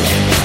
[0.00, 0.37] Thank you.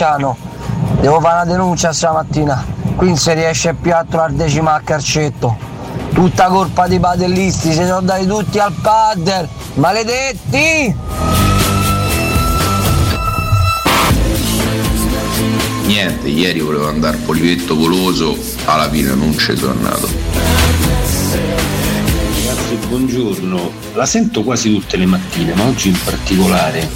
[0.00, 0.34] Bracciano,
[1.00, 2.64] devo fare una denuncia stamattina.
[2.96, 5.54] Qui non si riesce più a trovare decima a carcetto.
[6.14, 9.46] Tutta colpa dei padellisti, si sono dati tutti al padel.
[9.74, 10.96] Maledetti!
[15.84, 18.34] Niente, ieri volevo andare Polivetto Goloso,
[18.64, 20.29] alla fine non ci sono andato.
[22.90, 23.70] Buongiorno.
[23.94, 26.90] La sento quasi tutte le mattine, ma oggi in particolare.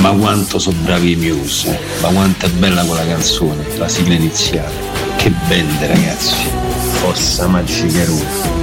[0.00, 4.74] Ma quanto sono bravi i Muse, ma quanto è bella quella canzone, la sigla iniziale.
[5.18, 6.34] Che bende ragazzi.
[6.94, 8.59] Forza Magica Roma.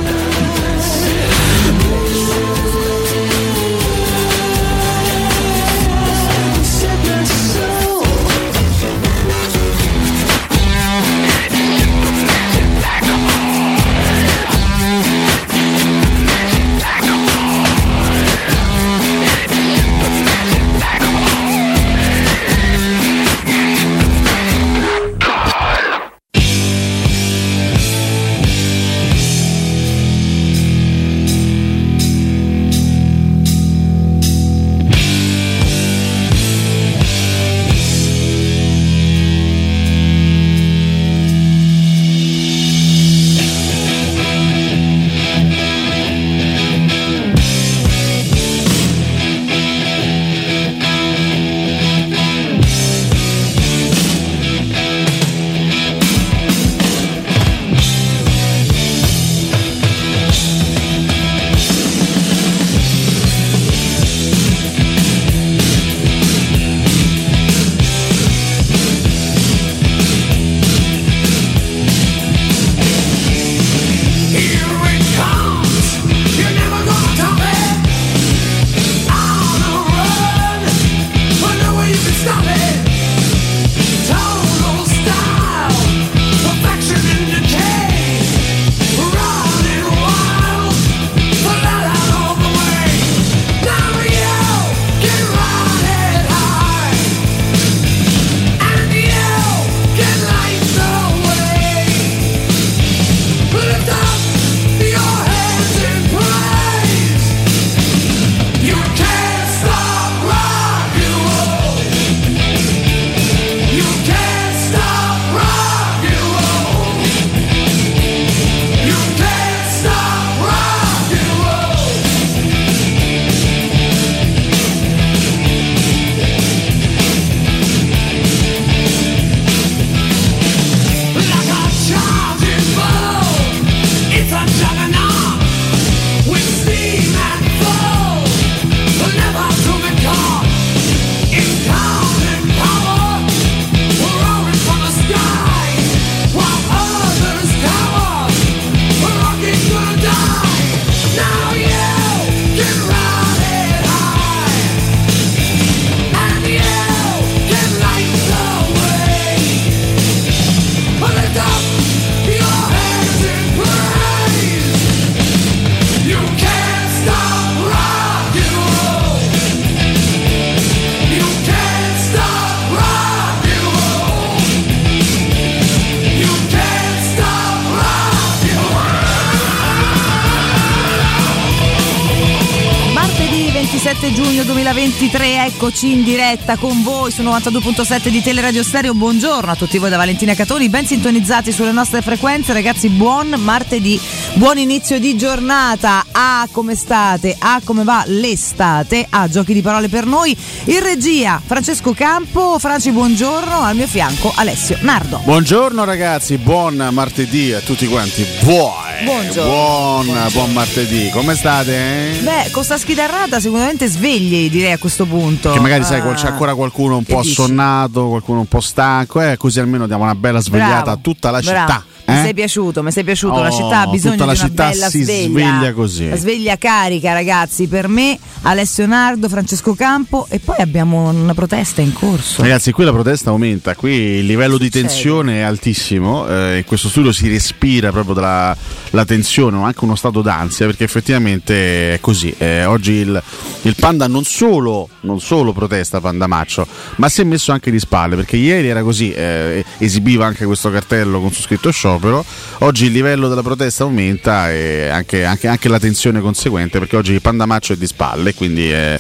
[185.68, 188.94] Eccoci in diretta con voi su 92.7 di Teleradio Stereo.
[188.94, 192.54] Buongiorno a tutti voi da Valentina Catoni, ben sintonizzati sulle nostre frequenze.
[192.54, 194.00] Ragazzi, buon martedì,
[194.36, 196.06] buon inizio di giornata.
[196.14, 197.36] Ah, come state?
[197.38, 199.08] Ah, come va l'estate?
[199.10, 200.38] Ah, giochi di parole per noi.
[200.66, 203.60] In regia Francesco Campo, Franci, buongiorno.
[203.60, 205.20] Al mio fianco Alessio Nardo.
[205.26, 208.26] Buongiorno ragazzi, buon martedì a tutti quanti.
[208.42, 209.52] Buon, Buongiorno.
[209.52, 210.32] buon, Buongiorno.
[210.32, 211.10] buon martedì.
[211.12, 211.72] Come state?
[212.18, 212.20] eh?
[212.22, 215.52] Beh, con sta schitarrata sicuramente svegli, direi a questo punto.
[215.52, 217.34] Che magari sai, Ah, c'è ancora qualcuno un che po' dici?
[217.40, 221.32] assonnato, qualcuno un po' stanco, eh, così almeno diamo una bella svegliata Bravo, a tutta
[221.32, 221.60] la bravo.
[221.72, 221.86] città.
[222.08, 222.22] Mi eh?
[222.24, 223.42] sei piaciuto, mi sei piaciuto.
[223.42, 225.28] la Oh, città ha bisogno tutta la di una città bella si sveglia.
[225.30, 226.10] sveglia così.
[226.10, 231.82] La sveglia carica, ragazzi, per me, Alessio Nardo, Francesco Campo e poi abbiamo una protesta
[231.82, 232.42] in corso.
[232.42, 236.88] Ragazzi, qui la protesta aumenta, qui il livello di tensione è altissimo, eh, in questo
[236.88, 238.56] studio si respira proprio dalla
[238.92, 242.34] la tensione, anche uno stato d'ansia, perché effettivamente è così.
[242.38, 243.22] Eh, oggi il,
[243.64, 246.66] il Panda non solo, non solo protesta Panda Maccio,
[246.96, 250.72] ma si è messo anche di spalle, perché ieri era così, eh, esibiva anche questo
[250.72, 252.24] cartello con su scritto sciopero,
[252.60, 257.20] oggi il livello della protesta aumenta e anche, anche- anche la tensione conseguente, perché oggi
[257.20, 258.72] Panda Maccio è di spalle, quindi...
[258.72, 259.00] eh,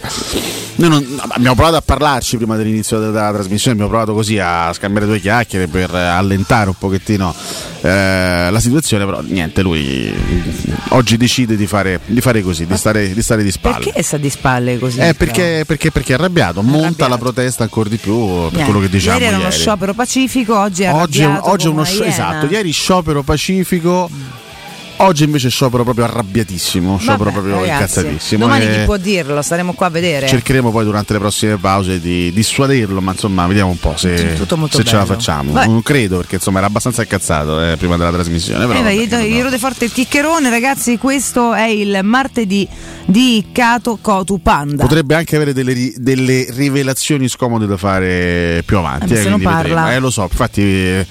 [0.77, 5.05] noi non- abbiamo provato a parlarci prima dell'inizio della trasmissione, abbiamo provato così a scambiare
[5.05, 7.33] due chiacchiere per allentare un pochettino
[7.81, 10.13] eh, la situazione, però niente, lui
[10.89, 13.83] oggi decide di fare, di fare così, di stare, di stare di spalle.
[13.85, 14.99] Perché sta di spalle così?
[14.99, 17.09] Eh, perché, perché, perché è arrabbiato, monta Arrabbiato.
[17.11, 18.63] la protesta ancora di più per Niente.
[18.63, 21.77] quello che diciamo ieri era uno sciopero pacifico, oggi è Oggi è, oggi è uno
[21.81, 22.07] una scio- iena.
[22.13, 24.09] esatto, ieri sciopero pacifico,
[24.97, 28.45] oggi invece sciopero proprio arrabbiatissimo, sciopero Vabbè, proprio ragazzi, incazzatissimo.
[28.45, 29.41] Domani chi può dirlo?
[29.41, 30.27] Staremo qua a vedere.
[30.27, 34.37] Cercheremo poi durante le prossime pause di dissuaderlo, ma insomma vediamo un po' se,
[34.69, 35.53] se ce la facciamo.
[35.53, 35.67] Vabbè.
[35.67, 38.65] Non credo perché insomma era abbastanza incazzato eh, prima della trasmissione.
[38.65, 40.97] Però Eh, vabbè, gli rode forte il chiccherone, ragazzi.
[40.97, 42.67] Questo è il martedì
[43.05, 44.83] di Cato Cotu Panda.
[44.83, 49.13] Potrebbe anche avere delle, delle rivelazioni scomode da fare più avanti.
[49.13, 49.93] Eh, se non parla.
[49.93, 51.05] Eh, lo so, infatti eh,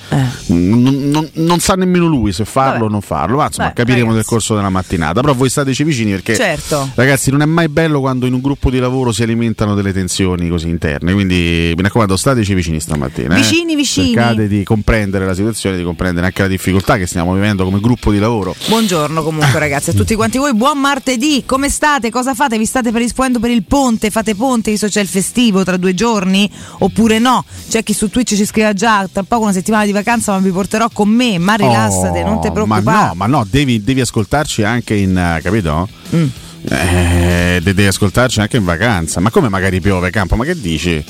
[0.48, 4.06] non, non- non sa nemmeno lui se farlo o non farlo, ma insomma Beh, capiremo
[4.06, 4.16] ragazzi.
[4.16, 5.20] nel corso della mattinata.
[5.20, 6.90] Però voi stateci vicini perché Certo.
[6.94, 10.48] ragazzi non è mai bello quando in un gruppo di lavoro si alimentano delle tensioni
[10.48, 13.34] così interne, quindi mi raccomando stateci vicini stamattina.
[13.36, 13.40] eh.
[13.40, 14.12] Vicini, vicini.
[14.12, 18.10] Cercate di comprendere la situazione, di comprendere anche la difficoltà che stiamo vivendo come gruppo
[18.10, 18.54] di lavoro.
[18.68, 22.10] Buongiorno comunque ragazzi a tutti quanti voi, buon martedì, come state?
[22.10, 22.58] Cosa fate?
[22.58, 24.10] Vi state predisponendo per il ponte?
[24.10, 26.50] Fate ponte, visto c'è il festivo tra due giorni?
[26.78, 27.44] Oppure no?
[27.68, 30.50] C'è chi su Twitch ci scrive già, tra poco una settimana di vacanza ma vi
[30.50, 32.82] porterò con me, ma rilassate, non ti Oh, preoccupare.
[32.84, 35.88] Ma no, ma no, devi, devi ascoltarci anche in, eh, capito?
[36.14, 36.26] Mm.
[36.68, 39.20] Eh, de- devi ascoltarci anche in vacanza.
[39.20, 40.36] Ma come magari piove, campo?
[40.36, 41.04] Ma che dici?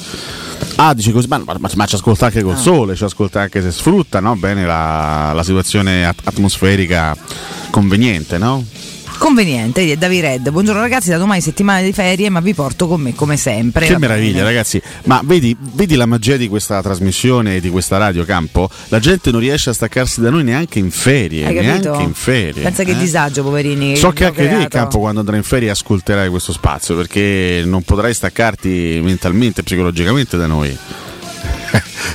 [0.77, 2.59] Ah, dici così, ma, ma- ma ci ascolta anche col Ah.
[2.59, 4.37] sole, ci ascolta anche se sfrutta no?
[4.37, 7.17] bene la, la situazione at- atmosferica
[7.71, 8.65] conveniente, no?
[9.19, 10.51] Conveniente, Davi Red.
[10.51, 13.87] Buongiorno ragazzi, da domani settimana di ferie, ma vi porto con me come sempre.
[13.87, 14.81] Che meraviglia, ragazzi!
[15.05, 18.69] Ma vedi, vedi la magia di questa trasmissione e di questa radio campo?
[18.89, 21.51] La gente non riesce a staccarsi da noi neanche in ferie.
[21.51, 22.63] Neanche in ferie.
[22.63, 22.97] Pensa che eh?
[22.97, 23.97] disagio, poverini.
[23.97, 24.69] So che che anche te creato.
[24.69, 30.37] campo quando andrai in ferie ascolterai questo spazio perché non potrai staccarti mentalmente e psicologicamente
[30.37, 30.77] da noi.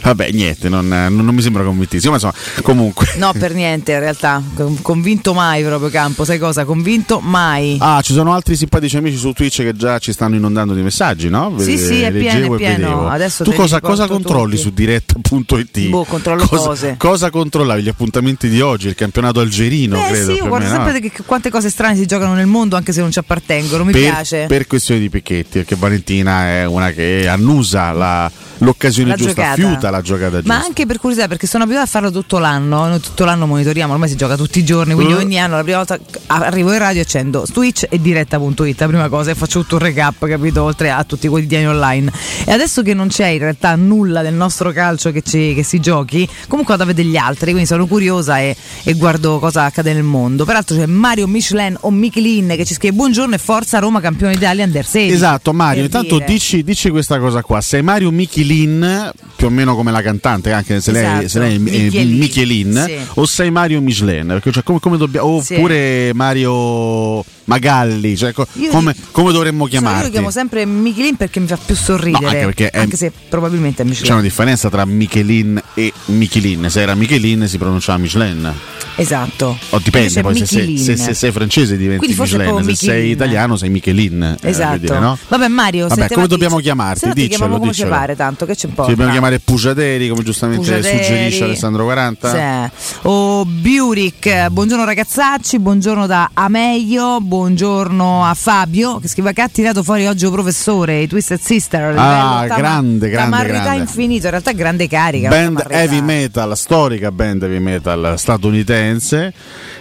[0.04, 3.08] Vabbè, niente, non, non- non mi sembra convintissimo, ma insomma, comunque.
[3.18, 4.42] No, per niente in realtà.
[4.56, 6.66] Con- Convinto mai proprio Campo, sai cosa?
[6.66, 7.78] Convinto mai.
[7.80, 11.30] Ah, ci sono altri simpatici amici su Twitch che già ci stanno inondando di messaggi,
[11.30, 11.54] no?
[11.60, 13.08] Sì, sì, è pieno, è pieno.
[13.10, 14.62] Adesso tu cosa, cosa controlli tutti.
[14.64, 15.90] su diretta.it?
[15.90, 16.96] Boh, controllo cosa, cose.
[16.98, 17.82] Cosa controllavi?
[17.84, 20.32] Gli appuntamenti di oggi, il campionato algerino, Beh credo.
[20.32, 20.70] sì, io meno, no?
[20.70, 23.92] sempre che- quante cose strane si giocano nel mondo anche se non ci appartengono, mi
[23.92, 24.46] per, piace.
[24.48, 29.56] per questioni di picchetti, perché Valentina è una che annusa la- l'occasione La giusta, giocata.
[29.56, 30.54] fiuta la giocata giusta.
[30.54, 33.94] Ma anche per curiosità, perché sono abituata a farlo tutto l'anno, noi tutto l'anno monitoriamo,
[33.94, 35.18] ormai si gioca tutti i giorni, quindi Eh.
[35.18, 35.98] ogni anno la prima volta
[36.28, 40.26] arrivo in radio accendo Twitch e diretta.it, la prima cosa e faccio tutto un recap,
[40.28, 42.12] capito, oltre a tutti i quotidiani online.
[42.46, 45.80] E adesso che non c'è in realtà nulla del nostro calcio che, ci- che si
[45.80, 49.94] giochi, comunque vado a vedere gli altri, quindi sono curiosa e, e guardo cosa accade
[49.94, 50.46] nel mondo.
[50.46, 54.64] Peraltro c'è Mario Michelin o Michelin che ci scrive buongiorno e forza Roma campione d'Italia
[54.66, 55.14] Under 16.
[55.14, 55.84] Esatto, Mario.
[55.84, 56.26] Intanto dire.
[56.26, 57.62] dici, dici questa cosa qua.
[57.62, 61.56] Sei Mario Michelin, più o meno come la cantante, anche se lei, Esatto, se lei
[61.56, 62.96] è Michelin, Michelin, sì.
[63.16, 64.28] o sei Mario Michelin?
[64.28, 65.42] Perché cioè, come, come dobbiamo.
[65.42, 65.56] Sì.
[65.56, 71.40] Oppure Mario Magalli, cioè, co- come, come dovremmo So, io lo chiamo sempre Michelin perché
[71.40, 72.24] mi fa più sorridere.
[72.24, 74.08] No, anche perché è- anche se probabilmente è Michelin.
[74.08, 76.70] C'è una differenza tra Michelin e Michelin.
[76.70, 78.54] Se era Michelin si pronunciava Michelin.
[78.96, 79.58] Esatto.
[79.70, 83.70] O dipende poi se sei, se- se sei francese diventi Michelin, se sei italiano sei
[83.70, 84.38] Michelin.
[84.42, 84.68] eh, Esatto.
[84.68, 85.18] vuol dire, no?
[85.28, 87.06] Vabbè Mario, Vabbè, come dobbiamo dici- chiamarti?
[87.08, 87.90] No Diccelo, come diccelo.
[87.90, 88.84] pare, tanto che c'è un po'.
[88.84, 91.04] Ci dobbiamo chiamare Pugiateri, come giustamente Pugiateri.
[91.04, 92.70] suggerisce Alessandro 40.
[92.72, 92.98] Sì.
[93.08, 99.84] O Biuric, buongiorno ragazzacci, buongiorno da Ameglio, buongiorno a Fabio che scrive che ha tirato
[99.84, 101.94] fuori oggi un professore, i Twisted Sister.
[101.98, 103.80] Ah, tama- grande, grande, tamarrità grande.
[103.84, 105.30] infinito, in realtà grande carica.
[105.30, 109.34] Band heavy metal, storica band heavy metal statunitense.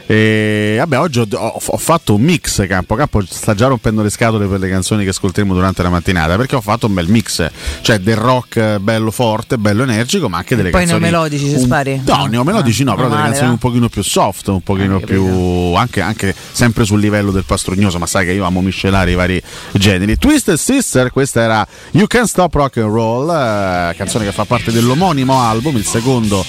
[0.06, 2.64] E vabbè, oggi ho, ho- ho fatto un mix.
[2.68, 6.36] Campo Campo sta già rompendo le scatole per le canzoni che ascolteremo durante la mattinata.
[6.36, 7.48] Perché ho fatto un bel mix,
[7.80, 11.00] cioè del rock bello forte, bello energico, ma anche delle Poi canzoni.
[11.00, 12.00] neomelodici ci un- spari?
[12.06, 13.54] No, neomelodici no, Ah, però delle male, canzoni va?
[13.54, 15.74] un pochino più soft, un pochino Ah, più.
[15.74, 19.42] Anche, anche sempre sul livello del pastrugnoso, ma sai che io amo miscelare i vari
[19.72, 20.16] generi.
[20.16, 24.72] Twisted Sister, questa era You Can't Stop Rock and Roll, eh, canzone che fa parte
[24.72, 26.44] dell'omonimo album, il secondo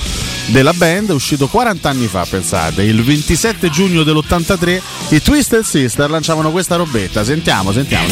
[0.48, 6.52] della band, uscito 40 anni fa, pensate, il 27 giugno dell'83 i Twisted Sister lanciavano
[6.52, 7.24] questa robetta.
[7.24, 8.08] Sentiamo, sentiamo.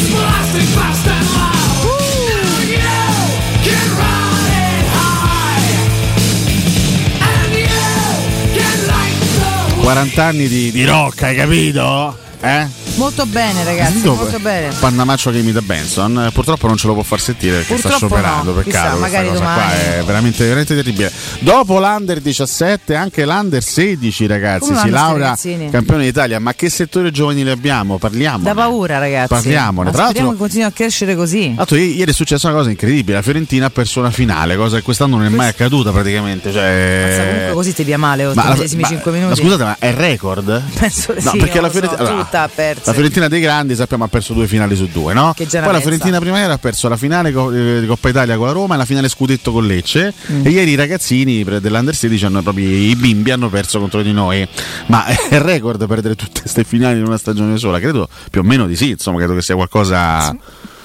[9.80, 12.29] 40 anni di, di rock, hai capito?
[12.42, 12.79] Eh?
[13.00, 14.74] Molto bene ragazzi, molto bene.
[14.78, 18.14] Pannamaccio che imita Benson, eh, purtroppo non ce lo può far sentire perché sta Purtroppo
[18.14, 18.52] scioperando.
[18.52, 19.54] no, Peccato, chissà, cosa domani.
[19.62, 21.10] qua è veramente, veramente terribile.
[21.38, 25.70] Dopo l'Under 17, anche l'Under 16, ragazzi, Come si laurea ragazzini?
[25.70, 26.38] campione d'Italia.
[26.40, 27.96] Ma che settore giovanile abbiamo?
[27.96, 28.44] Parliamo.
[28.44, 29.28] Da paura ragazzi.
[29.28, 29.86] Parliamone.
[29.88, 31.54] Ma Tra l'altro- che continui a crescere così.
[31.56, 33.16] L'altro, i- ieri è successa una cosa incredibile.
[33.16, 36.52] La Fiorentina ha perso una finale, cosa che quest'anno non è mai accaduta praticamente.
[36.52, 37.06] Cioè...
[37.08, 39.40] Mazza, comunque così ti via male, Ma la- 80 ma- 5 ma minuti.
[39.40, 40.62] scusate, ma è record?
[40.78, 42.89] Penso No, sì, perché la lo so, Fiorentina, allora, tutta ha perso.
[42.90, 45.32] La Fiorentina dei grandi sappiamo ha perso due finali su due, no?
[45.34, 45.80] Che Poi la.
[45.80, 48.78] Fiorentina primavera ha perso la finale co- eh, di Coppa Italia con la Roma e
[48.78, 50.12] la finale scudetto con Lecce.
[50.30, 50.46] Mm.
[50.46, 54.46] E ieri i ragazzini dell'Under 16 hanno proprio i bimbi hanno perso contro di noi.
[54.86, 57.78] Ma è record perdere tutte queste finali in una stagione sola?
[57.78, 60.36] Credo più o meno di sì, insomma, credo che sia qualcosa.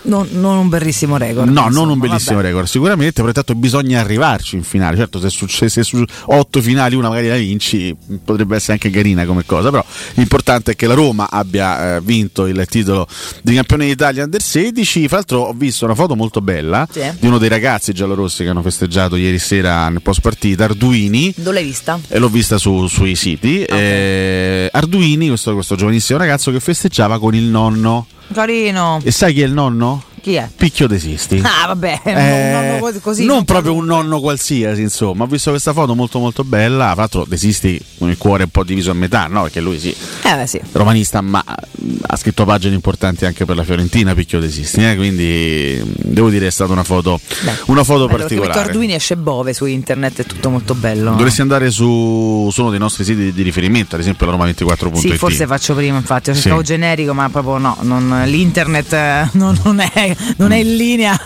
[0.05, 1.47] Non, non un bellissimo record.
[1.49, 2.47] No, insomma, non un bellissimo vabbè.
[2.47, 4.97] record, sicuramente, però intanto bisogna arrivarci in finale.
[4.97, 9.25] Certo, se, succe- se su otto finali una magari la vinci, potrebbe essere anche carina
[9.25, 9.83] come cosa, però
[10.15, 13.07] l'importante è che la Roma abbia eh, vinto il titolo
[13.41, 15.07] di campione d'Italia under 16.
[15.07, 17.01] Fra l'altro ho visto una foto molto bella Sì.
[17.19, 21.33] di uno dei ragazzi giallorossi che hanno festeggiato ieri sera nel post partita, Arduini.
[21.35, 21.99] Dove l'hai vista?
[22.07, 23.63] E l'ho vista su- sui siti.
[23.63, 28.07] Eh, Arduini, questo, questo giovanissimo ragazzo che festeggiava con il nonno.
[28.33, 28.99] Carino.
[29.03, 30.03] E sai chi è il nonno?
[30.25, 30.49] Chi è?
[30.55, 31.39] Picchio desisti.
[31.43, 33.25] Ah, vabbè, Eh, un così.
[33.25, 35.23] non proprio un nonno qualsiasi, insomma.
[35.25, 36.85] Ho visto questa foto molto molto bella.
[36.93, 39.43] Tra l'altro, desisti con il cuore un po' diviso a metà, no?
[39.43, 39.89] Perché lui sì,
[40.23, 40.59] Eh, beh, sì.
[40.71, 44.83] romanista, ma mh, ha scritto pagine importanti anche per la Fiorentina, Picchio desisti.
[44.83, 47.19] eh, Quindi mh, devo dire è stata una foto,
[47.67, 48.59] una foto Bello, particolare.
[48.61, 51.11] Arduini esce Bove su internet, è tutto molto bello.
[51.11, 54.95] Dovresti andare su, su uno dei nostri siti di riferimento, ad esempio la Roma24.it.
[54.97, 56.41] Sì, forse faccio prima, infatti, ho Sì.
[56.41, 61.19] cercato generico, ma proprio no, non- l'internet eh, non, non è, non è in linea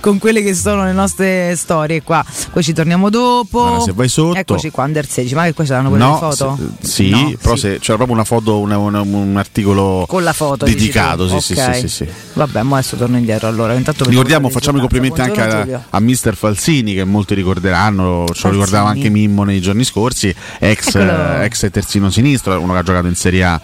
[0.00, 2.24] con quelle che sono le nostre storie qua.
[2.52, 3.64] Poi ci torniamo dopo.
[3.66, 6.58] Allora, se vai sotto- Eccoci qua, Under 16, ma che qua c'erano quelle No, foto?
[6.80, 7.60] se- sì, No, però sì.
[7.60, 11.26] se- c'era proprio una foto, una- una- un articolo Con la foto dedicato.
[11.40, 11.74] Sì, Ok.
[11.74, 12.08] sì, sì, sì.
[12.34, 13.74] Vabbè, ma adesso torno indietro allora.
[13.74, 15.56] Intanto Ricordiamo, facciamo i complimenti anche giornata.
[15.56, 19.84] a, Buongiorno, a Mister Falsini che molti ricorderanno, ce lo ricordava anche Mimmo nei giorni
[19.84, 23.60] scorsi, ex, eh, ex terzino sinistro, uno che ha giocato in Serie A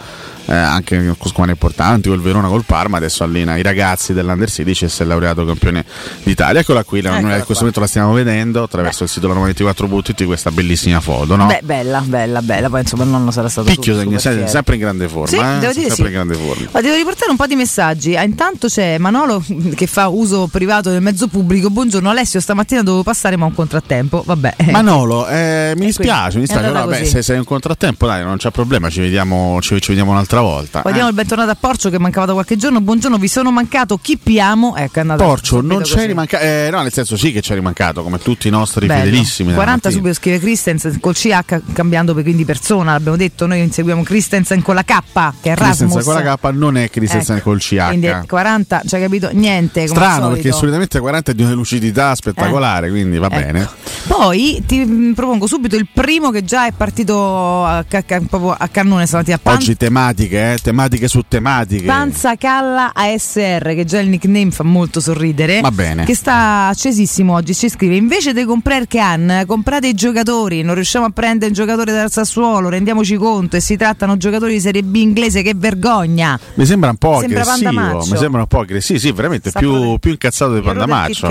[0.50, 4.84] eh, anche con squadre importanti, col Verona, col Parma, adesso allena i ragazzi dell'Under 16
[4.84, 5.84] e si è laureato campione
[6.24, 6.60] d'Italia.
[6.60, 9.34] Eccola qui, la- noi Eccola in questo momento la stiamo vedendo attraverso il sito la
[9.34, 11.46] 24.it questa bellissima foto, no?
[11.46, 12.68] Beh, bella, bella, bella.
[12.68, 15.58] Poi insomma il nonno sarà stato Picchio, su- super sempre in grande forma, Sì, eh?
[15.60, 16.02] devo dire sempre sì.
[16.02, 16.68] in grande forma.
[16.72, 18.16] Ma devo riportare un po' di messaggi.
[18.16, 19.42] Ah, intanto c'è Manolo
[19.76, 21.70] che fa uso privato del mezzo pubblico.
[21.70, 24.24] Buongiorno Alessio, stamattina dovevo passare ma ho un contrattempo.
[24.26, 24.56] Vabbè.
[24.72, 28.90] Manolo, eh, mi dispiace, mi dispiace, vabbè, se sei un contrattempo, dai, non c'è problema,
[28.90, 30.82] ci vediamo, ci, ci vediamo un'altra volta.
[30.82, 31.04] Poi eh.
[31.04, 32.80] il bentornato a Porcio che mancava da qualche giorno.
[32.80, 33.98] Buongiorno, vi sono mancato.
[33.98, 34.76] Chi piamo?
[34.76, 38.02] Ecco, è andato Porcio, non c'è rimancato, eh, no, nel senso sì che c'è rimancato,
[38.02, 39.04] come tutti i nostri Bello.
[39.04, 39.48] fedelissimi.
[39.50, 40.02] della 40 mattina.
[40.02, 44.74] subito scrive Christensen col CH cambiando per quindi persona, l'abbiamo detto, noi inseguiamo Christensen con
[44.74, 44.98] la K
[45.40, 46.04] che è Rasmus.
[46.04, 47.86] Con la K non è Christensen Ecco, col CH.
[47.86, 49.30] Quindi è 40, cioè capito?
[49.32, 53.36] Niente, Strano perché solitamente 40 è di una lucidità spettacolare, quindi va Ecco.
[53.36, 53.68] bene.
[54.06, 58.68] Poi ti mm, propongo subito il primo che già è partito a, ca- proprio a
[58.68, 59.38] cannone stamattina.
[59.42, 59.76] Oggi
[60.20, 61.86] tematiche, eh, tematiche su tematiche.
[61.86, 65.60] Panza Calla ASR, che già il nickname fa molto sorridere.
[65.60, 66.04] Va bene.
[66.04, 67.54] Che sta accesissimo oggi.
[67.54, 70.62] Ci scrive: invece di comprare Can, comprate i giocatori.
[70.62, 72.68] Non riusciamo a prendere un giocatore dal Sassuolo.
[72.68, 73.56] Rendiamoci conto.
[73.56, 75.42] E si trattano giocatori di Serie B inglese.
[75.42, 76.38] Che vergogna!
[76.54, 77.98] Mi sembra un po' Sembra aggressivo.
[78.10, 78.98] Mi sembra un po' aggressivo.
[78.98, 81.26] Sì, sì, veramente più, più incazzato di Pandamaccio.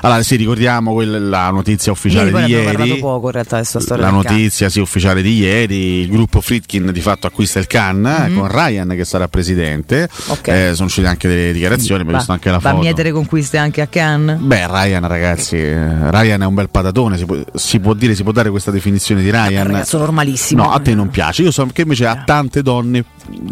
[0.00, 2.98] Allora, sì, ricordiamo quella- la notizia ufficiale Ieri di ieri.
[3.00, 3.62] poco in realtà
[3.96, 8.28] La notizia sì, ufficiale di ieri, il gruppo Fritkin di fatto acquista il Can eh,
[8.28, 8.38] Mhm.
[8.38, 10.08] con Ryan che sarà presidente.
[10.28, 10.48] Ok.
[10.48, 12.82] Eh, sono uscite anche delle dichiarazioni, abbiamo visto anche la Va a foto.
[12.82, 14.38] mietere conquiste anche a Can.
[14.40, 17.16] Beh, Ryan, ragazzi, eh, Ryan è un bel patatone.
[17.16, 19.66] Si può, si può dire, si può dare questa definizione di Ryan.
[19.66, 20.62] ragazzo normalissimo.
[20.64, 21.42] No, a te non piace.
[21.42, 23.04] Io so che invece a tante donne,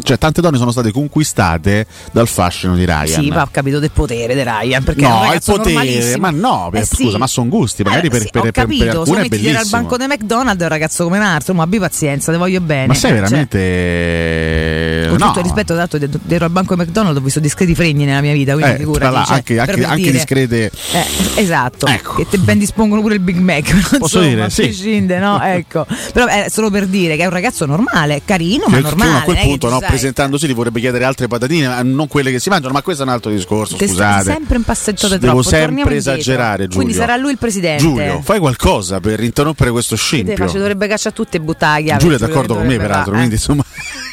[0.03, 3.07] cioè tante donne sono state conquistate dal fascino di Ryan.
[3.07, 4.83] Sì, ma ho capito del potere di Ryan.
[4.83, 7.17] Perché No, il potere, ma no, Eh scusa, sì.
[7.17, 9.27] ma sono gusti, magari Eh, per, sì, per- ho per- per capito, se alcune è
[9.29, 9.81] dietro al bellissimo.
[9.81, 12.87] banco di McDonald's è un ragazzo come un altro, ma abbi pazienza, te voglio bene.
[12.87, 13.19] Ma sei Cioè,
[14.63, 15.07] veramente.
[15.09, 15.25] con no.
[15.27, 18.53] tutto il rispetto, dietro dietro al banco McDonald's ho visto discreti fregni nella mia vita,
[18.53, 19.13] quindi Eh, figurati.
[19.13, 20.71] l'altro, cioè, anche, anche- anche discrete.
[20.91, 22.15] Eh, esatto, Ecco.
[22.15, 23.71] che te ben dispongono pure il Big Mac.
[23.97, 24.61] Posso insomma, dire, sì.
[24.63, 25.41] prescinde, no?
[25.53, 25.85] Ecco.
[26.13, 29.09] Però è solo per dire che è un ragazzo normale, carino, ma Che- che normale.
[29.09, 32.31] uno a quel che punto, no, presentandosi, gli vorrebbe chiedere altre patatine, ma non quelle
[32.31, 32.73] che si mangiano.
[32.73, 33.75] Ma questo è un altro discorso.
[33.75, 35.49] Te Scusate, sempre in passeggiato Devo troppo.
[35.49, 36.77] Torniamo sempre esagerare, Giulio.
[36.77, 37.81] Quindi sarà lui il presidente.
[37.83, 40.35] Giulio, fai qualcosa per interrompere questo scempio.
[40.35, 41.95] faccio, dovrebbe cacciare tutte e buttare.
[41.97, 43.37] Giulio è d'accordo con me, peraltro, quindi eh.
[43.37, 43.63] insomma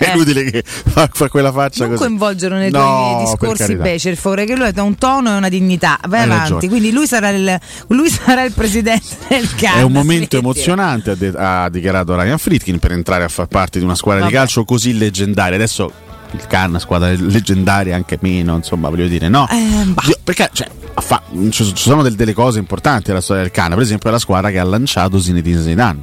[0.04, 0.14] è Eh.
[0.14, 2.06] inutile che fa, fa quella faccia Non così.
[2.06, 5.98] coinvolgerlo nei tuoi No, per discorsi favore, che lui ha un tono e una dignità.
[6.08, 6.42] Vai Hai avanti.
[6.52, 6.68] ragione.
[6.68, 7.58] Quindi lui sarà il,
[7.88, 9.78] lui sarà il presidente del CAN.
[9.78, 13.78] È un momento emozionante, ha, de- ha dichiarato Ryan Friedkin per entrare a far parte
[13.78, 14.42] di una squadra di Vabbè.
[14.44, 15.56] calcio così leggendaria.
[15.56, 15.92] Adesso
[16.32, 19.48] il Cannes, squadra leggendaria, anche meno, insomma, voglio dire, no?
[19.50, 23.82] Eh, perché cioè, fa- ci sono del- delle cose importanti nella storia del Cannes, per
[23.82, 26.02] esempio è la squadra che ha lanciato Zinedine Zidane.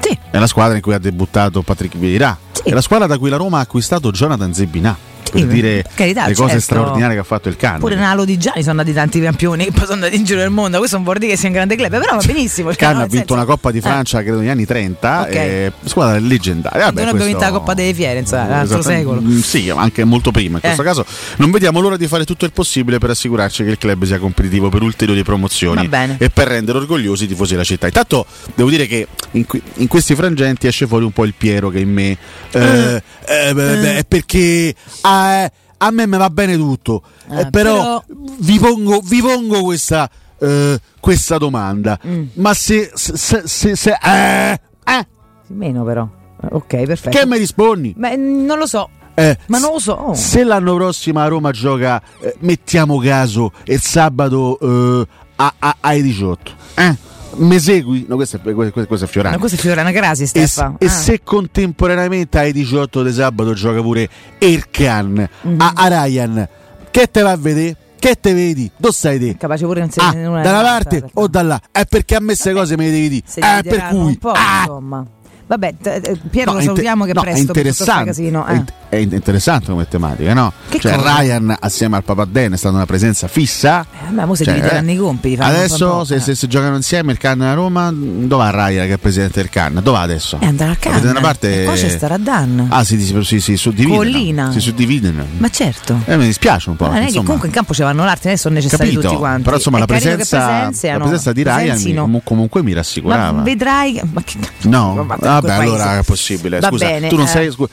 [0.00, 0.18] Sì.
[0.30, 2.36] È la squadra in cui ha debuttato Patrick Vieira.
[2.52, 2.62] Sì.
[2.62, 4.96] È la squadra da cui la Roma ha acquistato Jonathan Zebinà.
[5.32, 6.60] Sì, per dire carità, le cose certo.
[6.64, 7.80] straordinarie che ha fatto il Cannes.
[7.80, 10.50] Pure Nalo Di Gianni sono andati tanti campioni che poi sono andati in giro nel
[10.50, 10.78] mondo.
[10.78, 12.70] Questo non vuol dire che sia un grande club, però va benissimo.
[12.70, 13.82] Il cioè, Cannes no, ha vinto senso- una Coppa di Eh.
[13.82, 15.34] Francia, credo negli anni 30, Ok.
[15.34, 16.78] eh, squadra leggendaria.
[16.86, 19.08] Vabbè, abbiamo questo- vinto la Coppa delle Fiere, insomma, l'altro Esattamente.
[19.14, 19.20] secolo.
[19.20, 20.54] Mm, Sì, anche molto prima.
[20.56, 20.84] In questo Eh.
[20.84, 21.04] caso
[21.36, 24.68] non vediamo l'ora di fare tutto il possibile per assicurarci che il club sia competitivo
[24.68, 25.88] per ulteriori promozioni
[26.18, 27.86] e per rendere orgogliosi i tifosi della città.
[27.86, 31.68] Intanto devo dire che in, que- in questi frangenti esce fuori un po' il Piero
[31.70, 32.16] che in me
[32.52, 34.74] eh, eh, beh, beh, è perché
[35.20, 38.04] ah, eh, a me mi va bene tutto, Eh, Eh, però, però-
[38.38, 41.98] Vi, pongo, vi pongo questa, eh, questa domanda.
[42.06, 42.22] Mm.
[42.34, 44.52] Ma se, se, se, se- se- eh,
[44.84, 45.06] eh,
[45.46, 46.06] Sì, Meno però.
[46.52, 47.16] Ok, perfetto.
[47.18, 47.94] che mi rispondi?
[47.96, 48.88] Beh, non lo so.
[49.14, 50.14] Eh, Ma non lo so.
[50.14, 55.06] Se l'anno prossimo a Roma gioca, eh, mettiamo caso, il sabato eh,
[55.36, 56.96] a- a- ai 18, eh?
[57.36, 58.04] Mi segui?
[58.08, 59.34] No, questo è, questo, questo è Fiorano.
[59.34, 60.76] Ma questa è Fiorana Grasi, E, Stefano.
[60.78, 65.60] e se contemporaneamente ai 18 di sabato gioca pure Erkan Mhm.
[65.60, 66.48] a, a Ryan,
[66.90, 67.76] che te va a vedere?
[68.00, 68.70] Che te vedi?
[68.78, 69.36] Dove stai te?
[69.36, 71.60] Capace pure non si Ah, è da una parte o da là?
[71.70, 73.22] È perché a me queste cose me le devi dire.
[73.26, 75.06] Se Eh, per cui un po', ah, insomma.
[75.50, 78.44] Vabbè, eh, Piero No, lo è inter- salutiamo che no, presto è interessante, casino.
[78.44, 78.64] è, eh.
[78.88, 80.52] è in- interessante come tematica, no?
[80.68, 81.16] Che cioè cosa?
[81.18, 83.84] Ryan assieme al papà Dan è stata una presenza fissa.
[84.06, 85.40] Eh, ma mo si Cioè, divideranno eh, i compiti.
[85.42, 86.20] Adesso se, eh.
[86.20, 89.50] se, se giocano insieme il Cannes a Roma, dove va Ryan che è presidente del
[89.50, 89.82] Cannes?
[89.82, 90.36] Dove va adesso?
[90.38, 91.10] E andrà a Avete Cannes.
[91.10, 92.66] una parte- E poi c'è starà Dan.
[92.70, 93.96] Ah, si, si, si, si suddividono.
[93.98, 94.52] Collina.
[94.52, 95.24] Si suddividono.
[95.38, 96.00] Ma certo.
[96.04, 96.86] Eh, mi dispiace un po'.
[96.86, 99.16] Ma non è che comunque in campo ci vanno l'arte, adesso sono necessari Capito, tutti
[99.16, 99.42] quanti.
[99.42, 103.32] però insomma la presenza, la presenza di Ryan comunque mi rassicurava.
[103.32, 104.00] Ma vedrai.
[104.12, 106.60] Ma che No, Ma vabbè, quel allora è possibile.
[106.62, 107.28] Scusa, bene, tu non eh.
[107.28, 107.50] sei.
[107.50, 107.70] scu-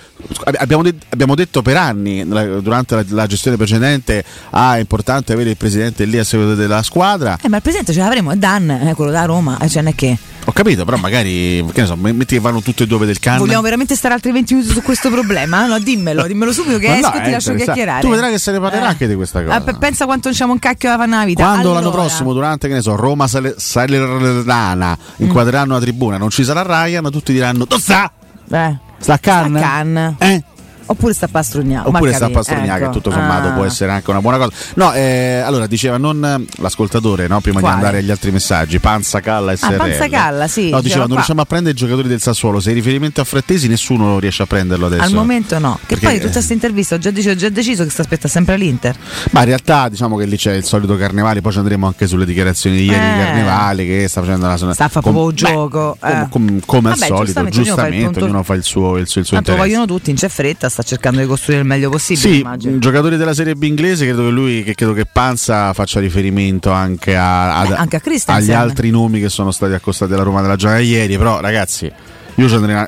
[0.58, 5.34] abbiamo, de- abbiamo detto per anni, nella- durante la, la gestione precedente, ah, è importante
[5.34, 7.38] avere il presidente lì a seguito della squadra.
[7.42, 9.96] Eh, ma il presidente ce l'avremo, è Dan, eh, quello da Roma, cioè non è
[9.96, 10.18] che.
[10.50, 13.38] Ho capito, però magari, che ne so, metti che vanno tutte e due del can.
[13.38, 15.66] Vogliamo veramente stare altri 20 minuti su questo problema?
[15.66, 17.64] No, dimmelo, dimmelo subito che esco no, e ti lascio interessante.
[17.64, 18.02] chiacchierare.
[18.02, 18.88] Tu vedrai che se ne parlerà Eh.
[18.88, 19.56] anche di questa cosa.
[19.56, 21.44] Ah, pe- pensa quanto c'è un cacchio nella vita.
[21.44, 26.30] Quando l'anno Allora, prossimo, durante che ne so, Roma Sale- Salernitana inquadreranno la tribuna, non
[26.30, 28.10] ci sarà Ryan, tutti diranno: Dove sta?
[28.50, 28.78] Eh.
[29.00, 29.60] Sta a Cannes?
[29.62, 30.14] Sta a Cannes.
[30.20, 30.44] Eh?
[30.88, 31.88] Oppure sta a Pastrugnac.
[31.88, 32.86] Oppure sta Pastrugnac, ecco.
[32.88, 33.52] che tutto sommato Ah.
[33.52, 34.52] può essere anche una buona cosa.
[34.76, 37.76] No, eh, allora diceva non eh, l'ascoltatore, no, prima Quale?
[37.76, 39.74] di andare agli altri messaggi, Panza Calla SRL.
[39.74, 42.60] Ah, Panza Calla, sì, No, diceva diceva non riusciamo a prendere i giocatori del Sassuolo,
[42.60, 45.04] se i riferimenti a Frattesi nessuno riesce a prenderlo adesso.
[45.04, 45.76] Al momento no.
[45.80, 48.28] Che Perché- poi tutta questa intervista ho già deciso, ho già deciso che sta aspetta
[48.28, 48.96] sempre l'Inter.
[49.32, 52.26] Ma in realtà diciamo che lì c'è il solito Carnevale, poi ci andremo anche sulle
[52.26, 53.24] dichiarazioni di ieri di Eh.
[53.26, 55.98] Carnevale che sta facendo la Sta a fa com- proprio beh, gioco.
[56.00, 56.28] com- eh.
[56.30, 59.36] com- come al Vabbè, solito, giustamente, il ognuno fa il suo, il suo, il suo
[59.36, 59.58] Tanto interesse.
[59.78, 62.34] vogliono tutti, in c'è fretta, sta cercando di costruire il meglio possibile.
[62.34, 62.78] Sì, immagino.
[62.78, 67.16] giocatori della Serie B inglese, credo che lui, che credo che Panza faccia riferimento anche,
[67.16, 70.56] a, ad- Beh, anche a agli altri nomi che sono stati accostati alla Roma della
[70.56, 71.18] giornata ieri.
[71.18, 71.92] Però, ragazzi,
[72.36, 72.86] io ci andrei,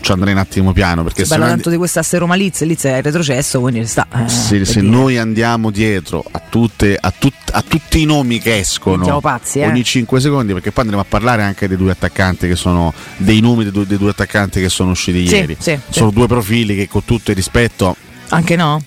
[0.00, 2.84] ci andrei un attimo piano perché Si se parla tanto di quest'asse Roma Liz, Liz
[2.84, 4.06] è retrocesso, quindi sta.
[4.24, 8.58] eh, se- se noi andiamo dietro a, tutte, a, tut- a tutti i nomi che
[8.58, 9.66] escono pazzi, eh.
[9.66, 13.40] ogni 5 secondi, perché poi andremo a parlare anche dei due attaccanti che sono dei
[13.40, 15.56] nomi dei due, dei due attaccanti che sono usciti Sì, ieri.
[15.58, 16.14] sì, sono sì.
[16.14, 17.96] due profili che con tutto il rispetto
[18.30, 18.80] Anche no?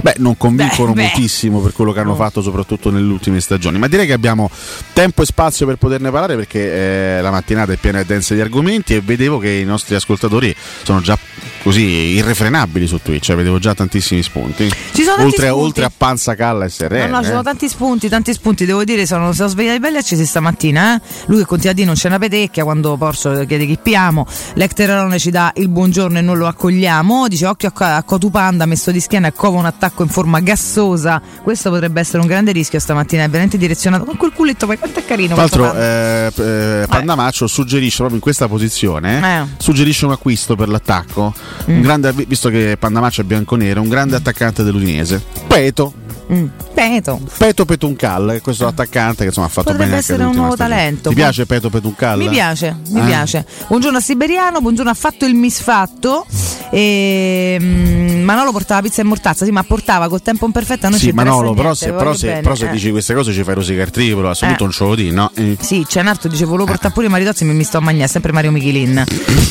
[0.00, 1.02] Beh, non convincono Beh, beh.
[1.02, 3.78] moltissimo per quello che hanno fatto, soprattutto nelle ultime stagioni.
[3.78, 4.50] Ma direi che abbiamo
[4.92, 8.40] tempo e spazio per poterne parlare perché eh, la mattinata è piena e densa di
[8.40, 11.18] argomenti e vedevo che i nostri ascoltatori sono già
[11.62, 13.24] così irrefrenabili su Twitch.
[13.24, 14.70] cioè vedevo già tantissimi spunti.
[14.92, 15.64] Ci sono oltre, spunti.
[15.64, 17.10] oltre a Panza Calla e SRN.
[17.10, 17.44] No, no, ci sono eh.
[17.44, 20.96] tanti spunti, tanti spunti, devo dire, sono, sono svegliati belli accesi stamattina.
[20.96, 21.00] Eh?
[21.26, 25.18] Lui che continua a dire non c'è una petecchia quando Porcio chiede chi piamo, l'Ecteralone
[25.18, 29.00] ci dà il buongiorno e non lo accogliamo, dice occhio a, a Cotupanda messo di
[29.00, 33.24] schiena e cova un attacco in forma gassosa, questo potrebbe essere un grande rischio stamattina,
[33.24, 35.34] è veramente direzionato con quel culetto, ma quanto è carino.
[35.34, 35.80] Tra l'altro, Panda.
[35.80, 39.46] eh, eh, Pandamaccio suggerisce proprio in questa posizione: Eh.
[39.58, 41.32] suggerisce un acquisto per l'attacco.
[41.70, 41.74] Mm.
[41.76, 45.22] Un grande, visto che Pandamaccio è bianconero, un grande attaccante dell'Udinese.
[45.46, 45.92] Peto.
[46.32, 46.46] Mm.
[46.74, 47.20] Peto.
[47.38, 50.76] Peto Petuncal, questo attaccante che insomma ha fatto Potrebbe bene anche essere un nuovo stagione.
[50.78, 51.08] talento.
[51.08, 52.18] Ti piace Peto Petuncal?
[52.18, 53.04] Mi piace, mi Eh?
[53.04, 53.46] piace.
[53.68, 56.26] Buongiorno a Siberiano, buongiorno ha fatto il misfatto.
[56.70, 60.84] E, mm, Manolo portava pizza e mortazza, sì, ma portava col tempo imperfetto.
[60.86, 62.70] A noi Sì, ci Manolo, però niente, se, lo però se- però se eh.
[62.72, 64.66] dici queste cose ci fai rosicare il triplo, assoluto Eh.
[64.66, 65.30] un show di, no?
[65.34, 65.56] Eh.
[65.60, 68.32] Sì, c'è un altro, dice volevo portare pure Maritozzi, ma mi sto a mangiare, sempre
[68.32, 69.02] Mario Michelin.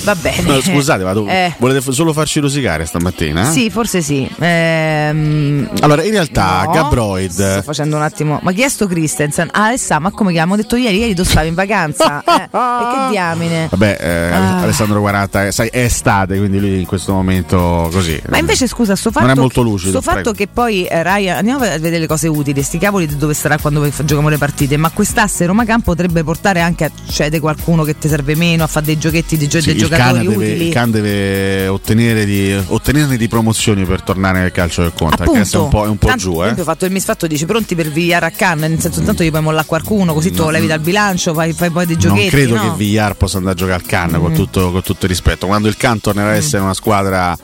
[0.04, 0.42] Va bene.
[0.44, 3.50] No, scusate, ma tu Eh, volete solo farci rosicare stamattina?
[3.50, 4.30] Sì, forse sì.
[4.40, 6.66] Ehm, Allora, in realtà no.
[6.71, 8.39] Gabroid Sto facendo un attimo.
[8.43, 9.49] Ma chi è sto Christensen?
[9.51, 10.53] Ah, Alessà, ma come chiamo?
[10.53, 12.23] Ho detto ieri, ieri tu stavi in vacanza.
[12.25, 13.67] eh, e che diamine.
[13.69, 14.62] Vabbè, eh, Ah.
[14.62, 18.21] Alessandro 40, eh, sai, è estate, quindi lui in questo momento così.
[18.30, 20.38] Ma invece scusa, sto fatto, Non è molto lucido, sto fatto prego.
[20.38, 23.58] che poi eh, Ryan andiamo a vedere le cose utili, sti cavoli di dove sarà
[23.58, 27.97] quando giochiamo le partite, ma quest'asse Roma Camp potrebbe portare anche a cedere qualcuno che
[27.97, 30.36] ti serve meno, a fare dei giochetti di gio- Sì, dei il, can giocatori deve,
[30.36, 30.67] utili.
[30.67, 35.36] il can deve ottenere di, ottenerne di promozioni per tornare nel calcio del conto, perché
[35.38, 36.43] adesso è un po', è un po' giù.
[36.43, 36.53] Eh.
[36.58, 39.30] Esempio, ho fatto il misfatto, dici pronti per Villar a Cannes, nel senso intanto gli
[39.30, 42.22] puoi mollare qualcuno, così tu lo levi dal bilancio, fai, fai poi dei giochetti.
[42.22, 42.62] Non credo no?
[42.62, 44.36] che Villar possa andare a giocare al Can con, Mm.
[44.36, 45.46] tutto, con tutto il rispetto.
[45.48, 47.38] Quando il Can tornerà a essere una squadra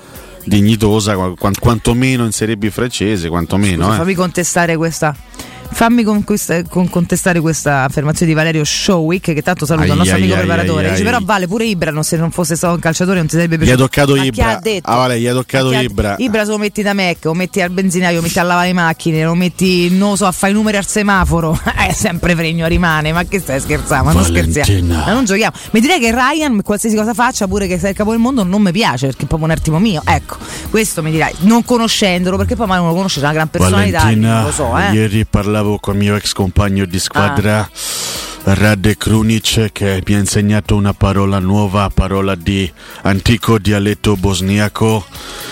[0.45, 3.83] dignitosa, qua- quan- quantomeno in Serie B francese, quantomeno.
[3.85, 3.97] Scusa, eh.
[3.99, 5.15] fammi contestare questa.
[5.73, 9.97] Fammi con questa- con- contestare questa affermazione di Valerio Showick, che tanto saluta il Ai,
[9.97, 10.85] nostro ai, amico ai, preparatore.
[10.85, 11.03] ai, Dice.
[11.03, 13.61] Però vale pure Ibra, non- se non fosse stato un calciatore non ti sarebbe Gli
[13.61, 13.83] ha piaciuto.
[13.87, 14.47] toccato Ma Ibra.
[14.57, 14.89] ha detto?
[14.89, 16.15] Ah, vale, gli ha toccato ha- Ibra.
[16.19, 18.73] Ibra se lo metti da Mac, lo metti al benzinaio, lo metti a lavare le
[18.73, 21.59] macchine, lo metti, non lo so, a fare i numeri al semaforo.
[21.75, 23.11] È sempre fregno rimane.
[23.11, 24.05] Ma che stai scherzando?
[24.05, 24.93] Ma non scherziamo.
[24.93, 25.55] Ma non giochiamo.
[25.71, 28.61] Mi direi che Ryan, qualsiasi cosa faccia, pure che sia il capo del mondo, non
[28.61, 30.01] mi piace perché è proprio un attimo mio.
[30.05, 30.37] Ecco,
[30.69, 33.99] questo mi dirai, non conoscendolo, perché poi magari uno lo conosce, c'è una gran personalità.
[33.99, 34.91] Valentina, non lo so, eh.
[34.93, 37.59] ieri parlavo con il mio ex compagno di squadra.
[37.59, 37.69] Ah.
[38.45, 42.69] Rade Krunic che mi ha insegnato una parola nuova, parola di
[43.03, 45.05] antico dialetto bosniaco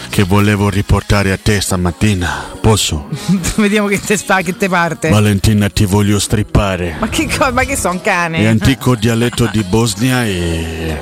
[0.10, 2.58] che volevo riportare a te stamattina.
[2.60, 3.08] Posso?
[3.56, 5.10] Vediamo che te sta, che te parte.
[5.10, 6.98] Valentina ti voglio strippare.
[7.00, 8.40] Ma che, co- ma che so, un cane?
[8.40, 11.00] È antico dialetto di Bosnia e...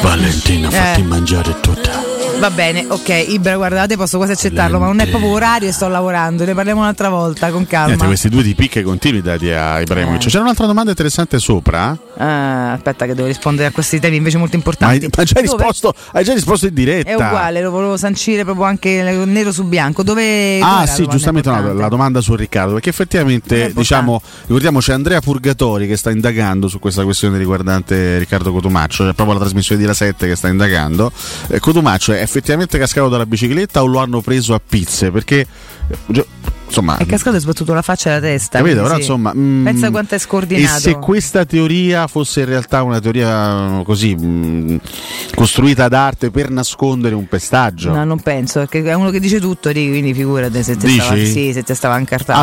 [0.00, 1.04] Valentina, fatti Eh.
[1.04, 2.10] mangiare tutta.
[2.38, 5.86] Va bene, ok, Ibra, guardate, posso quasi accettarlo, ma non è proprio orario e sto
[5.86, 7.86] lavorando, ne parliamo un'altra volta, con calma.
[7.86, 10.24] Niente, questi due di picche continui dati a Ibrahimovic.
[10.24, 10.28] Eh.
[10.28, 11.96] C'era un'altra domanda interessante sopra?
[12.16, 15.04] Ah, aspetta che devo rispondere a questi temi invece molto Ma importanti.
[15.04, 17.10] hai, ma già Dove- risposto, hai già risposto in diretta.
[17.10, 20.02] È uguale, lo volevo sancire proprio anche nero su bianco.
[20.02, 25.86] Dove Ah sì, giustamente no, la domanda su Riccardo, perché effettivamente diciamo, ricordiamoci Andrea Purgatori
[25.86, 29.94] che sta indagando su questa questione riguardante Riccardo Cotumaccio, è proprio la trasmissione di La
[29.94, 31.10] 7 che sta indagando.
[31.48, 35.10] Eh, Cotumaccio è effettivamente cascato dalla bicicletta o lo hanno preso a pizze?
[35.10, 35.46] Perché
[35.88, 36.26] eh,
[36.72, 38.58] insomma È cascato e sbattuto la faccia e la testa.
[38.58, 38.82] Capito?
[38.82, 39.00] Però sì.
[39.00, 39.32] insomma.
[39.34, 40.80] mm, Pensa quanto è E scordinato.
[40.80, 44.76] se questa teoria fosse in realtà una teoria eh, così mm,
[45.34, 47.92] costruita ad arte per nascondere un pestaggio?
[47.92, 51.52] No, non penso, perché è uno che dice tutto, quindi figurati se ti stava, sì,
[51.52, 51.96] se stava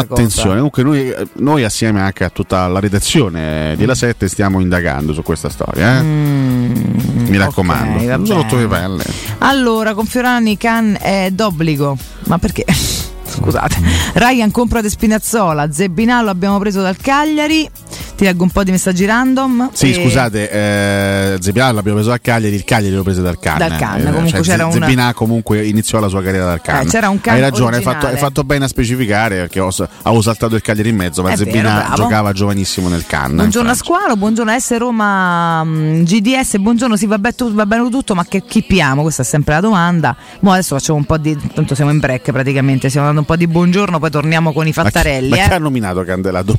[0.07, 0.21] cosa.
[0.21, 5.13] Attenzione, comunque noi, noi assieme anche a tutta la redazione di La 7 stiamo indagando
[5.13, 5.99] su questa storia.
[5.99, 6.03] eh.
[6.03, 8.61] Mi raccomando, Mm, non sono rotto bene.
[8.61, 9.03] le palle.
[9.39, 11.97] Allora, con Fiorani Can è d'obbligo.
[12.25, 12.65] Ma perché?
[13.29, 13.77] Scusate.
[14.13, 17.69] Ryan compra De Spinazzola, Zebbinà lo abbiamo preso dal Cagliari.
[18.19, 19.69] Ti leggo un po' di messaggi random.
[19.71, 23.69] Sì, E- scusate, eh, Zebinà l'abbiamo preso a Cagliari, il Cagliari l'ho preso dal Cannes.
[23.69, 26.91] Dal Cannes, comunque cioè, c'era Ze- un- comunque iniziò la sua carriera dal Cannes.
[26.91, 29.69] c'era un Hai Cannes ragione, hai fatto, hai fatto bene a specificare perché ho,
[30.01, 31.95] avevo saltato il Cagliari in mezzo, ma È vero, Zebinà bravo.
[31.95, 33.35] giocava giovanissimo nel Cannes.
[33.37, 37.65] Buongiorno a Squalo, buongiorno a S Roma mm, GDS, buongiorno, sì va, be- tu- va
[37.65, 39.01] bene tutto, ma che chi piamo?
[39.03, 40.13] Questa è sempre la domanda.
[40.41, 41.37] Mo adesso facciamo un po' di.
[41.53, 44.73] tanto siamo in break praticamente, stiamo dando un po' di buongiorno, poi torniamo con i
[44.75, 45.29] Ma chi- fattarelli.
[45.29, 45.53] Ma chi eh.
[45.53, 46.53] ha nominato Candela W?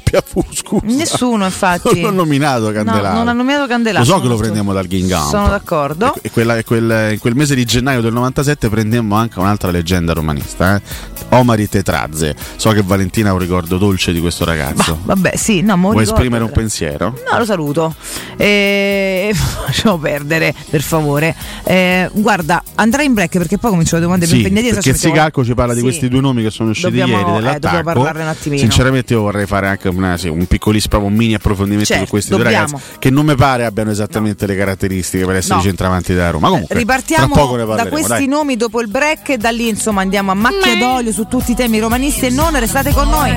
[0.53, 0.85] Scusa.
[0.87, 2.01] Nessuno, infatti.
[2.01, 3.09] Non ho nominato Candelaro.
[3.09, 4.05] No, non ha nominato Candelaro.
[4.05, 5.29] Lo so che lo prendiamo dal Gingamp.
[5.31, 6.15] Sono d'accordo.
[6.23, 10.13] E quella- e quel, in quel mese di gennaio del 97 prendemmo anche un'altra leggenda
[10.13, 10.83] romanista, eh?
[11.31, 12.35] Omari Tetrazze.
[12.57, 14.99] So che Valentina ha un ricordo dolce di questo ragazzo.
[15.05, 17.15] Vabbè, sì, no, Vuoi ricordo- esprimere un pensiero?
[17.31, 17.95] No, lo saluto.
[18.37, 19.33] E...
[19.67, 21.35] Lasciamo perdere, per favore.
[21.65, 24.75] Eh, guarda, andrà in break perché poi comincio le domande più Sì, impegnative.
[24.75, 25.13] perché se
[25.45, 25.85] ci parla di Sì.
[25.85, 28.29] questi due nomi che sono usciti Dobbiamo- ieri eh, dobbiamo dell'attacco.
[28.29, 28.61] attimino.
[28.61, 32.11] Sinceramente io vorrei fare anche una- sì, un piccolissimo proprio un mini approfondimento Certo, su
[32.11, 32.67] questi due dobbiamo.
[32.67, 35.63] ragazzi che non mi pare abbiano esattamente le caratteristiche per essere No.
[35.63, 36.49] centravanti da Roma.
[36.49, 38.27] Comunque, Ripartiamo tra poco ne da questi dai.
[38.27, 41.55] nomi dopo il break e da lì insomma andiamo a macchia d'olio su tutti i
[41.55, 43.37] temi romanisti e non restate con noi.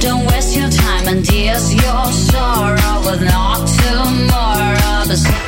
[0.00, 5.47] Don't waste your time and tears your sorrow with not tomorrow.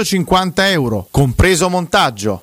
[0.00, 2.42] 950 euro, compreso montaggio.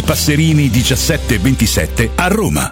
[0.01, 2.71] Passerini 1727 a Roma.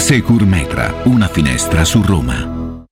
[0.01, 2.85] Secur Metra, una finestra su Roma.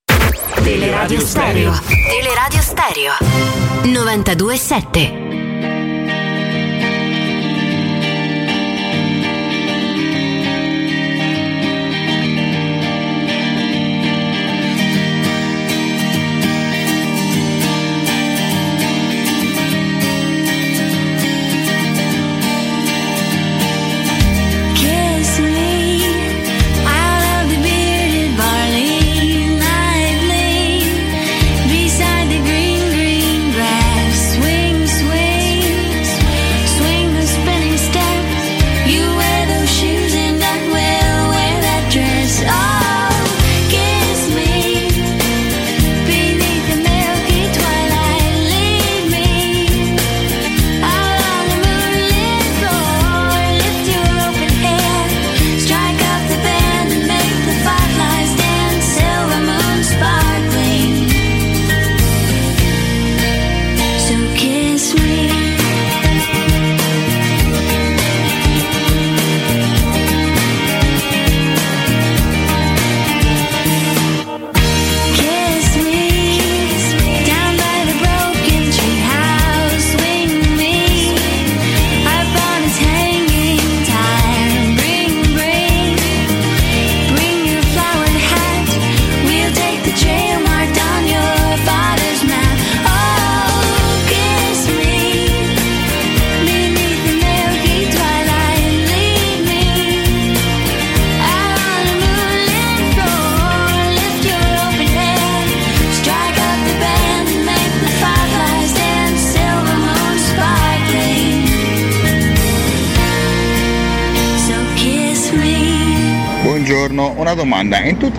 [0.64, 1.74] Teleradio Stereo.
[2.08, 3.14] Teleradio Stereo.
[3.84, 5.29] 92.7.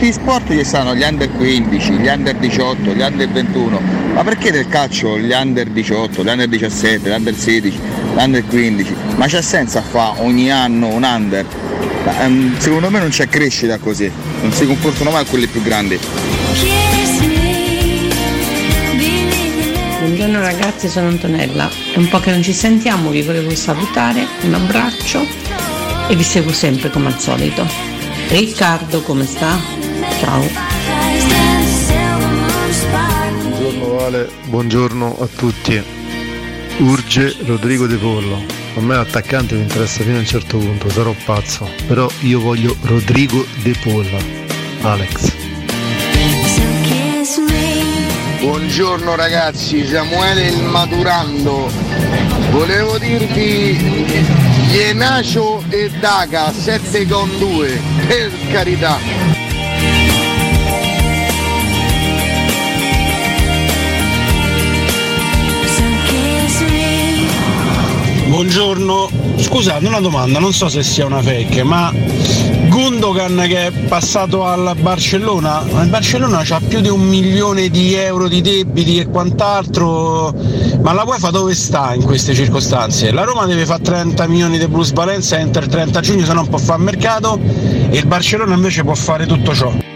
[0.00, 3.80] tutti gli sport ci stanno gli under 15, gli under 18, gli under 21,
[4.14, 8.46] ma perché nel calcio gli under 18, gli under 17, gli under 16, gli under
[8.46, 8.94] 15?
[9.16, 11.44] Ma c'è senso a fare ogni anno un under?
[12.06, 15.98] Ma, ehm, secondo me non c'è crescita così, non si comportano mai quelli più grandi.
[19.98, 21.68] Buongiorno ragazzi, sono Antonella.
[21.92, 25.26] È un po' che non ci sentiamo, vi volevo salutare, un abbraccio
[26.09, 27.66] e vi seguo sempre come al solito.
[28.28, 29.80] Riccardo, come sta?
[30.21, 30.47] Ciao.
[33.33, 35.83] Buongiorno Vale, buongiorno a tutti.
[36.79, 38.45] Urge Rodrigo De Pollo.
[38.77, 41.66] A me l'attaccante mi interessa fino a un certo punto, sarò pazzo.
[41.87, 44.18] Però io voglio Rodrigo De Pollo.
[44.83, 45.33] Alex.
[48.41, 51.71] Buongiorno ragazzi, Samuele il Maturando.
[52.51, 54.05] Volevo dirvi
[54.71, 59.49] Ienacio e Daga 7 con 2, per carità.
[68.41, 71.93] Buongiorno, scusate una domanda, non so se sia una fake, ma
[72.68, 78.28] Gundogan che è passato al Barcellona, il Barcellona ha più di un milione di euro
[78.28, 80.34] di debiti e quant'altro,
[80.80, 83.12] ma la UEFA dove sta in queste circostanze?
[83.12, 86.49] La Roma deve fare 30 milioni di plus valenza entro il 30 giugno se non
[86.49, 89.89] può fare mercato e il Barcellona invece può fare tutto ciò.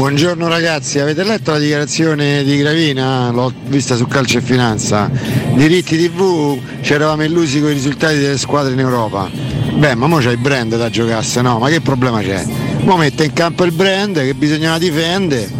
[0.00, 3.30] Buongiorno ragazzi, avete letto la dichiarazione di Gravina?
[3.30, 5.10] L'ho vista su Calcio e Finanza.
[5.52, 9.28] Diritti TV, ci eravamo illusi con i risultati delle squadre in Europa.
[9.74, 11.58] Beh, ma mo c'è il brand da giocasse, no?
[11.58, 12.42] Ma che problema c'è?
[12.78, 15.59] Mo mette in campo il brand che bisognava difendere.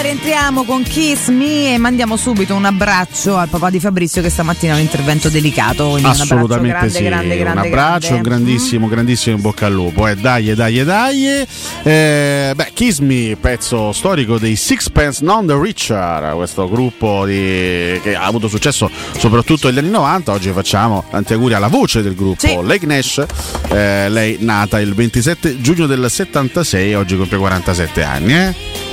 [0.00, 4.30] Qua rientriamo con Kiss Me e mandiamo subito un abbraccio al papà di Fabrizio che
[4.30, 5.94] stamattina ha un intervento delicato.
[6.02, 10.06] Assolutamente grande, sì, grande, grande, un abbraccio, un grandissimo, grandissimo in bocca al lupo.
[10.06, 11.26] Eh, dai, dai, dai.
[11.82, 18.14] Eh, beh, Kiss Me, pezzo storico dei Sixpence Non the Richer, questo gruppo di- che
[18.16, 20.32] ha avuto successo soprattutto negli anni 90.
[20.32, 23.24] Oggi facciamo tanti auguri alla voce del gruppo, Lake Nash.
[23.68, 28.34] Eh, lei nata il 27 giugno del 76, oggi compie 47 anni.
[28.34, 28.88] eh.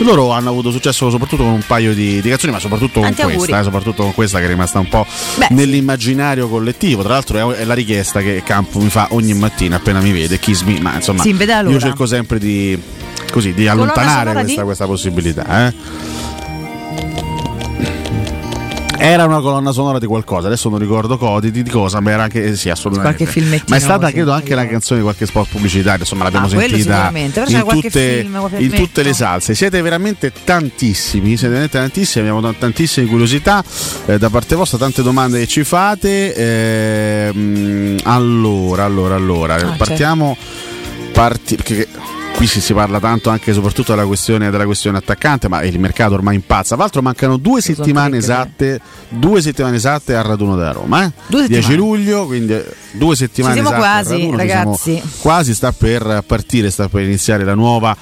[0.00, 3.36] Loro hanno avuto successo soprattutto con un paio di, di canzoni, ma soprattutto con auguri.
[3.36, 5.06] questa, eh, soprattutto con questa che è rimasta un po'
[5.50, 7.02] nell'immaginario collettivo.
[7.02, 10.38] Tra l'altro è, è la richiesta che Campo mi fa ogni mattina appena mi vede,
[10.38, 11.22] Kiss Me, ma insomma
[11.70, 12.78] io cerco sempre di,
[13.32, 15.66] così, di allontanare questa, questa possibilità.
[15.68, 15.74] eh.
[18.98, 22.56] Era una colonna sonora di qualcosa, adesso non ricordo co- di, cosa, ma era anche
[22.56, 23.16] sì, assolutamente.
[23.24, 26.46] Qualche filmettino Ma è stata credo anche la canzone di qualche spot pubblicitario, insomma l'abbiamo
[26.46, 29.54] Ah, sentita in tutte, film, in tutte le salse.
[29.54, 33.62] Siete veramente tantissimi, siete veramente tantissimi, abbiamo tantissime curiosità
[34.06, 36.34] eh, da parte vostra, tante domande che ci fate.
[36.34, 40.36] Ehm, allora, allora, allora, Ah, partiamo
[41.12, 41.88] parti- perché
[42.36, 45.78] qui si, si parla tanto anche e soprattutto della questione, della questione attaccante, ma il
[45.78, 46.74] mercato ormai impazza.
[46.74, 51.04] Tra l'altro mancano due settimane esatte, due settimane esatte al raduno della Roma.
[51.04, 51.12] eh?
[51.26, 51.76] Due 10 settimane.
[51.76, 55.02] luglio, quindi eh, due settimane Ci siamo esatte quasi, raduno, ci siamo ragazzi.
[55.20, 57.96] quasi sta per partire, sta per iniziare la nuova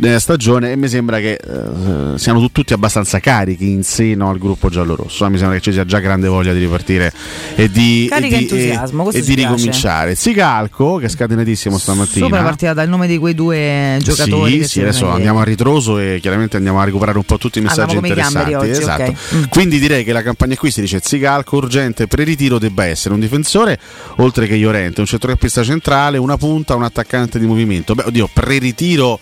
[0.00, 4.38] eh, stagione e mi sembra che eh, siano tu- tutti abbastanza carichi in seno al
[4.38, 5.26] gruppo giallorosso.
[5.30, 7.10] Mi sembra che ci sia già grande voglia di ripartire
[7.54, 8.78] e di, Carica e di, e-
[9.12, 10.14] e di ricominciare.
[10.14, 12.26] Zicalco, che è scatenatissimo stamattina.
[12.26, 14.52] Sopra partita dal nome di quei due giocatori.
[14.52, 17.38] Sì, che sì, si adesso andiamo a ritroso e chiaramente andiamo a recuperare un po'
[17.38, 18.54] tutti i messaggi come interessanti.
[18.54, 19.02] oggi, esatto.
[19.02, 19.34] ok.
[19.34, 19.42] Mm.
[19.48, 23.78] Quindi direi che la campagna qui si dice Zicalco urgente pre-ritiro debba essere un difensore,
[24.16, 27.94] oltre che Iorente, un centrocampista centrale, una punta, un attaccante di movimento.
[27.94, 29.18] Beh, oddio, pre-ritiro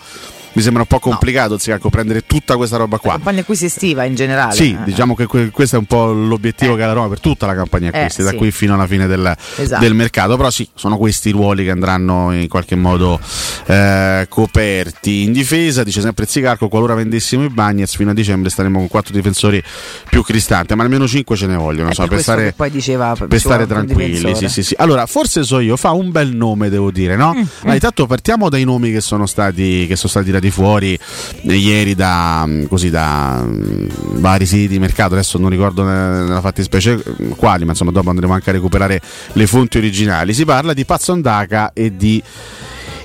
[0.57, 3.11] mi sembra un po' complicato Zicalco prendere tutta questa roba qua.
[3.11, 4.55] Campagna qui si estiva in generale.
[4.55, 4.83] Sì, Eh.
[4.85, 7.53] diciamo che que- questo è un po' l'obiettivo che ha la Roma per tutta la
[7.53, 8.37] campagna Eh, acquisti, da sì.
[8.37, 9.79] qui fino alla fine del, Esatto.
[9.83, 10.35] del mercato.
[10.35, 13.19] Però sì, sono questi i ruoli che andranno in qualche modo
[13.67, 15.21] eh, coperti.
[15.23, 19.13] In difesa, dice sempre Zicarco, qualora vendessimo i Bagnets fino a dicembre staremo con quattro
[19.13, 19.61] difensori
[20.09, 23.39] più cristanti, ma almeno cinque ce ne vogliono, È insomma, per stare poi diceva per
[23.39, 24.35] stare tranquilli.
[24.35, 24.73] Sì, sì, sì.
[24.79, 27.33] Allora, forse so io, fa un bel nome, devo dire, no?
[27.35, 30.97] Mm, Ma intanto partiamo dai nomi che sono stati, che sono stati tirati fuori
[31.43, 33.87] ieri da, mm, così, da mm,
[34.19, 35.13] vari siti di mercato.
[35.13, 37.01] Adesso non ricordo ne- nella fattispecie
[37.35, 39.01] quali, ma insomma, dopo andremo anche a recuperare
[39.33, 40.33] le fonti originali.
[40.33, 42.21] Si parla di Pazzondaka e di.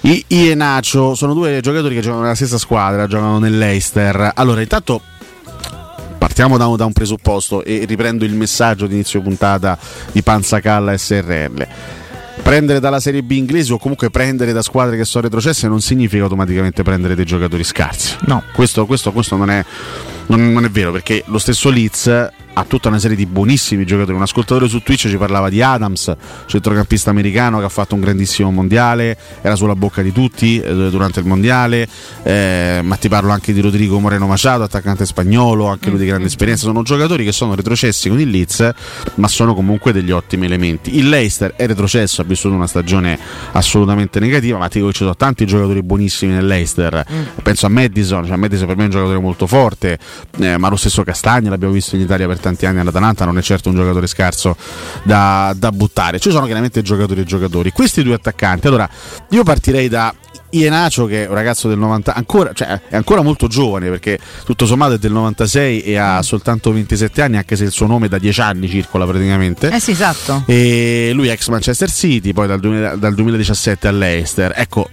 [0.05, 4.33] I- Ienacio sono due giocatori che giocano nella stessa squadra, giocano nell'Eister.
[4.35, 5.01] Allora, intanto
[6.19, 9.79] partiamo da un, da un presupposto e riprendo il messaggio di inizio puntata
[10.11, 11.67] di Panzacalla SRL.
[12.43, 16.25] Prendere dalla Serie B inglese o comunque prendere da squadre che sono retrocesse non significa
[16.25, 18.17] automaticamente prendere dei giocatori scarsi.
[18.27, 18.43] No.
[18.53, 19.65] Questo, questo- questo non, è,
[20.27, 24.17] non- non è vero perché lo stesso Leeds ha tutta una serie di buonissimi giocatori.
[24.17, 26.15] Un ascoltatore su Twitch ci parlava di Adams,
[26.47, 31.21] centrocampista americano che ha fatto un grandissimo mondiale, era sulla bocca di tutti eh, durante
[31.21, 31.89] il mondiale.
[32.23, 36.27] Eh, ma ti parlo anche di Rodrigo Moreno Machado, attaccante spagnolo, anche lui di grande
[36.27, 36.65] esperienza.
[36.65, 38.71] Sono giocatori che sono retrocessi con il Leeds,
[39.15, 40.97] ma sono comunque degli ottimi elementi.
[40.97, 43.19] Il Leicester è retrocesso, ha vissuto una stagione
[43.53, 47.05] assolutamente negativa, ma ti dico che ci sono tanti giocatori buonissimi nel Leicester.
[47.43, 49.99] Penso a Madison, cioè Madison per me è un giocatore molto forte,
[50.39, 53.43] eh, ma lo stesso Castagna l'abbiamo visto in Italia per tanti anni all'Atalanta, non è
[53.43, 54.57] certo un giocatore scarso
[55.03, 56.19] da, da buttare.
[56.19, 57.71] Ci sono chiaramente giocatori e giocatori.
[57.71, 58.89] Questi due attaccanti, allora
[59.31, 60.15] io partirei da
[60.55, 64.67] Ienacio che è un ragazzo del 90 ancora, cioè, è ancora molto giovane perché tutto
[64.67, 68.19] sommato è del 96 e ha soltanto 27 anni anche se il suo nome da
[68.19, 70.43] 10 anni circola praticamente Eh sì, esatto.
[70.47, 74.53] e lui è ex Manchester City, poi dal, 2000 dal 2017 all'Eister.
[74.55, 74.91] Ecco,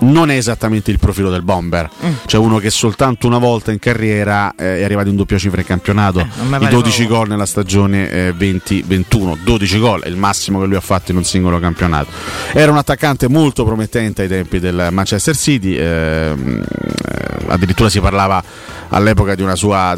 [0.00, 2.10] non è esattamente il profilo del bomber, Mm.
[2.26, 5.66] cioè uno che soltanto una volta in carriera eh, è arrivato in doppia cifra in
[5.66, 10.58] campionato, Eh, i pare 12 gol nella stagione eh, 2021, 12 gol è il massimo
[10.60, 12.10] che lui ha fatto in un singolo campionato.
[12.52, 18.42] Era un attaccante molto promettente ai tempi del Manchester City, ehm, eh, addirittura si parlava
[18.88, 19.94] all'epoca di una sua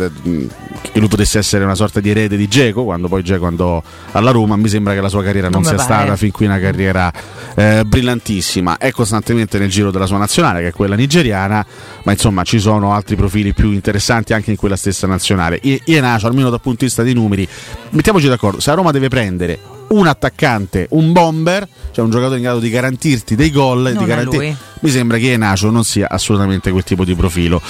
[0.80, 4.30] che lui potesse essere una sorta di erede di Geco quando poi Geco andò alla
[4.30, 6.02] Roma mi sembra che la sua carriera non, Non sia pare.
[6.02, 7.12] stata fin qui una carriera
[7.54, 11.64] eh, brillantissima è costantemente nel giro della sua nazionale che è quella nigeriana
[12.02, 16.26] ma insomma ci sono altri profili più interessanti anche in quella stessa nazionale I- Ienacio
[16.26, 17.48] almeno dal punto di vista dei numeri
[17.90, 22.42] mettiamoci d'accordo se la Roma deve prendere un attaccante, un bomber, cioè un giocatore in
[22.42, 26.82] grado di garantirti dei gol, di garantir- mi sembra che Ienacio non sia assolutamente quel
[26.82, 27.60] tipo di profilo.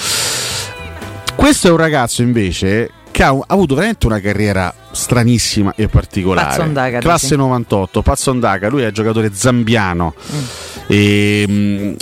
[1.35, 6.57] Questo è un ragazzo invece che ha, avuto veramente una carriera stranissima e particolare.
[6.57, 7.37] Pazzondaca, Classe dici?
[7.37, 10.13] 98, Pazzondaca, lui è giocatore zambiano.
[10.33, 10.43] Mm.
[10.87, 11.93] E, mm,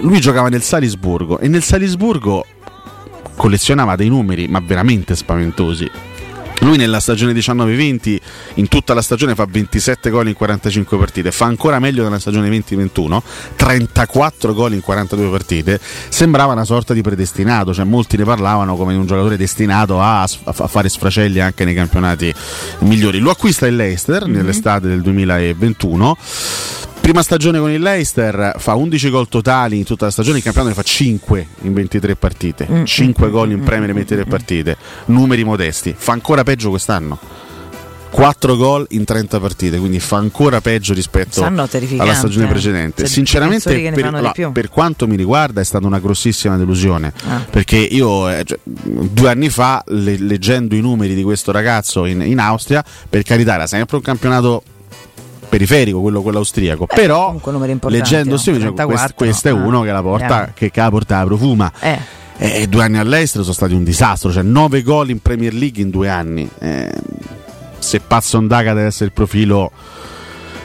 [0.00, 2.46] lui giocava nel Salisburgo e nel Salisburgo
[3.36, 5.90] collezionava dei numeri ma veramente spaventosi.
[6.64, 8.18] Lui nella stagione 19-20,
[8.54, 12.48] in tutta la stagione fa 27 gol in 45 partite, fa ancora meglio nella stagione
[12.48, 13.20] 20-21,
[13.54, 18.94] 34 gol in 42 partite, sembrava una sorta di predestinato, cioè molti ne parlavano come
[18.94, 22.32] di un giocatore destinato a, a fare sfracelli anche nei campionati
[22.78, 23.18] migliori.
[23.18, 26.16] Lo acquista il Leicester nell'estate del 2021.
[27.04, 30.74] Prima stagione con il Leicester fa 11 gol totali in tutta la stagione, in campionato
[30.74, 35.44] ne fa 5 in 23 partite, Mm, 5 gol in Premier in 23 partite, numeri
[35.44, 37.18] modesti, fa ancora peggio quest'anno.
[38.08, 42.48] 4 gol in 30 partite, quindi fa ancora peggio rispetto alla stagione eh.
[42.48, 43.06] precedente.
[43.06, 47.12] Sinceramente, per, allora, per quanto mi riguarda, è stata una grossissima delusione.
[47.26, 47.44] Ah.
[47.50, 52.22] Perché io eh, cioè, due anni fa, le- leggendo i numeri di questo ragazzo in,
[52.22, 54.62] in Austria, per carità, era sempre un campionato
[55.54, 56.86] periferico, quello, quello austriaco.
[56.86, 58.36] Però numeri importanti, leggendo no?
[58.38, 60.52] sì, dicevo, 34, questo, questo è ah, uno che la porta, eh.
[60.52, 61.72] che, che la porta la profuma.
[61.80, 61.98] Eh.
[62.36, 65.90] E due anni all'estero sono stati un disastro, cioè 9 gol in Premier League in
[65.90, 66.48] due anni.
[66.58, 66.92] Eh,
[67.78, 69.70] se Pazzo Ondaga deve essere il profilo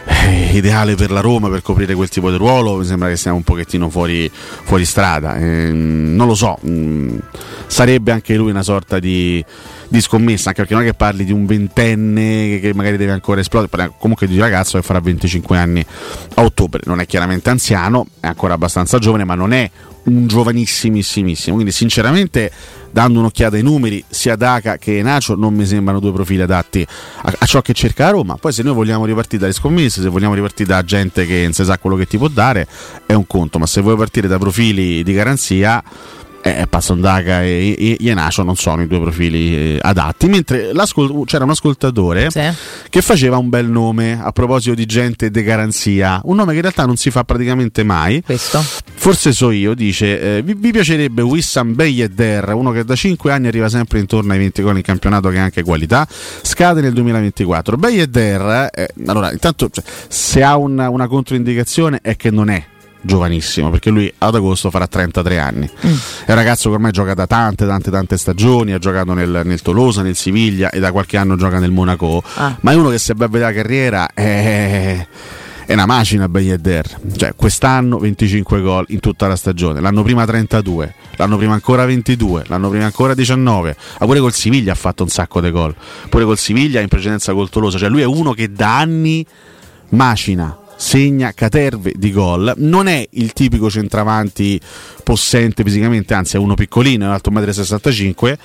[0.06, 3.38] eh, ideale per la Roma per coprire quel tipo di ruolo, mi sembra che siamo
[3.38, 5.36] un pochettino fuori, fuori strada.
[5.36, 7.18] Eh, non lo so, mm,
[7.68, 9.46] sarebbe anche lui una sorta di,
[9.90, 13.42] di scommessa, anche perché non è che parli di un ventenne che, magari deve ancora
[13.42, 15.86] esplodere, parliamo comunque di un ragazzo che farà 25 anni
[16.36, 19.70] a ottobre, non è chiaramente anziano, è ancora abbastanza giovane, ma non è
[20.04, 21.56] un giovanissimissimo.
[21.56, 22.52] Quindi, sinceramente,
[22.92, 26.86] dando un'occhiata ai numeri, sia Daca che Nacio non mi sembrano due profili adatti
[27.22, 28.36] a, a ciò che cerca Roma.
[28.36, 31.64] Poi, se noi vogliamo ripartire dalle scommesse, se vogliamo ripartire da gente che non si
[31.64, 32.68] sa quello che ti può dare,
[33.06, 33.60] è un conto.
[33.60, 35.84] Ma se vuoi partire da profili di garanzia.
[36.58, 40.28] Eh, Passondaca e, e, e Nacio non sono i due profili eh, adatti.
[40.28, 40.72] Mentre
[41.26, 42.30] c'era un ascoltatore
[42.90, 46.62] che faceva un bel nome a proposito di gente de garanzia, un nome che in
[46.62, 48.22] realtà non si fa praticamente mai.
[48.24, 48.64] Questo.
[49.00, 53.48] Forse so io, dice, eh, vi, vi piacerebbe Wissam Beyeder, uno che da 5 anni
[53.48, 56.08] arriva sempre intorno ai 20 gol in campionato che ha anche qualità,
[56.42, 57.78] scade nel 2024.
[57.78, 62.64] Beyeder, eh, allora, intanto cioè, se ha una, una controindicazione è che non è
[63.02, 65.70] giovanissimo perché lui ad agosto farà 33 anni.
[65.80, 69.62] È un ragazzo che ormai gioca da tante tante tante stagioni ha giocato nel, nel
[69.62, 72.24] Tolosa, nel Siviglia e da qualche anno gioca nel Monaco.
[72.36, 72.56] Ah.
[72.62, 75.08] ma è uno che se va a vedere la carriera è,
[75.66, 79.80] è una macina Beyeder cioè quest'anno 25 gol in tutta la stagione.
[79.80, 84.72] L'anno prima 32 l'anno prima ancora 22 l'anno prima ancora 19 ma pure col Siviglia
[84.72, 85.74] ha fatto un sacco di gol.
[86.10, 87.78] Pure col Siviglia in precedenza col Tolosa.
[87.78, 89.26] Cioè lui è uno che da anni
[89.90, 92.54] macina segna caterve di gol.
[92.56, 94.60] Non è il tipico centravanti
[95.04, 98.38] possente fisicamente anzi è uno piccolino è un alto 1,65 m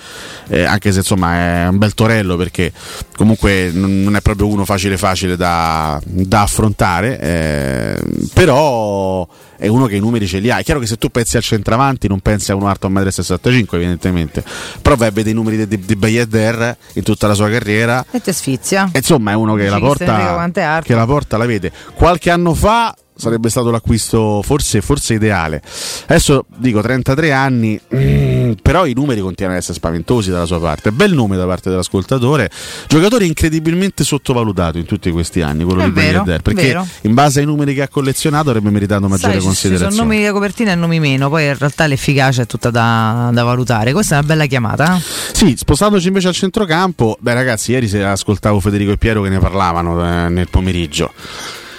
[0.49, 2.73] eh, anche se insomma è un bel torello perché
[3.17, 8.01] comunque non è proprio uno facile facile da, da affrontare eh,
[8.33, 10.59] però è uno che i numeri ce li ha.
[10.59, 13.75] È chiaro che se tu pensi al centravanti non pensi a uno alto 1,65 m
[13.77, 14.45] evidentemente.
[14.81, 18.05] Però vai a vedere i numeri di, di, Bayeder in tutta la sua carriera.
[18.11, 18.89] E ti sfizia.
[18.93, 20.51] e insomma è uno che la porta
[20.83, 21.73] che la porta la vede.
[21.95, 25.63] Qualche anno fa sarebbe stato l'acquisto forse, forse ideale.
[26.07, 27.99] Adesso dico 33 anni mm,
[28.61, 32.51] però i numeri continuano ad essere spaventosi dalla sua parte bel nome da parte dell'ascoltatore
[32.89, 36.87] giocatore incredibilmente sottovalutato in tutti questi anni quello È di vero, perché vero.
[37.03, 40.09] in base ai numeri che ha collezionato avrebbe meritato maggiore Sai, ci- ci sono considerazione
[40.15, 43.93] nomi da copertina e nomi meno, poi in realtà l'efficacia è tutta da, da valutare.
[43.93, 44.97] Questa è una bella chiamata.
[44.97, 45.01] eh?
[45.33, 49.39] Sì, spostandoci invece al centrocampo, beh ragazzi, ieri se ascoltavo Federico e Piero che ne
[49.39, 51.13] parlavano eh, nel pomeriggio.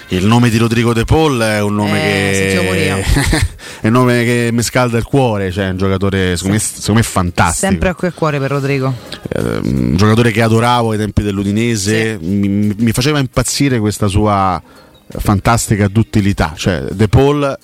[0.08, 2.72] Il nome di Rodrigo De Paul è un nome io.
[2.72, 3.04] che
[3.80, 7.00] è un nome che mi scalda il cuore, cioè è un giocatore secondo, me, secondo
[7.00, 7.66] me fantastico.
[7.66, 8.94] Sempre a quel cuore per Rodrigo.
[9.28, 12.46] Eh, un giocatore che adoravo ai tempi dell'Udinese, mi,
[12.76, 14.62] mi faceva impazzire questa sua
[15.08, 17.58] fantastica duttilità, cioè De Paul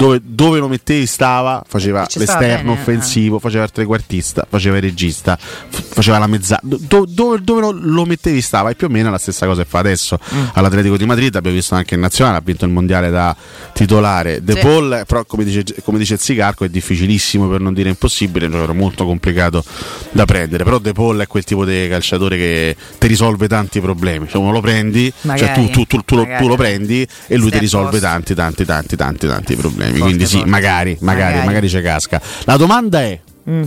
[0.00, 2.72] dove, dove lo mettevi stava, faceva l'esterno bene, eh.
[2.80, 8.04] offensivo, faceva il trequartista, faceva il regista, faceva la mezzala, Do- dove, dove lo, lo
[8.04, 10.44] mettevi stava e più o meno la stessa cosa che fa adesso Mm.
[10.54, 13.34] all'Atletico di Madrid, abbiamo visto anche in nazionale, ha vinto il mondiale da
[13.72, 14.42] titolare.
[14.42, 14.58] De Sì.
[14.60, 18.54] Paul, però come dice, come dice Zigarco, è difficilissimo per non dire impossibile, è un
[18.54, 19.64] giocatore molto complicato
[20.10, 24.26] da prendere, però De Paul è quel tipo di calciatore che ti risolve tanti problemi,
[24.28, 27.50] cioè uno lo prendi, cioè Magari, tu, tu- tu- tu tu lo prendi e lui
[27.50, 30.48] ti risolve tanti tanti tanti tanti tanti problemi, Forte, quindi sì, forte.
[30.50, 31.46] magari, magari, Magari.
[31.46, 32.20] magari ci casca.
[32.44, 33.20] La domanda è...
[33.48, 33.62] Mm.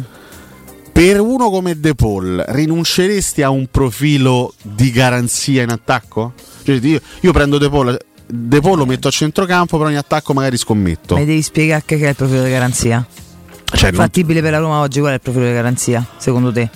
[0.91, 6.33] Per uno come De Paul, rinunceresti a un profilo di garanzia in attacco?
[6.63, 7.97] Cioè, io, io prendo De Paul,
[8.27, 11.15] De Paul lo metto a centrocampo, per ogni attacco magari scommetto.
[11.15, 13.03] Mi devi spiegare che è il profilo di garanzia.
[13.65, 16.69] Cioè, non- Fattibile per la Roma oggi, qual è il profilo di garanzia, secondo te?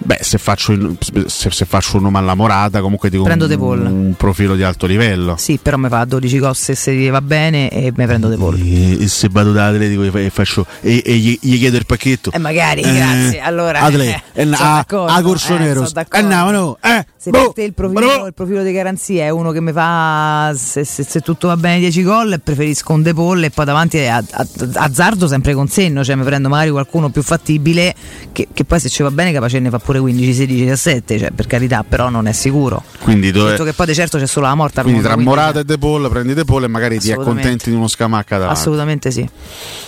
[0.00, 0.96] Beh, se faccio, il-
[1.26, 4.86] se, se faccio un nome alla morata, comunque dico Prendo un, un profilo di alto
[4.86, 5.36] livello.
[5.36, 8.56] Sì, però mi fa 12 cose se va bene e mi prendo De Paul.
[8.60, 11.86] E, e se vado dall'Atletico e fa- e faccio e, e gli, gli chiedo il
[11.86, 12.30] pacchetto.
[12.32, 13.40] Eh, magari, Eh, grazie.
[13.40, 15.70] Allora, Atletico, eh, eh, a, d'accordo, a Corsonero.
[15.82, 16.28] eh, sono d'accordo.
[16.28, 19.50] no, no, eh, Se boh, per te il profilo, il profilo di garanzia è uno
[19.50, 23.42] che mi fa se, se- se tutto va bene 10 gol, preferisco un De Paul
[23.42, 27.22] e poi davanti a, a- azzardo sempre con senno, cioè mi prendo magari qualcuno più
[27.24, 27.92] fattibile
[28.30, 31.30] che, che poi se ci va bene capace ne fa pure 15, 16, 17, cioè
[31.32, 32.84] per carità, però non è sicuro.
[33.00, 34.82] Quindi, dove- Detto che poi di certo c'è solo la morta.
[34.82, 37.70] quindi mondo, tra quindi- Morata e De Paul prendi De Paul e magari ti accontenti
[37.70, 38.60] di uno scamacca davanti.
[38.60, 39.28] Assolutamente sì,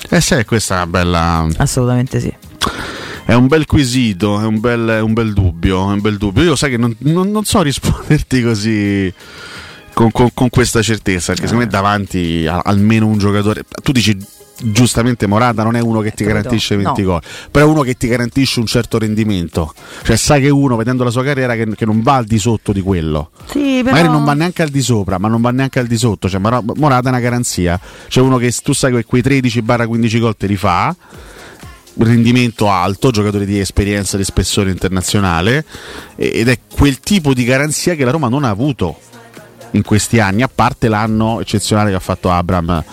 [0.09, 1.47] Eh sì, questa è una bella.
[1.59, 2.35] assolutamente sì.
[3.31, 5.89] È un bel quesito, è un bel, un bel dubbio.
[5.89, 6.43] È un bel dubbio.
[6.43, 9.15] Io sai che non, non- non so risponderti così
[9.95, 11.27] con, con- con questa certezza.
[11.33, 13.63] Perché secondo me davanti a- almeno un giocatore.
[13.85, 14.19] Tu dici
[14.63, 17.07] giustamente Morata non è uno che ti garantisce 20 no.
[17.07, 17.21] gol,
[17.53, 19.73] però è uno che ti garantisce un certo rendimento.
[20.03, 22.73] Cioè sai che uno, vedendo la sua carriera, che, che non va al di sotto
[22.73, 23.31] di quello.
[23.47, 23.95] Sì, però...
[23.95, 26.29] Magari non va neanche al di sopra, ma non va neanche al di sotto.
[26.29, 27.79] Cioè, Mora- Morata è una garanzia.
[28.09, 30.97] C'è uno che tu sai che quei 13-15 gol te li fa.
[31.99, 35.65] Rendimento alto, giocatore di esperienza di spessore internazionale
[36.17, 38.99] ed è quel tipo di garanzia che la Roma non ha avuto
[39.73, 42.85] in questi anni, a parte l'anno eccezionale che ha fatto Abram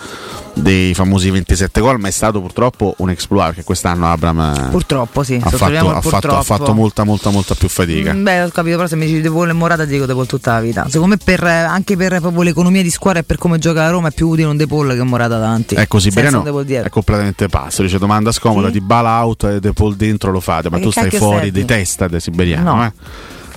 [0.60, 5.22] dei famosi 27 gol, ma è stato purtroppo un exploit perché quest'anno Abram eh, Purtroppo
[5.22, 8.12] sì, ha, fatto, ha fatto- ha fatto molta molta molta più fatica.
[8.12, 10.12] Mm, Beh, ho capito, però se mi dici De Paul e Morata ti dico De
[10.14, 10.86] Paul tutta la vita.
[10.88, 13.90] Secondo me per, eh, anche per proprio l'economia di squadra e per come gioca la
[13.90, 15.74] Roma è più utile un De Paul che un Morata davanti.
[15.74, 16.10] Ecco, De
[16.50, 16.86] Paul dietro.
[16.86, 17.82] è completamente pazzo.
[17.82, 20.90] Dice domanda scomoda, di bala out e De Paul dentro lo fate, ma, Ma tu
[20.90, 22.84] che stai fuori di testa da Siberiano, No.
[22.84, 22.92] eh?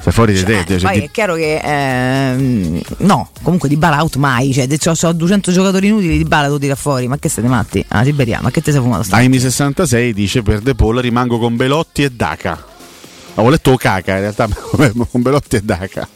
[0.01, 0.65] Stai fuori di te.
[0.67, 4.51] cioè, Poi di- è chiaro che ehm, no, comunque di bala out mai.
[4.51, 7.07] Cioè, ho 200 giocatori inutili di bala tu tira fuori.
[7.07, 7.85] Ma che siete matti?
[7.89, 9.05] Ah, Siberia, ma che te sei fumato?
[9.11, 12.65] Aimi 66 dice per De Paul rimango con Belotti e Daca.
[13.33, 14.47] Avevo letto Caca in realtà,
[15.11, 16.07] con Belotti e Daca.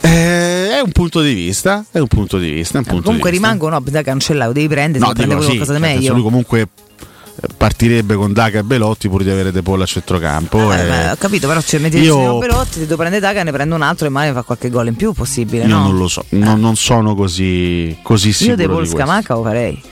[0.00, 3.80] Eh, è un punto di vista, è un punto di vista, punto Comunque di rimangono,
[3.80, 6.12] bisogna cancellare, lo devi prendere, No, se prende quello sì, qualcosa di cioè, meglio.
[6.12, 6.68] lui comunque
[7.56, 10.72] partirebbe con Daca e Belotti pur di avere De Paul a centrocampo.
[10.72, 13.42] Eh, e- beh, ho capito, però ci metti Io- il Perotti, se tu prendi Daga
[13.42, 15.82] ne prendo un altro e magari fa qualche gol in più possibile, Io no?
[15.84, 18.56] non lo so, non, non sono così, così sicuro.
[18.60, 18.86] Io De Paul.
[18.86, 19.82] Scamacca lo farei.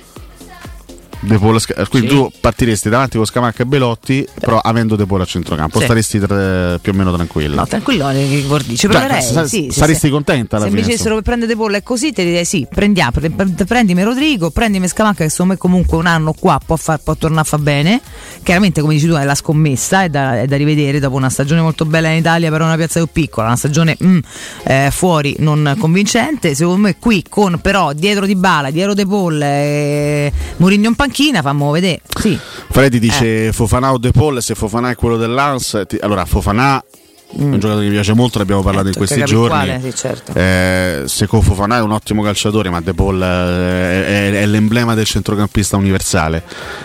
[1.24, 2.14] De Paul Sca- quindi Sì.
[2.14, 5.84] tu partiresti davanti con Scamacca e Belotti, però avendo De Paul a centrocampo, Sì.
[5.84, 7.54] staresti tra- più o meno tranquillo.
[7.56, 9.22] No, tranquillo, ci Cioè, proverei.
[9.22, 12.12] sa- sì, saresti contenta alla Se fine, mi dicessero che prende De Paul è così,
[12.12, 16.06] ti direi sì, prendiamo, pre- pre- prendimi Rodrigo, prendimi Scamacca che secondo me comunque un
[16.06, 18.00] anno qua può, far, può tornare a far bene.
[18.42, 21.60] Chiaramente come dici tu è la scommessa, è da, è da rivedere dopo una stagione
[21.60, 24.18] molto bella in Italia però una piazza più piccola, una stagione mm,
[24.64, 26.54] eh, fuori non convincente.
[26.54, 31.12] Secondo me qui con però dietro di Bala, dietro De Paul e Mourinho in panchina,
[31.42, 32.00] fammo vedere.
[32.18, 32.38] Sì.
[32.70, 33.52] Freddy dice Eh.
[33.52, 36.82] Fofana o De Paul, se Fofana è quello dell'Ans, ti- allora Fofana
[37.38, 39.48] è un giocatore che mi piace molto, ne abbiamo parlato in questi Tocca giorni.
[39.48, 40.32] quale, sì, certo.
[40.34, 45.04] Eh, secondo Fofana è un ottimo calciatore, ma De Paul eh, è, è l'emblema del
[45.04, 46.42] centrocampista universale.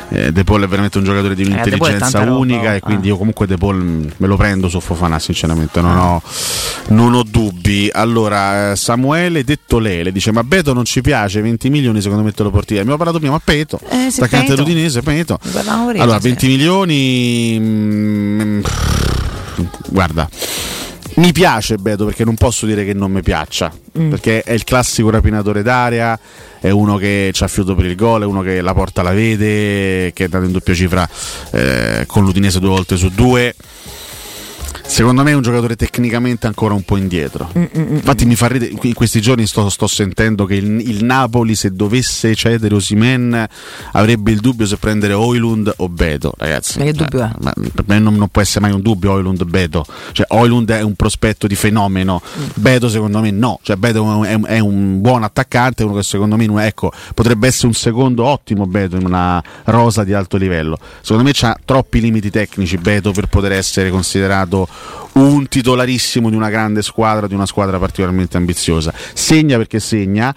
[0.10, 2.76] Eh, De Paul è veramente un giocatore di Eh, è un'intelligenza roba, unica oh.
[2.76, 3.12] e quindi Ah.
[3.12, 6.12] io comunque De Paul mh, me lo prendo su Fofana, sinceramente, non, Ah.
[6.14, 6.22] ho,
[6.90, 7.90] non ho dubbi.
[7.92, 12.32] Allora, eh, Samuele Detto Lele dice: Ma Beto non ci piace, 20 milioni secondo me
[12.32, 12.78] te lo porti.
[12.78, 14.62] Abbiamo parlato prima a Peto, Eh, sì, attaccante Peto.
[14.62, 15.40] l'Udinese, Peto.
[15.68, 16.28] Allora, sì.
[16.28, 17.58] 20 milioni.
[17.60, 18.60] mm,
[19.90, 20.30] guarda,
[21.16, 23.72] mi piace Beto perché non posso dire che non mi piaccia.
[23.98, 24.10] Mm.
[24.10, 26.18] Perché è il classico rapinatore d'aria,
[26.60, 29.12] è uno che ci ha fiuto per il gol, è uno che la porta la
[29.12, 31.08] vede, che è dato in doppia cifra
[31.52, 33.54] eh, con l'Udinese due volte su due.
[34.90, 37.50] Secondo me è un giocatore tecnicamente ancora un po' indietro.
[37.58, 37.64] Mm,
[37.96, 41.72] Infatti mi fa ridere, in questi giorni sto, sto sentendo che il, il Napoli se
[41.72, 43.48] dovesse cedere Osimen
[43.94, 46.80] avrebbe il dubbio se prendere Oilund o Beto, ragazzi.
[46.80, 47.70] Ma che dubbio Eh, è?
[47.70, 49.86] per me non, non può essere mai un dubbio Oilund Beto.
[50.12, 52.44] Cioè Oilund è un prospetto di fenomeno, Mm.
[52.56, 53.60] Beto secondo me no.
[53.62, 57.48] Cioè Beto è, un- è un buon attaccante, uno che secondo me non- ecco, potrebbe
[57.48, 60.78] essere un secondo ottimo Beto in una rosa di alto livello.
[61.02, 64.68] Secondo me c'ha troppi limiti tecnici Beto per poter essere considerato
[65.14, 68.94] un titolarissimo di una grande squadra, di una squadra particolarmente ambiziosa.
[69.14, 70.34] Segna perché segna,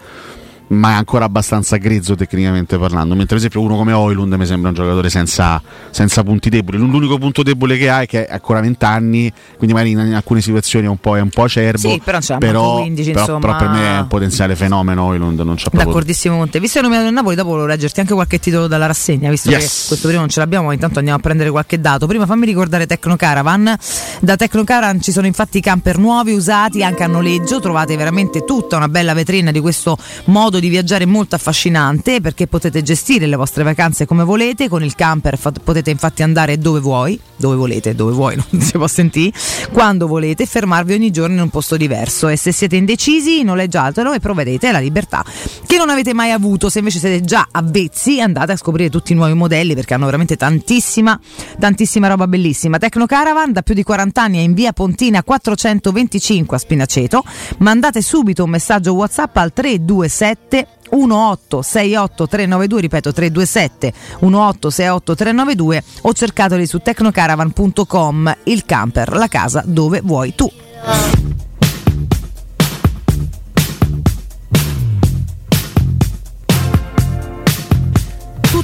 [0.72, 3.10] ma è ancora abbastanza grezzo tecnicamente parlando.
[3.14, 5.60] Mentre, per esempio, uno come Oilund mi sembra un giocatore senza,
[5.90, 6.78] senza punti deboli.
[6.78, 10.14] L'unico punto debole che ha è che ha ancora 20 anni, quindi magari in, in
[10.14, 11.90] alcune situazioni è un po', è un po' acerbo.
[11.90, 13.38] Sì, però c'ha però, manco 15, però- insomma.
[13.40, 15.02] però per me è un potenziale fenomeno.
[15.04, 15.84] Oilund non c'ha proprio.
[15.84, 16.58] D'accordissimo con te.
[16.58, 19.58] Visto che nominato il Napoli, dopo volevo leggerti anche qualche titolo dalla rassegna, visto Yes.
[19.60, 22.06] che questo primo non ce l'abbiamo, ma intanto andiamo a prendere qualche dato.
[22.06, 23.76] Prima fammi ricordare Tecno Caravan.
[24.20, 27.60] Da Tecno Caravan ci sono infatti camper nuovi, usati anche a noleggio.
[27.60, 29.96] Trovate veramente tutta una bella vetrina di questo
[30.26, 34.94] modo di viaggiare molto affascinante perché potete gestire le vostre vacanze come volete, con il
[34.94, 39.36] camper fa- potete infatti andare dove vuoi, dove volete, dove vuoi, non si può sentire,
[39.72, 42.28] quando volete, fermarvi ogni giorno in un posto diverso.
[42.28, 45.24] E se siete indecisi noleggiatelo e provvedete alla libertà
[45.66, 49.16] che non avete mai avuto, se invece siete già avvezzi andate a scoprire tutti i
[49.16, 51.18] nuovi modelli perché hanno veramente tantissima,
[51.58, 52.78] tantissima roba bellissima.
[52.78, 57.24] Tecno Caravan da più di 40 anni è in via Pontina 425 a Spinaceto,
[57.58, 60.51] mandate subito un messaggio WhatsApp al 327
[60.92, 70.50] 1868392 ripeto 327 1868392 o cercateli su tecnocaravan.com il camper la casa dove vuoi tu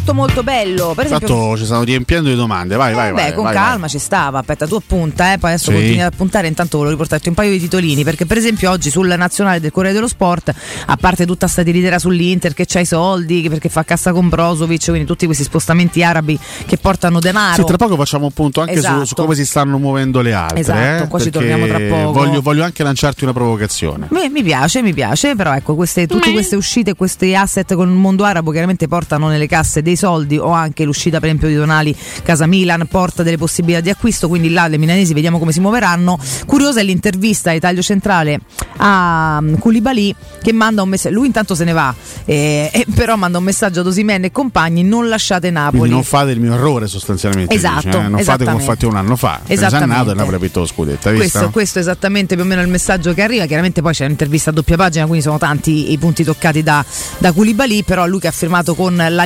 [0.08, 3.34] tutto molto bello per esempio Tanto ci stanno riempiendo di domande, vai, vai, Beh, vai.
[3.34, 3.88] con vai, calma vai.
[3.90, 4.38] ci stava.
[4.38, 5.76] Aspetta, tu appunta, eh, poi adesso Sì.
[5.76, 6.46] continui ad appuntare.
[6.46, 8.04] Intanto volevo riportarti un paio di titolini.
[8.04, 10.54] Perché, per esempio, oggi sul nazionale del Corriere dello Sport,
[10.86, 14.28] a parte tutta sta tiritera sull'Inter che c'ha i soldi, che- perché fa cassa con
[14.28, 17.54] Brozovic, quindi tutti questi spostamenti arabi che portano denaro.
[17.62, 19.22] Sì, tra poco facciamo un punto anche su- su, Esatto.
[19.22, 20.60] come si stanno muovendo le altre.
[20.60, 22.12] Esatto, eh, qua ci torniamo tra poco.
[22.12, 24.06] Voglio, voglio anche lanciarti una provocazione.
[24.10, 27.94] Mi, mi piace, mi piace, però ecco, queste, tutte queste uscite, questi asset con il
[27.94, 31.94] mondo arabo chiaramente portano nelle casse dei soldi o anche l'uscita per esempio di Donali,
[32.22, 36.18] Casa Milan, porta delle possibilità di acquisto, quindi là le milanesi vediamo come si muoveranno.
[36.46, 38.40] Curiosa è l'intervista ai Taglio Centrale
[38.78, 41.94] a um, Koulibaly che manda un messaggio, lui intanto se ne va,
[42.24, 45.78] eh, eh, però manda un messaggio ad Osimene e compagni, non lasciate Napoli.
[45.78, 47.54] Quindi non fate il mio errore sostanzialmente.
[47.54, 48.08] Esatto, dice, eh?
[48.08, 49.40] Non fate come fatto un anno fa.
[49.48, 51.10] Andato e Napoli ha vinto lo scudetto.
[51.12, 53.46] Questo, questo è esattamente più o meno il messaggio che arriva.
[53.46, 56.84] Chiaramente poi c'è un'intervista a doppia pagina, quindi sono tanti i punti toccati da,
[57.18, 59.24] da Koulibaly, però lui che ha firmato con la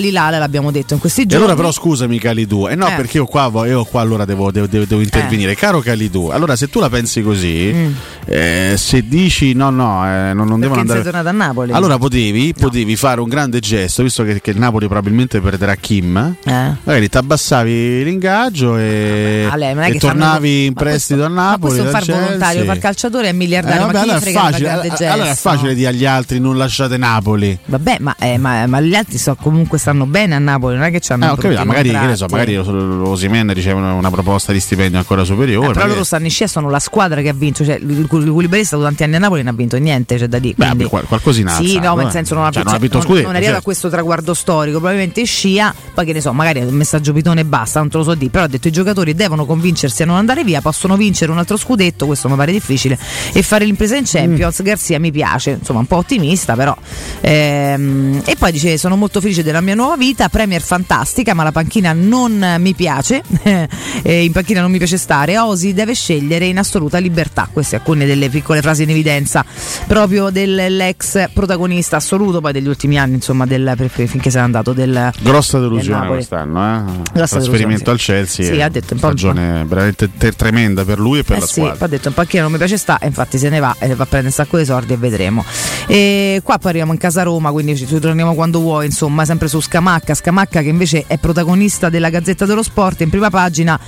[0.52, 1.44] Lilale, l'abbiamo detto in questi E giorni.
[1.44, 2.92] allora però scusami Calidou, eh no Eh.
[2.94, 5.54] perché io qua, io qua allora devo, devo- devo- intervenire.
[5.54, 7.92] Caro Calidou, allora se tu la pensi così, Mm.
[8.26, 11.02] eh, se dici no no, eh, non, non devono sei andare...
[11.02, 11.72] tornato a Napoli.
[11.72, 16.16] Allora potevi, potevi fare un grande gesto, visto che, che il Napoli probabilmente perderà Kim,
[16.44, 16.74] Eh.
[16.82, 21.72] magari ti abbassavi l'ingaggio e, Ah, è e tornavi in ma prestito a Ma Napoli.
[21.74, 23.80] questo è un dal far volontario, far calciatore è Eh, miliardario.
[23.86, 24.68] vabbè, ma allora, è facile,
[25.08, 27.58] allora- è facile dire agli altri non lasciate Napoli.
[27.64, 30.90] Vabbè, ma, eh, ma- ma gli altri so, comunque stanno bene a Napoli, non è
[30.90, 34.98] che c'hanno ho capito, magari che ne so, magari Osimen riceve una, proposta di stipendio
[34.98, 35.70] ancora superiore.
[35.70, 37.64] Eh, però loro stanno in scia, sono la squadra che ha vinto.
[37.64, 40.26] Cioè, il Koulibaly è stato tanti anni a Napoli e non ha vinto niente, c'è
[40.26, 40.54] da dire.
[40.56, 42.10] Beh, quindi- qual- qualcosina Sì, no, nel eh.
[42.10, 43.60] senso non ha, Cioè, cioè, non ha vinto non- scudetto, non arriva certo.
[43.60, 47.40] a questo traguardo storico, probabilmente scia, poi che ne so, magari è un messaggio pitone
[47.40, 50.06] e basta, non te lo so dire, però ha detto i giocatori devono convincersi a
[50.06, 52.98] non andare via, possono vincere un altro scudetto, questo mi pare difficile,
[53.32, 54.64] e fare l'impresa in Champions, Mm.
[54.64, 56.76] Garzia mi piace, insomma un po' ottimista però.
[57.20, 61.52] Ehm, e poi dice sono molto felice della mia nuova vita, Premier fantastica, ma la
[61.52, 63.22] panchina non mi piace,
[64.02, 68.06] e in panchina non mi piace stare, Osi deve scegliere in assoluta libertà, queste alcune
[68.06, 69.44] delle piccole frasi in evidenza
[69.86, 75.10] proprio dell'ex protagonista assoluto poi degli ultimi anni, insomma, del, finché se n'è andato del,
[75.20, 76.16] Grossa del delusione Napoli.
[76.16, 76.82] quest'anno, eh?
[77.12, 78.54] Grossa trasferimento delusione, al Chelsea.
[78.54, 81.46] Sì, ha detto un po'- stagione veramente te- tremenda per lui e per Eh la
[81.46, 81.84] sì, squadra.
[81.84, 84.04] ha detto in panchina non mi piace sta, e infatti se ne va e va
[84.04, 85.44] a prendere un sacco di soldi e vedremo.
[85.86, 89.60] E qua poi arriviamo in casa Roma, quindi ci torniamo quando vuoi, insomma, sempre su
[89.60, 93.78] Scamacca, Scamacca che invece è protagonista della Gazzetta dello Sport in prima pagina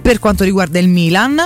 [0.00, 1.42] per quanto riguarda il Milan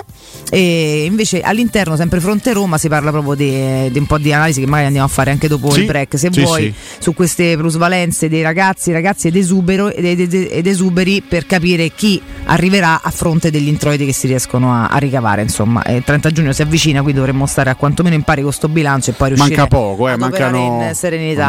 [0.50, 4.60] e invece all'interno sempre fronte Roma si parla proprio di, di un po' di analisi
[4.60, 7.02] che magari andiamo a fare anche dopo Sì, il break se sì, vuoi sì.
[7.02, 12.20] su queste plusvalenze dei ragazzi ragazzi ed, esubero, ed, ed- ed esuberi per capire chi
[12.44, 16.52] arriverà a fronte degli introiti che si riescono a, a ricavare insomma il 30 giugno
[16.52, 19.56] si avvicina quindi dovremmo stare a quantomeno in pari con sto bilancio e poi riuscire
[19.56, 20.78] Manca poco, eh, mancano,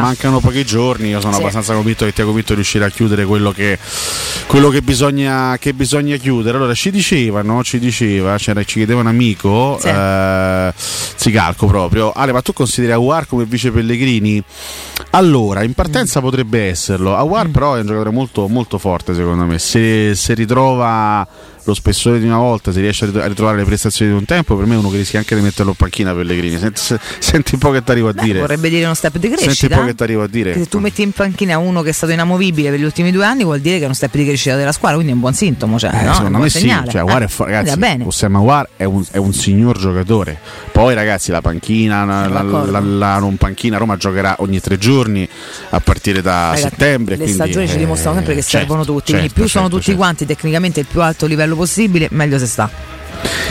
[0.00, 1.08] mancano pochi giorni.
[1.08, 3.78] Io sono abbastanza convinto che Tiago Pinto riuscirà a chiudere quello che,
[4.46, 6.56] quello che, bisogna, che bisogna chiudere.
[6.56, 9.88] Allora ci dicevano, ci diceva, c'era, ci chiedeva un amico, Sì.
[9.88, 12.12] eh, Zicalco proprio.
[12.12, 14.42] Ale, ma tu consideri Aguar come vice Pellegrini?
[15.10, 17.10] Allora, in partenza potrebbe esserlo.
[17.10, 17.18] Mm.
[17.18, 19.58] Aguar però è un giocatore molto, molto forte secondo me.
[19.58, 21.26] Se, se ritrova
[21.66, 24.24] lo spessore di una volta, se riesce a rit- a ritrovare le prestazioni di un
[24.24, 26.58] tempo, per me è uno che rischia anche di metterlo in panchina Pellegrini.
[26.58, 28.38] Senti, se- senti un po' che ti arrivo a dire.
[28.40, 30.52] vorrebbe dire uno step di Senti crescita un po' che ti arrivo a dire.
[30.52, 33.24] Che se tu metti in panchina uno che è stato inamovibile per gli ultimi due
[33.24, 35.34] anni vuol dire che è uno step di crescita della squadra quindi è un buon
[35.34, 36.00] sintomo cioè, Eh, no?
[36.00, 38.04] È un secondo me sì, cioè, Aguar Eh, è quindi ragazzi, bene.
[38.04, 40.38] Osama Aguar è un, è un signor giocatore.
[40.72, 45.26] Poi ragazzi, la panchina, la, la, la- la non panchina, Roma giocherà ogni tre giorni
[45.70, 47.16] a partire da Ragazzi, settembre.
[47.16, 49.64] le quindi, stagioni ci eh, dimostrano sempre che certo, servono tutti quindi certo, più sono
[49.64, 50.00] certo, tutti certo.
[50.00, 52.70] quanti tecnicamente il più alto livello possibile meglio se sta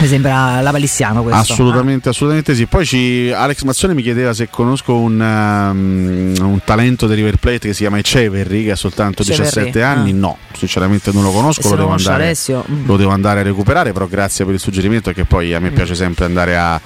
[0.00, 1.52] Mi sembra la palissiano questo.
[1.52, 2.66] Assolutamente, assolutamente sì.
[2.66, 7.68] Poi ci- Alex Mazzone mi chiedeva se conosco un, um, un talento di River Plate
[7.68, 10.10] che si chiama Echeverry, che ha soltanto Echeverry, 17 anni.
[10.10, 10.14] ah.
[10.14, 12.64] No, sinceramente non lo conosco, lo devo, andare, Alessio?
[12.70, 12.86] Mm.
[12.86, 15.94] lo devo andare a recuperare, però grazie per il suggerimento perché poi a me piace
[15.94, 16.80] sempre andare a,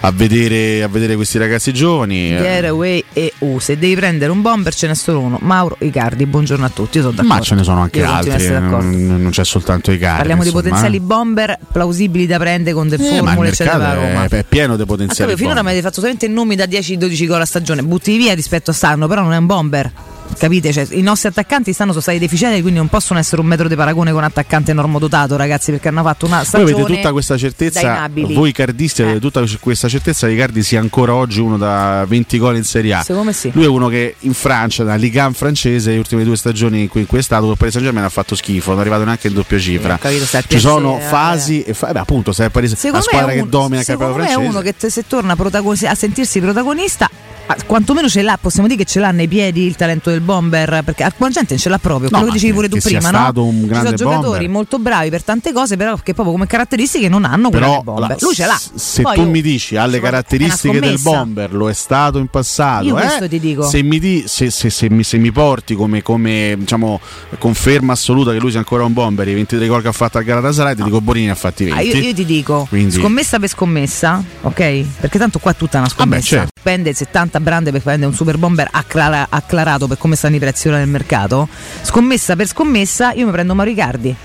[0.00, 2.34] a vedere, a vedere questi ragazzi giovani.
[2.34, 2.40] eh.
[2.40, 3.58] Pierre, Way e U.
[3.58, 5.38] Se devi prendere un bomber ce n'è solo uno.
[5.40, 6.98] Mauro Icardi, buongiorno a tutti.
[6.98, 7.34] Io sono d'accordo.
[7.34, 10.16] Ma ce ne sono anche Io altri, non, c'è soltanto i cari.
[10.18, 11.00] Parliamo di insomma, potenziali eh.
[11.00, 13.94] bomber plausibili da prendere con delle Eh, formule, eccetera.
[13.94, 14.24] Roma.
[14.24, 15.30] è, pieno di potenziali.
[15.30, 18.70] capito, finora mi avete fatto solamente nomi da 10-12 gol a stagione, butti via rispetto
[18.70, 19.90] a stanno, però non è un bomber.
[20.38, 20.72] Capite?
[20.72, 23.74] Cioè, I nostri attaccanti stanno sono stati deficienti, quindi non possono essere un metro di
[23.74, 26.72] paragone con un attaccante normodotato, ragazzi, perché hanno fatto una Voi stagione.
[26.72, 31.40] avete tutta questa certezza, voi cardisti avete tutta questa certezza che Icardi sia ancora oggi
[31.40, 33.02] uno da 20 gol in Serie A.
[33.02, 33.50] Secondo me sì.
[33.52, 36.88] Lui è uno che in Francia, nella Ligue 1 francese, le ultime due stagioni in
[36.88, 38.80] cui, in cui è stato, con il Paris Saint Germain ha fatto schifo, non è
[38.82, 39.98] arrivato neanche in doppia cifra.
[39.98, 42.96] capito, Ci sono piacere, fasi e fa- eh beh, appunto, se è Paris, la Secondo
[42.98, 44.48] me, squadra è che un- domina il campionato me è francese.
[44.50, 47.10] uno che se torna protagoni- a sentirsi protagonista,
[47.50, 50.82] ah, quantomeno ce l'ha, possiamo dire che ce l'ha nei piedi il talento del bomber,
[50.84, 53.18] perché alcuna gente ce l'ha proprio, No, quello che dicevi pure tu prima, no?
[53.18, 54.48] stato un Ci sono giocatori bomber.
[54.48, 57.84] molto bravi per tante cose, però che proprio come caratteristiche non hanno quella Però del
[57.84, 58.16] bomber.
[58.20, 58.60] Lui ce l'ha.
[58.74, 62.84] Se Poi tu mi dici alle secondo- caratteristiche del bomber, lo è stato in passato.
[62.84, 63.02] Io eh?
[63.02, 63.68] questo ti dico.
[63.68, 67.00] Se mi, di- se- se- se mi- se mi porti come, come, diciamo,
[67.38, 70.24] conferma assoluta che lui sia ancora un bomber, i 23 gol che ha fatto al
[70.24, 71.78] Galatasaray, ti dico Borini ha fatti 20.
[71.78, 74.84] Ah, io, io ti dico, Quindi- scommessa per scommessa, ok?
[75.00, 76.26] Perché tanto qua è tutta una scommessa.
[76.26, 76.48] certo.
[76.60, 80.68] Spende 70 brande per prendere un super bomber acclara- acclarato per come stanno i prezzi
[80.68, 81.48] ora nel mercato.
[81.82, 84.16] Scommessa per scommessa, io mi prendo Mauro Icardi.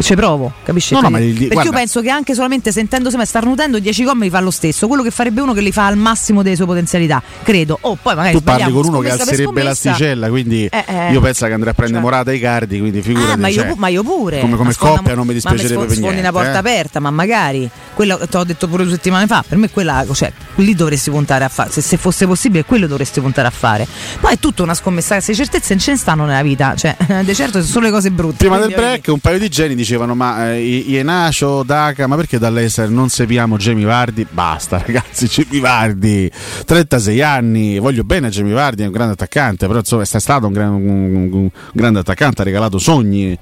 [0.00, 0.94] Ci provo, capisci?
[0.94, 4.04] No, no, Perché- ma Perché guarda- io penso che anche solamente sentendo me starnutendo 10
[4.04, 6.56] gol mi fa lo stesso, quello che farebbe uno che li fa al massimo delle
[6.56, 7.78] sue potenzialità, credo.
[7.82, 11.12] Oh, poi magari tu parli con uno che alzerebbe l'asticella, quindi Eh, eh.
[11.12, 13.32] io penso che andrà a prendere Morata e Icardi, quindi figurati.
[13.32, 14.40] Ah, ma, io, cioè, ma io pure.
[14.40, 16.20] Come, come sfonda- coppia non mi dispiacerebbe ma mi per niente.
[16.20, 16.56] una porta eh.
[16.56, 19.44] aperta, ma magari quello te l'ho detto pure due settimane fa.
[19.46, 21.70] Per me quella, cioè, lì dovresti puntare a fare.
[21.70, 23.86] Se, se fosse possibile, quello dovresti puntare a fare.
[24.20, 25.14] Poi è tutta una scommessa.
[25.14, 26.74] Queste certezze non ce ne stanno nella vita.
[26.76, 28.36] Cioè, di certo sono solo le cose brutte.
[28.36, 32.90] Prima del break un paio di geni dicevano ma eh, Ienacio, Daca, ma perché dall'Ester
[32.90, 34.26] non seguiamo Jamie Vardi?
[34.28, 36.30] Basta ragazzi, Jamie Vardi,
[36.66, 40.52] 36 anni, voglio bene Jamie Vardi, è un grande attaccante, però insomma è stato un,
[40.52, 43.36] gran- un- un grande attaccante, ha regalato sogni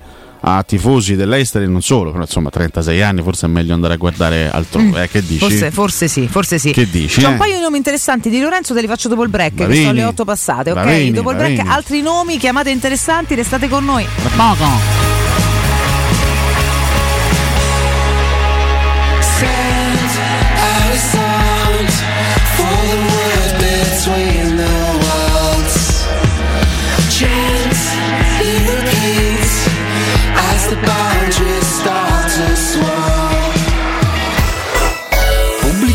[0.48, 3.96] a tifosi dell'Ester e non solo, però insomma 36 anni forse è meglio andare a
[3.96, 5.44] guardare altrove, eh, che dici?
[5.44, 5.48] Mm.
[5.48, 6.70] Forse, forse sì, forse sì.
[6.70, 7.30] Che dici, C'è eh?
[7.32, 9.80] un paio di nomi interessanti di Lorenzo, te li faccio dopo il break, che Lavini.
[9.80, 10.76] sono le 8 passate, ok?
[10.76, 14.06] Lavini, dopo il break altri nomi, chiamate interessanti, restate con noi.
[14.22, 15.15] Tra poco.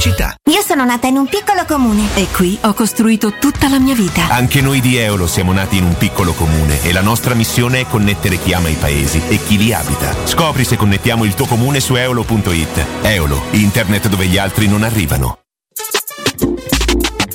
[0.02, 0.36] Pubblicità.
[0.50, 2.10] Io sono nata in un piccolo comune.
[2.16, 4.28] E qui ho costruito tutta la mia vita.
[4.30, 7.86] Anche noi di Eolo siamo nati in un piccolo comune e la nostra missione è
[7.88, 10.16] connettere chi ama i paesi e chi li abita.
[10.26, 12.86] Scopri se connettiamo il tuo comune su eolo.it.
[13.04, 15.38] Eolo, internet dove gli altri non arrivano.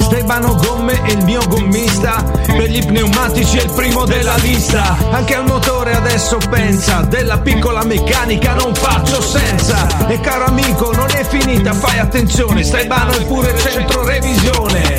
[0.06, 2.22] Stefano Gomme è il mio gommista.
[2.46, 4.96] Per gli pneumatici è il primo della lista.
[5.10, 10.06] Anche al motore adesso pensa Della piccola meccanica non faccio senza.
[10.06, 14.98] E caro amico non è finita Fai attenzione Stefano è pure centro revisione.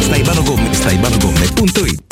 [0.00, 2.11] Staibanogomme, staibanogomme.it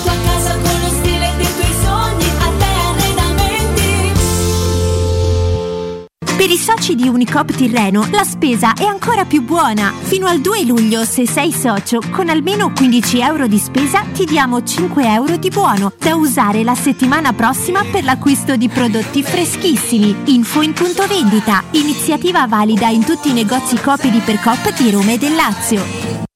[6.51, 9.93] i soci di Unicop Tirreno, la spesa è ancora più buona.
[10.01, 14.61] Fino al 2 luglio, se sei socio, con almeno 15 euro di spesa ti diamo
[14.61, 20.13] 5 euro di buono da usare la settimana prossima per l'acquisto di prodotti freschissimi.
[20.25, 21.63] Info in punto vendita.
[21.71, 26.30] Iniziativa valida in tutti i negozi Coop ed Ipercoop di Roma e del Lazio.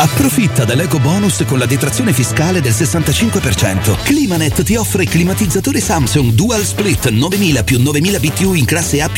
[0.00, 4.02] Approfitta dell'eco bonus con la detrazione fiscale del 65%.
[4.02, 9.10] Climanet ti offre climatizzatore Samsung Dual Split 9000 più 9000 BTU in classe A++,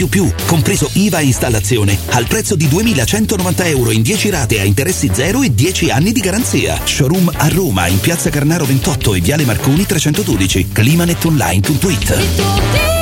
[0.45, 5.43] compreso IVA e installazione, al prezzo di 2190 euro in 10 rate a interessi zero
[5.43, 6.81] e 10 anni di garanzia.
[6.83, 10.71] Showroom a Roma in piazza Carnaro 28 e viale Marconi 312.
[10.73, 13.02] Climanetonline.it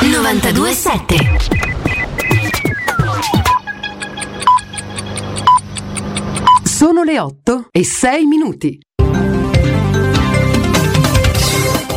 [0.00, 1.16] 927
[6.62, 8.78] Sono le 8 e 6 minuti.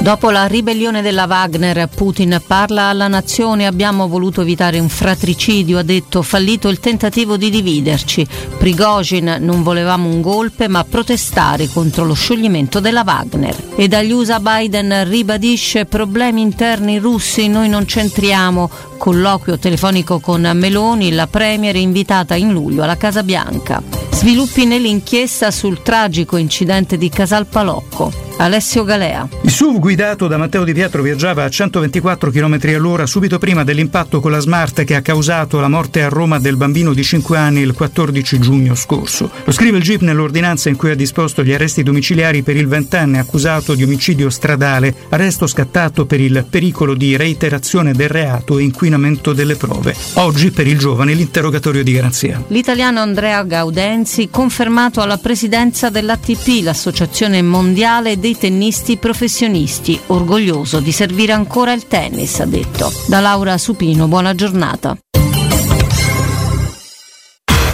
[0.01, 5.83] Dopo la ribellione della Wagner, Putin parla alla nazione, abbiamo voluto evitare un fratricidio, ha
[5.83, 8.25] detto, fallito il tentativo di dividerci.
[8.57, 13.55] Prigozhin non volevamo un golpe, ma protestare contro lo scioglimento della Wagner.
[13.75, 18.71] E dagli USA Biden ribadisce problemi interni russi, noi non c'entriamo.
[19.01, 23.81] Colloquio telefonico con Meloni, la Premier invitata in luglio alla Casa Bianca.
[24.11, 28.29] Sviluppi nell'inchiesta sul tragico incidente di Casal Palocco.
[28.37, 29.27] Alessio Galea.
[29.43, 34.19] Il SUV guidato da Matteo Di Pietro viaggiava a 124 km all'ora subito prima dell'impatto
[34.19, 37.61] con la Smart che ha causato la morte a Roma del bambino di 5 anni
[37.61, 39.29] il 14 giugno scorso.
[39.43, 43.19] Lo scrive il GIP nell'ordinanza in cui ha disposto gli arresti domiciliari per il ventenne
[43.19, 48.90] accusato di omicidio stradale, arresto scattato per il pericolo di reiterazione del reato e inquinamento
[49.33, 49.95] delle prove.
[50.13, 52.41] Oggi per il giovane l'interrogatorio di garanzia.
[52.47, 61.31] L'italiano Andrea Gaudenzi confermato alla presidenza dell'ATP, l'associazione mondiale dei tennisti professionisti, orgoglioso di servire
[61.31, 62.91] ancora il tennis, ha detto.
[63.07, 64.97] Da Laura Supino, buona giornata.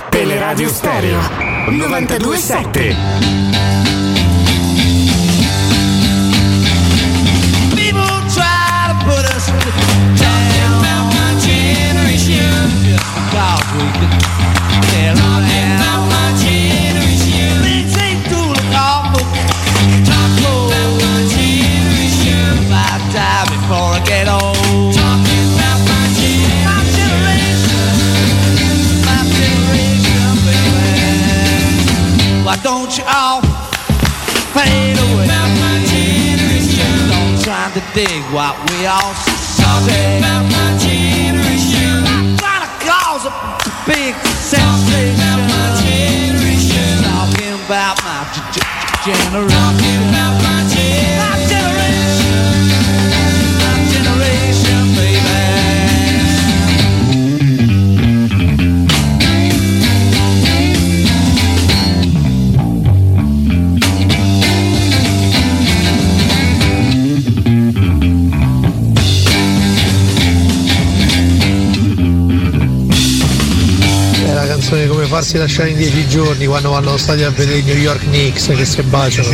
[0.09, 1.19] Teleradio Stereo
[1.69, 4.06] 927
[32.63, 33.41] don't you all
[34.53, 35.25] fade away?
[35.25, 37.09] About my generation.
[37.09, 39.63] Don't try to dig what we all say.
[39.63, 42.03] Talking about my generation.
[42.37, 43.33] Try to cause a
[43.85, 45.17] big sensation.
[47.03, 50.11] Talking about my g- g- generation.
[50.11, 51.16] My generation.
[74.67, 77.77] Canzone come farsi lasciare in dieci giorni quando vanno allo stadio a vedere i New
[77.77, 79.29] York Knicks che si baciano.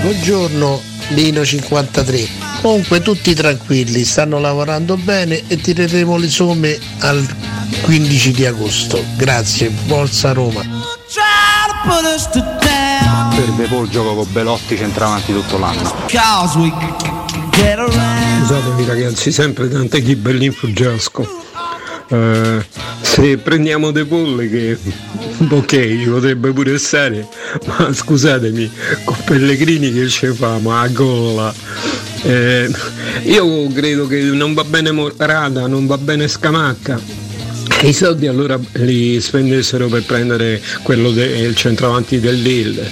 [0.00, 2.51] Buongiorno Lino 53.
[2.62, 7.26] Comunque tutti tranquilli, stanno lavorando bene e tireremo le somme al
[7.82, 9.04] 15 di agosto.
[9.16, 10.62] Grazie, Bolsa Roma.
[13.34, 15.92] Per Bepol gioco con Belotti centravanti tutto l'anno.
[18.42, 21.40] Scusatemi ragazzi, sempre tante ghibellin fuggiasco.
[22.10, 22.64] Eh,
[23.00, 24.78] se prendiamo De Paul che
[25.50, 27.26] ok potrebbe pure essere,
[27.66, 28.70] ma scusatemi,
[29.02, 31.52] con Pellegrini che ci fa, ma a gola.
[32.24, 32.70] Eh,
[33.24, 37.00] io credo che non va bene Morata, non va bene Scamacca.
[37.82, 42.88] I soldi allora li spendessero per prendere quello del centravanti del Lille,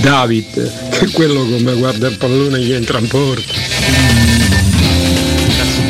[0.00, 3.52] David, che quello come guarda il pallone gli entra in porta.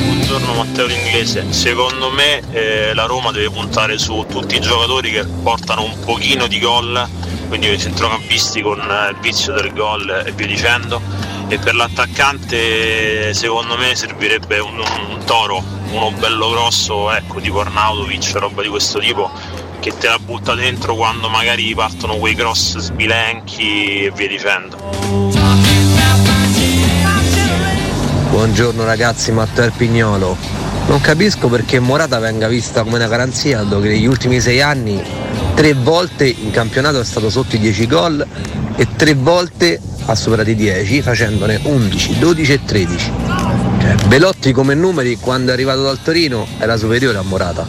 [0.04, 1.46] Buongiorno Matteo L'Inglese.
[1.48, 6.46] Secondo me eh, la Roma deve puntare su tutti i giocatori che portano un pochino
[6.46, 7.08] di gol,
[7.48, 11.17] quindi i centrocampisti con eh, il vizio del gol e via dicendo.
[11.51, 18.32] E per l'attaccante secondo me servirebbe un, un toro, uno bello grosso, ecco, tipo Arnautovic,
[18.34, 19.30] roba di questo tipo,
[19.80, 24.76] che te la butta dentro quando magari partono quei cross sbilenchi e via dicendo.
[28.28, 30.36] Buongiorno ragazzi, Matteo Erpignolo.
[30.86, 35.03] Non capisco perché Morata venga vista come una garanzia, dato che negli ultimi sei anni
[35.55, 38.26] tre volte in campionato è stato sotto i 10 gol
[38.76, 39.80] e tre volte
[40.11, 43.12] ha superato i 10 facendone 11, 12 e 13.
[43.80, 47.66] Cioè, Belotti come numeri quando è arrivato dal Torino era superiore a Morata.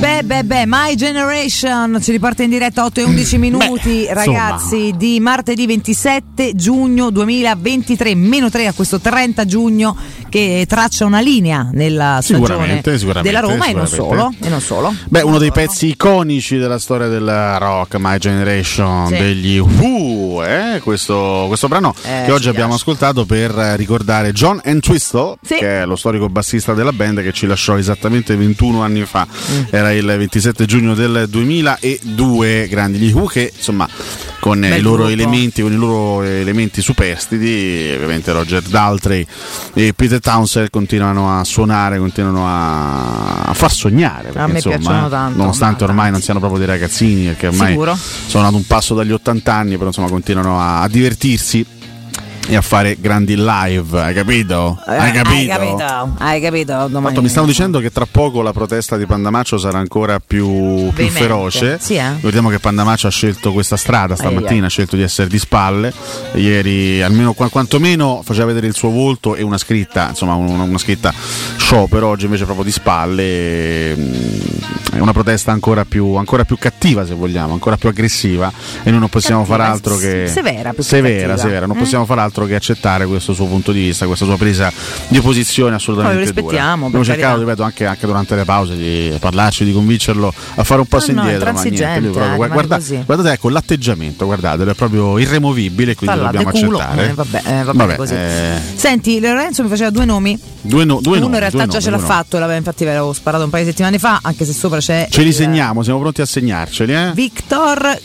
[0.00, 4.94] Beh, beh, beh, My Generation ci riporta in diretta 8 e 11 minuti, Beh, ragazzi,
[4.96, 9.96] di martedì 27 giugno 2023, meno 3 a questo 30 giugno
[10.30, 14.32] che traccia una linea nella stagione Sicuramente, sicuramente, della Roma e non solo.
[14.40, 14.94] E non solo.
[15.08, 17.26] Beh, uno dei pezzi iconici della storia del
[17.58, 19.16] rock, My Generation, Sì.
[19.16, 20.80] degli Who, eh?
[20.82, 25.56] questo, questo brano Eh, che oggi abbiamo ascoltato per ricordare John Entwistle, Sì.
[25.56, 29.62] che è lo storico bassista della band che ci lasciò esattamente 21 anni fa, Mm.
[29.70, 33.88] era il 27 giugno del 2002, grandi gli Who che insomma
[34.38, 35.10] con Bel i loro gruppo.
[35.10, 39.26] elementi, con i loro elementi superstiti, ovviamente Roger Daltrey
[39.74, 44.24] e Peter Townsend continuano a suonare, continuano a, a far sognare.
[44.24, 47.48] perché, A me insomma, piacciono eh, tanto, Nonostante ormai non siano proprio dei ragazzini, perché
[47.48, 47.96] ormai Sicuro?
[48.26, 51.64] sono ad un passo dagli 80 anni, però insomma continuano a, a divertirsi
[52.48, 54.76] e a fare grandi live, hai capito?
[54.88, 55.52] Eh, hai capito?
[55.52, 56.14] Hai capito?
[56.18, 56.88] Hai capito?
[56.90, 61.08] Tanto mi stanno dicendo che tra poco la protesta di Pandamaccio sarà ancora più, più
[61.10, 61.78] feroce.
[61.80, 62.10] Sì, eh?
[62.20, 65.92] Vediamo che Pandamaccio ha scelto questa strada stamattina, ha scelto di essere di spalle.
[66.34, 70.78] Ieri, almeno qua- quantomeno, faceva vedere il suo volto e una scritta, insomma, una, una
[70.78, 71.12] scritta
[71.56, 72.08] sciopero.
[72.08, 73.94] Oggi invece proprio di spalle.
[73.96, 74.48] mm,
[74.92, 78.52] È una protesta ancora più, ancora più cattiva, se vogliamo, ancora più aggressiva.
[78.82, 80.26] E noi non possiamo Cattiva, fare altro che.
[80.26, 81.36] severa severa, cattiva.
[81.36, 81.66] severa.
[81.66, 81.78] Non Mm.
[81.80, 84.72] possiamo fare altro che accettare questo suo punto di vista, questa sua presa
[85.08, 89.64] di posizione assolutamente Poi rispettiamo, Abbiamo cercato, ripeto, anche, anche durante le pause di parlarci,
[89.64, 91.52] di convincerlo a fare un passo No, no, indietro.
[91.52, 97.08] ma niente, proprio- guarda- guardate, ecco l'atteggiamento, guardatelo, è proprio irremovibile, quindi là, dobbiamo accettare.
[97.10, 98.14] Eh, vabbè, eh, va bene così.
[98.14, 100.38] eh, Senti, Lorenzo mi faceva due nomi.
[100.62, 102.92] due, no- due Uno nomi, in realtà già nomi, ce l'ha fatto, l'avevo- infatti ve
[102.92, 105.82] l'avevo sparato un paio di settimane fa, anche se sopra c'è Ce li il segniamo,
[105.82, 107.10] siamo pronti a segnarceli, eh?
[107.14, 107.98] Victor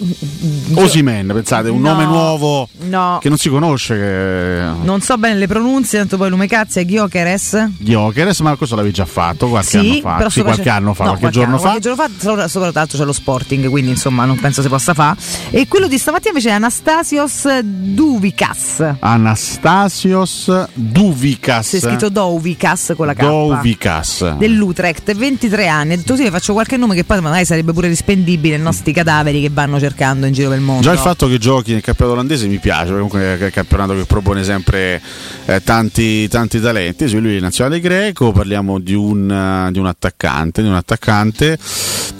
[0.76, 3.18] Osimen, pensate, un No, nome nuovo No.
[3.22, 3.96] che non si conosce.
[3.96, 7.70] Che eh, Non so bene le pronunce, tanto poi Lumecazzi e Giocheres.
[7.78, 10.16] Gyökeres, ma questo l'avevi già fatto qualche Sì, anno fa.
[10.16, 11.64] però Sì, qualche anno fa, no, qualche, giorno anno, fa.
[11.70, 15.18] Qualche giorno fa, sopra- soprattutto c'è lo Sporting, quindi insomma non penso si possa fare.
[15.52, 18.96] E quello di stamattina invece è Anastasios Duvikas.
[19.00, 21.68] Anastasios Duvikas.
[21.68, 23.20] Si è scritto Dovikas con la K.
[23.22, 24.36] Dovikas.
[24.38, 25.94] Dell'Utrecht, 23 anni.
[25.94, 29.42] Ha detto così, faccio qualche nome che poi magari sarebbe pure rispendibile, i nostri cadaveri
[29.42, 30.82] che vanno cercando in giro per il mondo.
[30.82, 34.05] Già il fatto che giochi nel campionato olandese mi piace, comunque è un campionato che
[34.06, 35.02] propone sempre
[35.46, 37.08] eh, tanti, tanti talenti.
[37.08, 41.58] Sì, lui è nazionale greco, parliamo di un, eh, di un attaccante, di un attaccante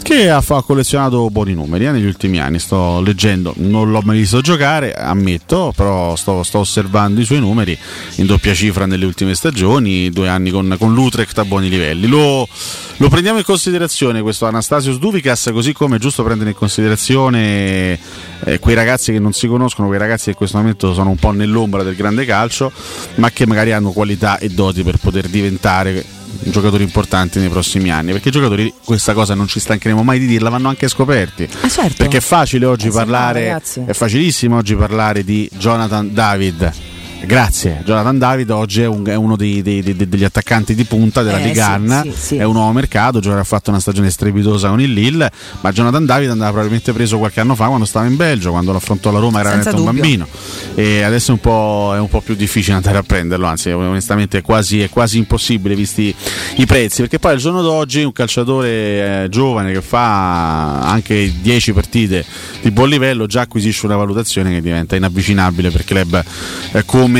[0.06, 2.60] che ha, ha collezionato buoni numeri eh, negli ultimi anni.
[2.60, 7.78] Sto leggendo, non l'ho mai visto giocare, ammetto, però sto, sto osservando i suoi numeri
[8.18, 12.06] in doppia cifra nelle ultime stagioni, due anni con, con l'Utrecht a buoni livelli.
[12.06, 12.48] Lo,
[12.98, 17.98] lo prendiamo in considerazione questo Anastasios Duvikas, così come è giusto prendere in considerazione
[18.44, 21.18] eh, quei ragazzi che non si conoscono, quei ragazzi che in questo momento sono un
[21.18, 22.72] po' nell'ombra del grande calcio,
[23.16, 26.04] ma che magari hanno qualità e doti per poter diventare
[26.44, 30.28] giocatori importanti nei prossimi anni perché i giocatori questa cosa non ci stancheremo mai di
[30.28, 31.96] dirla vanno anche scoperti Ah, certo.
[31.98, 33.82] perché è facile oggi Eh, no, parlare ragazzi.
[33.86, 36.74] è facilissimo oggi parlare di Jonathan David
[37.26, 38.50] Grazie, Jonathan David.
[38.52, 41.80] Oggi è, un- è uno dei- dei- dei- degli attaccanti di punta della Eh, Liga
[42.04, 42.36] sì, sì, sì.
[42.38, 45.32] è un uomo mercato, ha fatto una stagione strepitosa con il Lille,
[45.62, 48.78] ma Jonathan David andava probabilmente preso qualche anno fa quando stava in Belgio, quando lo
[48.78, 50.28] affrontò la Roma era Senza un bambino.
[50.76, 54.40] E adesso è un, po', è un po' più difficile andare a prenderlo, anzi onestamente
[54.40, 56.14] è quasi, è quasi impossibile visti
[56.58, 61.74] i prezzi, perché poi al giorno d'oggi un calciatore eh, giovane che fa anche 10
[61.74, 62.26] partite
[62.62, 66.24] di buon livello già acquisisce una valutazione che diventa inavvicinabile per club
[66.72, 67.15] eh, come,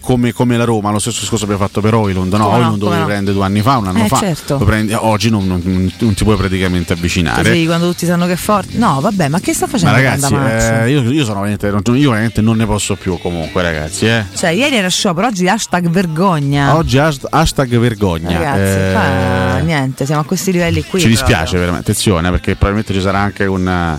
[0.00, 2.44] come- come la Roma, lo stesso discorso abbiamo fatto per Oilund, no?
[2.44, 3.04] Come no, Oilund lo come no.
[3.06, 4.58] prende due anni fa, un anno Eh, fa, certo.
[4.58, 7.52] lo prendi- oggi non, non- non ti puoi praticamente avvicinare.
[7.52, 8.76] Sì, quando tutti sanno che è forte.
[8.78, 10.74] No, vabbè, ma che sta Ma facendo ragazzi, Candamaccio?
[10.84, 14.06] eh, io, io sono veramente, non- io veramente non ne posso più comunque ragazzi.
[14.06, 14.24] Eh.
[14.34, 16.74] Cioè, ieri era sciopero, oggi hashtag vergogna.
[16.76, 18.32] Oggi hasht- hashtag vergogna.
[18.32, 21.00] Ragazzi, Eh, qua niente, siamo a questi livelli qui.
[21.00, 21.60] ci dispiace proprio.
[21.60, 23.98] veramente, attenzione perché probabilmente ci sarà anche un...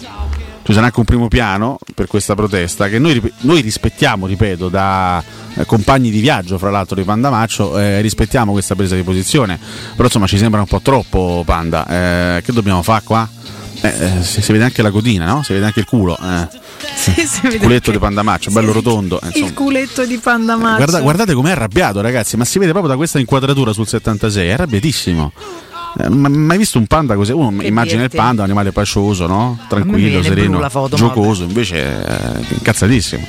[0.65, 5.23] Ci sarà anche un primo piano per questa protesta che noi, noi rispettiamo, ripeto, da
[5.53, 9.59] eh, compagni di viaggio, fra l'altro di Pandamaccio, eh, rispettiamo questa presa di posizione,
[9.91, 12.37] però insomma ci sembra un po' troppo Panda.
[12.37, 13.29] Eh, che dobbiamo fare qua?
[13.81, 15.43] Eh, eh, si, si vede anche la codina, no?
[15.43, 16.17] Si vede anche il culo.
[16.17, 16.47] eh.
[16.95, 19.21] Sì, Il culetto anche di Pandamaccio, bello rotondo.
[19.21, 19.45] eh, insomma.
[19.45, 20.75] Il culetto di Pandamaccio.
[20.77, 24.51] Guarda- guardate com'è arrabbiato, ragazzi, ma si vede proprio da questa inquadratura sul 76, è
[24.53, 25.31] arrabbiatissimo.
[25.97, 27.31] Eh, ma mai visto un panda così?
[27.31, 28.17] Uno Che immagina il dirti.
[28.17, 29.57] panda, un animale pacioso, no?
[29.67, 33.25] Tranquillo, sereno, foto, giocoso, invece è incazzatissimo.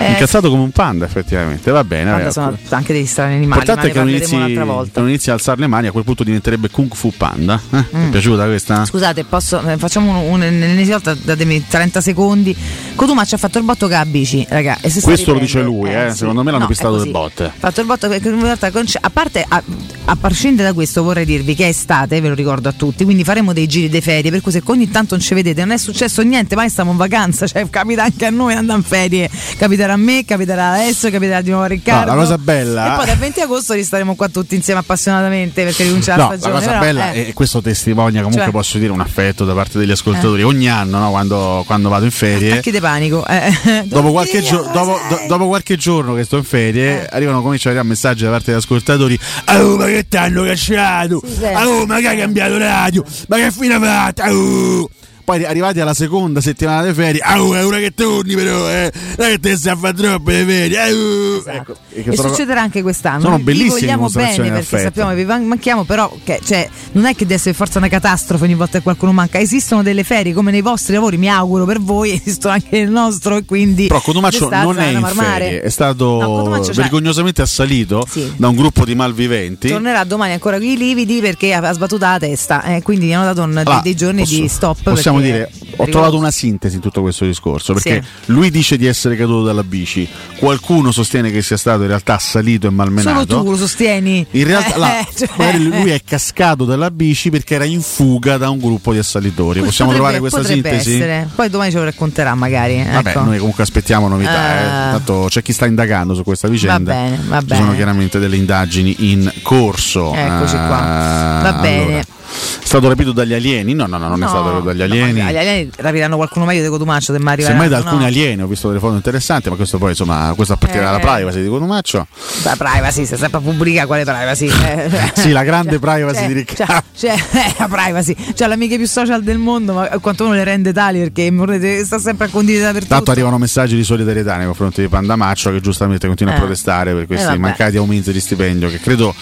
[0.00, 1.70] Eh, Incazzato come un panda, effettivamente.
[1.70, 2.32] Va bene, ragazzi.
[2.32, 5.60] sono anche degli strani animali, ma L'importante è che non inizi, non inizi a alzare
[5.60, 7.60] le mani, a quel punto diventerebbe Kung Fu Panda.
[7.70, 7.84] Eh?
[7.90, 8.10] Ti è Mm.
[8.10, 8.84] piaciuta questa?
[8.86, 12.56] Scusate, posso, eh, facciamo un, un, nell'ennesima volta, datemi 30 secondi.
[12.94, 14.78] Coduma ci ha fatto il botto che ha bici, raga.
[15.02, 16.18] Questo lo dice lui, eh, sì.
[16.18, 17.44] secondo me l'hanno No, pistato del botte.
[17.44, 19.62] Ha fatto il botto a parte a,
[20.06, 23.24] a prescindere da questo vorrei dirvi che è estate ve lo ricordo a tutti quindi
[23.24, 25.78] faremo dei giri di ferie per cui se ogni tanto non ci vedete non è
[25.78, 29.89] successo niente mai stiamo in vacanza cioè capita anche a noi andare in ferie capiterà
[29.92, 32.10] a me capiterà adesso capiterà di nuovo a Riccardo.
[32.10, 35.82] No, la cosa bella- e poi dal 20 agosto ristaremo qua tutti insieme appassionatamente perché
[35.84, 37.28] rinuncia alla No, la stagione cosa però, bella eh.
[37.28, 40.42] e questo testimonia comunque Cioè- posso dire un affetto da parte degli ascoltatori.
[40.42, 43.52] Ogni anno no, quando, quando vado in ferie attacchi di panico eh.
[43.86, 47.80] dopo qualche, gio- dopo, do- dopo qualche giorno che sto in ferie arrivano cominciano ad
[47.80, 49.18] arrivare messaggi da parte degli ascoltatori.
[49.48, 51.22] Oh ma che t'hanno cacciato?
[51.64, 53.04] Oh ma che hai cambiato radio?
[53.28, 54.22] Ma che fine hai fatto?
[54.24, 54.90] Oh.
[55.30, 59.26] Poi arrivati alla seconda settimana di ferie oh è ora che torni però eh non
[59.28, 61.42] è che te stai a fare troppe le ferie oh.
[61.46, 63.20] ecco, e che E sono- succederà anche quest'anno.
[63.20, 64.82] sono bellissime vogliamo bene perché affetto.
[64.82, 67.86] sappiamo che vi man- manchiamo, però che, cioè, non è che deve essere forza una
[67.88, 69.38] catastrofe ogni volta che qualcuno manca.
[69.38, 73.36] Esistono delle ferie come nei vostri lavori, mi auguro per voi, esistono anche nel nostro
[73.36, 73.86] e quindi.
[73.86, 78.32] Però Cotumaccio non è in ferie, è stato No, vergognosamente assalito Sì.
[78.36, 79.68] da un gruppo di malviventi.
[79.68, 83.12] Tornerà domani ancora con i lividi perché ha ha sbattuto la testa, eh, quindi gli
[83.12, 84.82] hanno dato un- Allora, dei giorni posso- di stop.
[84.82, 85.44] Possiamo perché dire,
[85.76, 88.32] è ho trovato una sintesi in tutto questo discorso, perché Sì.
[88.32, 90.06] lui dice di essere caduto dalla bici,
[90.36, 93.26] qualcuno sostiene che sia stato in realtà assalito e malmenato.
[93.28, 94.26] Solo tu lo sostieni.
[94.32, 98.50] In realtà Eh, là, cioè- lui è cascato dalla bici perché era in fuga da
[98.50, 99.60] un gruppo di assalitori.
[99.60, 100.94] Possiamo Potrebbe- trovare questa sintesi?
[100.94, 101.28] essere.
[101.34, 102.82] Poi domani ce lo racconterà magari.
[102.82, 103.20] Vabbè, ecco.
[103.24, 104.30] noi comunque aspettiamo novità.
[104.38, 104.88] Ah.
[104.88, 104.90] eh.
[104.92, 106.92] Tanto c'è chi sta indagando su questa vicenda.
[106.94, 107.60] Va bene, va Ci bene.
[107.62, 110.12] sono chiaramente delle indagini in corso.
[110.14, 111.38] Eccoci qua.
[111.38, 111.82] Eh, Va bene.
[111.84, 113.74] allora, È stato rapito dagli alieni?
[113.74, 115.20] No, no, no, non è No, stato rapito dagli no, alieni.
[115.20, 115.32] alieni.
[115.32, 117.40] Gli alieni rapiranno qualcuno meglio di Cotumaccio, se mai.
[117.42, 118.06] Semmai da alcuni no?
[118.06, 121.00] alieni ho visto delle foto interessanti, ma questo poi insomma, questo appartiene alla Eh.
[121.00, 122.06] privacy di Cotumaccio.
[122.44, 124.48] La privacy, se sempre a pubblicare quale privacy?
[124.70, 126.82] Eh, Sì, la grande privacy cioè, di Riccardo.
[126.96, 130.72] Cioè, cioè, la privacy, cioè le amiche più social del mondo, ma quanto le rende
[130.72, 134.88] tali perché sta sempre a condividere per Tanto arrivano messaggi di solidarietà nei confronti di
[134.88, 136.36] Pandamaccio che giustamente continua Eh.
[136.36, 137.38] a protestare per questi Eh, vabbè.
[137.40, 139.14] mancati aumenti di stipendio che credo,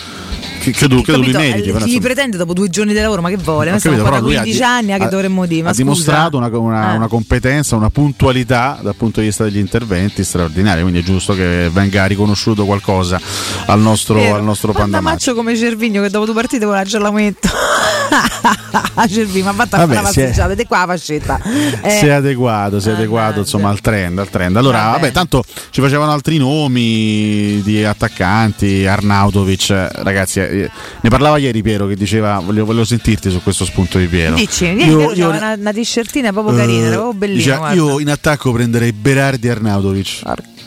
[0.72, 1.70] che credo, credo lui meriti.
[1.70, 3.78] Però, Gli insomma, pretende dopo due giorni di lavoro, ma che vuole?
[3.78, 5.62] stiamo capito, però lui ha 15 di- anni, a che ha- dovremmo dire?
[5.62, 5.82] Ma ha scusa.
[5.82, 6.96] dimostrato una, una- Eh.
[6.96, 11.68] una competenza, una puntualità dal punto di vista degli interventi straordinaria, quindi è giusto che
[11.72, 13.20] venga riconosciuto qualcosa
[13.66, 14.34] al nostro, Vero.
[14.36, 15.08] al nostro Pandamaccio.
[15.14, 17.48] Maccio come Cervigno che dopo due partite vuole l'aggiolamento.
[19.08, 21.40] Cervigno, ma fatta Vabbè, una passeggiata, vedete qua la fascetta.
[21.82, 24.56] Eh, Si è adeguato, si è adeguato insomma al trend, al trend.
[24.56, 25.12] Allora, Va vabbè, bene.
[25.12, 30.70] tanto ci facevano altri nomi di attaccanti, Arnautovic, eh, ragazzi, eh,
[31.00, 34.34] ne parlava ieri Piero che diceva volevo, volevo sentirti su questo spunto di Piero.
[34.34, 37.32] Dici, ieri Io- io- una, una t-shirtina proprio carina, era proprio.
[37.34, 37.74] Dice, guarda.
[37.74, 40.20] io in attacco prenderei Berardi Arnautovic.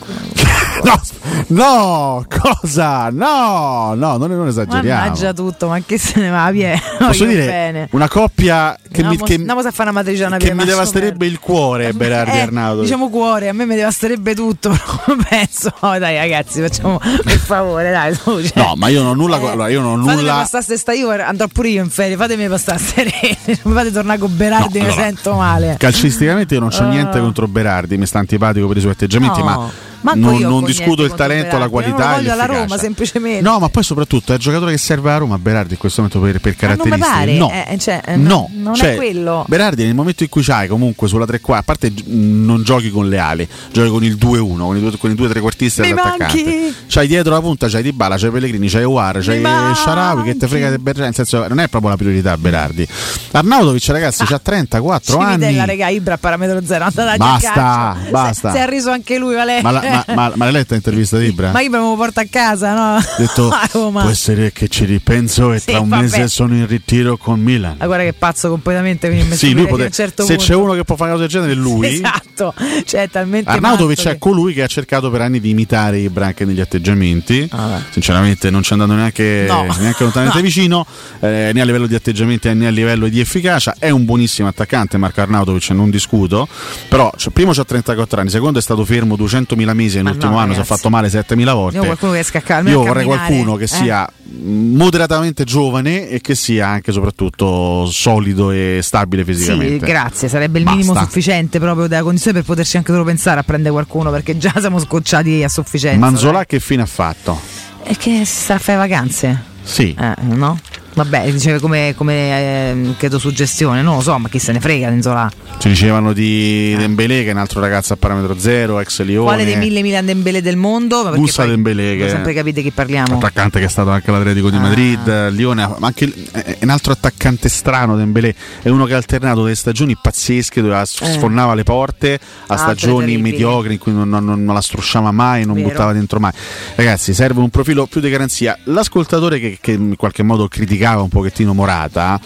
[0.84, 1.00] No,
[1.48, 3.10] no, cosa?
[3.10, 5.00] No, no, non, non esageriamo.
[5.00, 6.76] Mannaggia tutto, ma che se ne va via?
[6.98, 7.88] Posso dire bene.
[7.92, 11.26] una coppia che, mi, Andiamo- che, andiamo a fare una matriciana che per mi devasterebbe
[11.26, 12.82] il cuore Berardi Eh, Arnautovic.
[12.84, 14.70] diciamo cuore, a me mi devasterebbe tutto,
[15.04, 19.14] però penso, oh, dai ragazzi, facciamo per favore, dai, cioè, No, ma io non ho
[19.14, 19.36] nulla.
[19.36, 20.44] allora, io non ho Fatemi nulla.
[20.44, 24.34] sta io andrò pure io in ferie, fatemi passare serene, non mi fate tornare con
[24.36, 25.76] Berardi, No, mi allora, sento male.
[25.78, 26.88] Calcisticamente io non c'ho Ah.
[26.88, 29.70] niente contro Berardi, mi sta antipatico per i suoi atteggiamenti, No, ma
[30.14, 32.62] non, io non discuto il talento, la qualità non voglio alla l'efficacia.
[32.64, 33.40] Roma semplicemente.
[33.42, 36.20] No, ma poi soprattutto è il giocatore che serve a Roma Berardi in questo momento
[36.20, 37.16] per, per Ma non mi caratteristiche.
[37.16, 37.50] pare, no.
[37.72, 39.44] eh, cioè, eh, No, no, non cioè, è quello.
[39.48, 43.08] Berardi nel momento in cui c'hai comunque sulla tre quarti, a parte non giochi con
[43.08, 46.74] le ali, giochi con il 2-1, con i due, con i due trequartisti Mi dell'attaccante.
[46.88, 49.80] C'hai dietro la punta, c'hai Dybala, c'hai Pellegrini, c'hai Uar, c'hai manchi.
[49.80, 52.86] Sharawi che te frega di Berardi, nel senso non è proprio la priorità Berardi.
[53.32, 55.32] Arnautovic ragazzi, c'ha 34 anni.
[55.32, 58.50] Civitella, regà, Ibra a parametro zero, andate a Basta, basta.
[58.50, 59.62] Si è arriso anche lui, Vale.
[59.62, 61.50] Ma, la- ma, ma, ma l'hai letta l'intervista di Ibra?
[61.52, 62.96] Ma Ibra me lo porta a casa, no?
[62.96, 64.02] Ha detto Roma.
[64.02, 66.02] può essere che ci ripenso e Sì, tra un vabbè.
[66.02, 67.76] mese sono in ritiro con Milan.
[67.78, 70.44] Ma guarda che pazzo completamente mi Sì, lui pote- certo se punto.
[70.50, 71.86] c'è uno che può fare una cosa del genere è lui.
[72.02, 72.54] Esatto,
[72.84, 75.98] cioè è talmente Arnautovic matto è che- colui che ha cercato per anni di imitare
[75.98, 77.48] Ibra anche negli atteggiamenti.
[77.90, 79.66] Sinceramente non ci è andato neanche, No.
[79.78, 80.44] neanche lontanamente No.
[80.44, 80.86] vicino,
[81.20, 83.74] eh, né a livello di atteggiamenti né a livello di efficacia.
[83.78, 86.48] È un buonissimo attaccante Marco Arnautovic, non discuto.
[86.88, 90.38] Però cioè, primo c'ha 34 anni, secondo è stato fermo 200.000 e Ma nell'ultimo no,
[90.38, 91.76] anno si è fatto male 7.000 volte.
[91.78, 93.68] Io qualcuno che scaccava almeno Io vorrei qualcuno che eh.
[93.68, 94.08] sia
[94.40, 99.86] moderatamente giovane e che sia anche soprattutto solido e stabile Sì, fisicamente.
[99.86, 101.06] grazie, sarebbe il minimo Basta.
[101.08, 104.78] sufficiente proprio della condizione per poterci anche solo pensare a prendere qualcuno perché già siamo
[104.78, 105.98] scocciati a sufficienza.
[105.98, 107.38] Manzola che fine ha fatto?
[107.84, 109.42] E che sta a fare vacanze?
[109.62, 109.94] Sì.
[109.98, 110.58] Eh, no?
[110.94, 114.90] Vabbè, diceva come, come ehm, credo suggestione, non lo so, ma chi se ne frega
[114.90, 115.30] Denzola.
[115.58, 119.24] Ci dicevano di Dembélé che è un altro ragazzo a parametro zero, ex Lione.
[119.26, 121.10] Quale dei mille Milan Dembele del mondo?
[121.14, 123.16] Bussa non che sempre capite chi parliamo.
[123.16, 124.60] attaccante che è stato anche all'Atletico di Ah.
[124.60, 129.42] Madrid, Lione, ma anche è un altro attaccante strano Dembélé, è uno che ha alternato
[129.44, 130.84] delle stagioni pazzesche dove Eh.
[130.86, 132.18] sfonnava le porte a
[132.54, 135.68] Altre stagioni mediocri in cui non, non- non la strusciava mai, non Vero.
[135.68, 136.32] buttava dentro mai.
[136.74, 138.58] Ragazzi, serve un profilo più di garanzia.
[138.64, 140.48] L'ascoltatore che, che in qualche modo
[140.82, 142.20] criticava un pochettino Morata,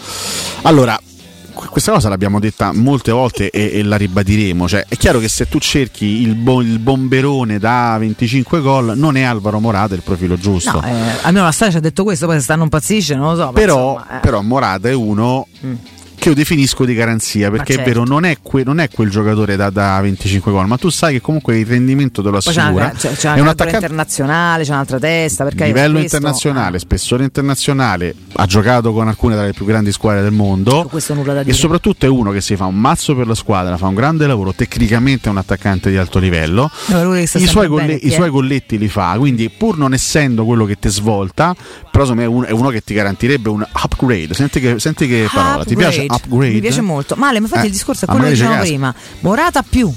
[0.63, 0.99] allora
[1.53, 4.67] que- questa cosa l'abbiamo detta molte volte e, e la ribadiremo.
[4.67, 9.15] Cioè, è chiaro che se tu cerchi il, bo- il bomberone da 25 gol, non
[9.15, 10.79] è Alvaro Morata il profilo giusto.
[10.79, 13.35] No, eh, almeno la storia ci ha detto questo, poi se stanno impazzisce, non lo
[13.35, 13.51] so.
[13.51, 14.19] però, insomma, eh.
[14.21, 15.47] però Morata è uno
[16.27, 18.13] che io definisco di garanzia perché Ma è vero, certo.
[18.13, 21.21] non è, que- non è quel giocatore da, da 25 gol, ma tu sai che
[21.21, 22.85] comunque il rendimento te lo Poi c'è assicura.
[22.85, 26.79] una, c'è, c'è è una un attaccante internazionale, c'è un'altra testa, perché livello questo, internazionale,
[26.79, 30.89] spessore internazionale, ha giocato con alcune delle più grandi squadre del mondo.
[31.45, 34.27] E soprattutto è uno che si fa un mazzo per la squadra, fa un grande
[34.27, 36.69] lavoro, tecnicamente è un attaccante di alto livello.
[36.87, 40.45] No, I suoi, bene, golle- chi i suoi golletti li fa, quindi pur non essendo
[40.45, 41.55] quello che ti svolta,
[41.91, 44.33] però secondo me è uno, è uno che ti garantirebbe un upgrade.
[44.33, 46.53] Senti che, senti che parola, ti piace Upgrade.
[46.53, 47.15] Mi piace molto.
[47.17, 48.93] Male, ma infatti Eh, il discorso è quello che dicevamo prima.
[49.21, 49.93] Morata più.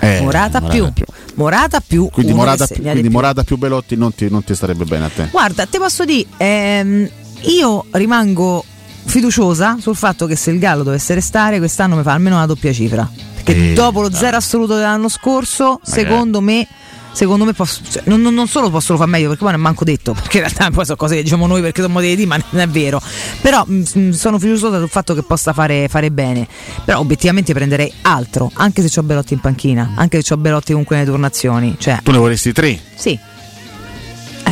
[0.00, 0.92] Eh, Morata, più.
[1.34, 2.08] Morata più.
[2.12, 3.10] Quindi, Morata, più, quindi di più.
[3.16, 5.28] Morata più Belotti non ti, non ti starebbe bene a te.
[5.30, 7.08] Guarda, te posso dire, ehm,
[7.42, 8.64] io rimango
[9.06, 12.72] fiduciosa sul fatto che se il Gallo dovesse restare quest'anno mi fa almeno una doppia
[12.72, 13.08] cifra.
[13.34, 16.02] Perché Eh, dopo lo zero assoluto dell'anno scorso, Magari.
[16.02, 16.66] secondo me.
[17.14, 19.84] Secondo me posso- cioè, non, non- solo possono far meglio, perché poi non è manco
[19.84, 22.60] detto, perché in realtà poi sono cose che diciamo noi perché sono dei ma non
[22.60, 23.00] è vero.
[23.40, 26.46] Però mh, mh, sono fiduciosa sul fatto che possa fare, fare bene.
[26.84, 30.96] Però obiettivamente prenderei altro, anche se ho Belotti in panchina, anche se ho Belotti comunque
[30.96, 31.76] nelle turnazioni.
[31.78, 32.78] Cioè, Tu ne vorresti tre?
[32.96, 33.18] sì.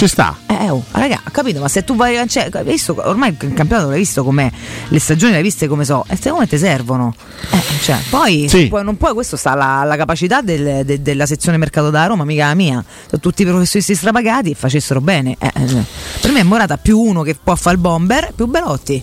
[0.03, 0.37] Ci sta.
[0.47, 2.29] Eh, oh, raga, capito, ma se tu vai.
[2.29, 4.51] Cioè, hai visto, ormai il campionato l'hai visto com'è,
[4.89, 7.15] le stagioni l'hai viste come so, e secondo me ti servono.
[7.53, 8.67] Eh, cioè, poi Sì.
[8.67, 12.49] puoi- non puoi, questo sta alla, capacità del- de- della sezione mercato da Roma, mica
[12.49, 12.85] la mia.
[13.09, 15.37] Sono tutti professionisti strapagati e facessero bene.
[15.39, 15.85] Eh, eh.
[16.21, 19.01] Per me è Morata più uno che può fare il bomber, più Belotti.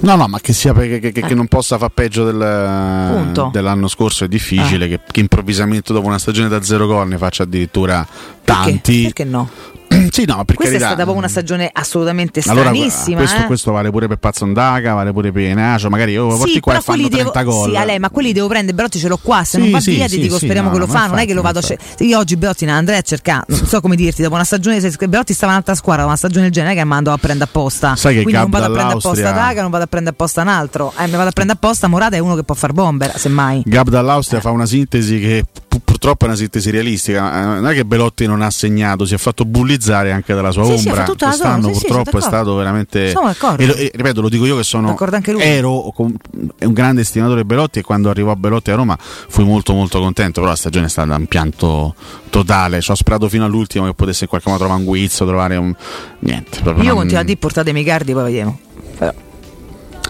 [0.00, 4.24] No, no, ma che, sia che, che- che non possa far peggio del- dell'anno scorso
[4.24, 4.88] è difficile.
[4.88, 8.04] Che, che improvvisamente dopo una stagione da zero gol ne faccia addirittura
[8.44, 9.02] tanti.
[9.02, 9.48] Perché no?
[10.10, 10.86] sì, no, per Questa è carità.
[10.86, 13.16] stata proprio una stagione assolutamente Allora, stranissima.
[13.18, 13.46] questo, eh.
[13.46, 16.80] questo vale pure per Pazzondaga, vale pure per Enacio, magari oh, porti Sì, qua e
[16.80, 17.70] fanno devo, 30 gol.
[17.70, 18.74] sì, Ale, ma quelli devo prendere.
[18.76, 19.44] Belotti ce l'ho qua.
[19.44, 21.06] Se Sì, non va sì, via, ti dico speriamo no, che lo fa.
[21.06, 21.82] Non è che lo vado a scegliere.
[21.98, 23.44] Io oggi Belotti ne andrei a cercare.
[23.48, 26.44] Non so come dirti, dopo una stagione, se Belotti stava in un'altra squadra, una stagione
[26.44, 27.96] del genere, che mando a prendere apposta.
[27.96, 30.48] Sai che Quindi non vado a prendere apposta Daga, non vado a prendere apposta un
[30.48, 30.92] altro.
[30.98, 33.62] Eh, mi vado a prendere apposta Morata è uno che può far bomber, semmai.
[33.66, 35.44] Gab dall'Austria fa una sintesi che
[35.84, 37.40] purtroppo è una sintesi realistica.
[37.40, 40.64] Eh, Non è che Belotti non ha segnato, si è fatto bullizzare anche dalla sua
[40.64, 41.04] Sì, sì, ombra.
[41.04, 43.10] sua- Quest'anno sì, sì, purtroppo è stato veramente.
[43.10, 43.62] Sono d'accordo.
[43.62, 44.88] E, lo- e ripeto, lo dico io che sono.
[44.88, 45.42] D'accordo anche lui.
[45.42, 50.40] Ero un grande estimatore Belotti e quando arrivò Belotti a Roma fui molto molto contento.
[50.40, 51.94] Però la stagione è stata un pianto
[52.30, 52.80] totale.
[52.80, 55.74] Ci ho sperato fino all'ultimo che potesse in qualche modo trovare un guizzo, trovare un.
[56.20, 56.58] Niente.
[56.82, 58.58] Io continuo a dire portatemi i cardi, poi vediamo.
[58.98, 59.12] Però.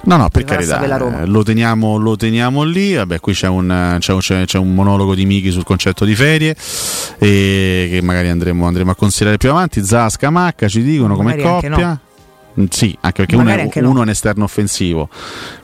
[0.05, 2.95] No, no, per carità, eh, lo teniamo, lo teniamo lì.
[2.95, 6.57] Vabbè, qui c'è un, c'è, un- c'è- un monologo di Miki sul concetto di ferie,
[7.19, 9.85] e che magari andremo, andremo a considerare più avanti.
[9.85, 12.01] Zasca, Macca ci dicono come Magari coppia.
[12.61, 13.89] Mm, Sì, anche perché uno Magari è, anche no.
[13.91, 15.09] uno è un esterno offensivo,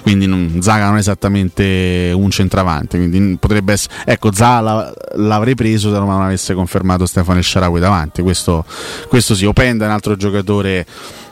[0.02, 2.96] quindi non, Zaga non è esattamente un centravanti.
[2.96, 8.22] Quindi potrebbe essere, ecco, Zaga la- l'avrei preso se non avesse confermato Stefano Sciarawi davanti.
[8.22, 8.64] Questo,
[9.08, 10.86] questo sì, Openda è un altro giocatore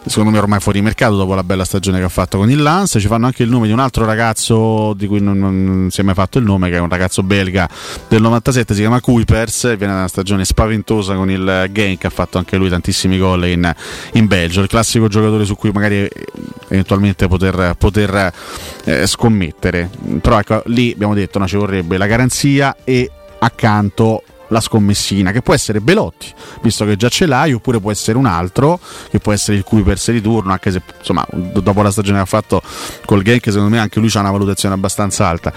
[0.07, 3.01] secondo me ormai fuori mercato dopo la bella stagione che ha fatto con il Lance.
[3.01, 6.05] Ci fanno anche il nome di un altro ragazzo di cui non, non si è
[6.05, 7.69] mai fatto il nome, che è un ragazzo belga
[8.09, 12.39] del 97, si chiama Kuipers, viene da una stagione spaventosa con il Genk, ha fatto
[12.39, 13.75] anche lui tantissimi gol in,
[14.13, 16.11] in Belgio, il classico giocatore su cui magari eh,
[16.69, 18.33] eventualmente poter, poter,
[18.85, 19.91] eh, scommettere.
[20.21, 25.43] Però ecco, lì abbiamo detto no, ci vorrebbe la garanzia e accanto la scommessina che
[25.43, 26.33] può essere Belotti
[26.63, 28.79] visto che già ce l'hai oppure può essere un altro
[29.11, 32.23] che può essere il Kuipers di turno anche se insomma do- dopo la stagione che
[32.23, 32.63] ha fatto
[33.05, 35.53] col Genk secondo me anche lui ha una valutazione abbastanza alta.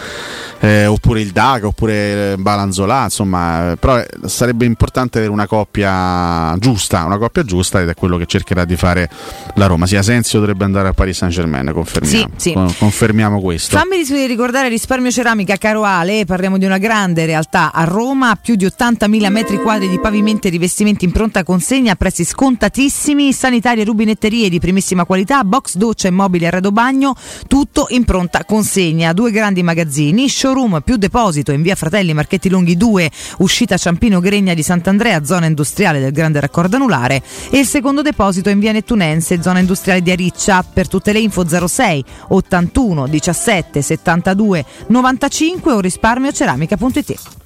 [0.59, 6.55] Eh, oppure il Daga oppure eh, Balanzola insomma però eh, sarebbe importante avere una coppia
[6.57, 9.09] giusta una coppia giusta ed è quello che cercherà di fare
[9.55, 9.85] la Roma.
[9.85, 12.29] Sì Asensio dovrebbe andare a Paris Saint Germain confermiamo.
[12.35, 12.53] Sì, sì.
[12.53, 13.77] Con- confermiamo questo.
[13.77, 17.71] Fammi ricordare risparmio ceramica caro Ale, parliamo di una grande realtà.
[17.71, 21.95] A Roma, più di 80.000 metri quadri di pavimenti e rivestimenti in pronta consegna a
[21.95, 27.13] prezzi scontatissimi, sanitarie rubinetterie di primissima qualità, box doccia e mobili arredo bagno,
[27.47, 29.11] tutto in pronta consegna.
[29.11, 34.53] Due grandi magazzini, showroom più deposito in via Fratelli Marchetti Lunghi 2, uscita Ciampino Gregna
[34.53, 39.41] di Sant'Andrea, zona industriale del grande raccordo anulare e il secondo deposito in via Nettunense,
[39.41, 40.63] zona industriale di Ariccia.
[40.63, 47.39] Per tutte le info 06 81 17 72 95 o risparmioceramica.it.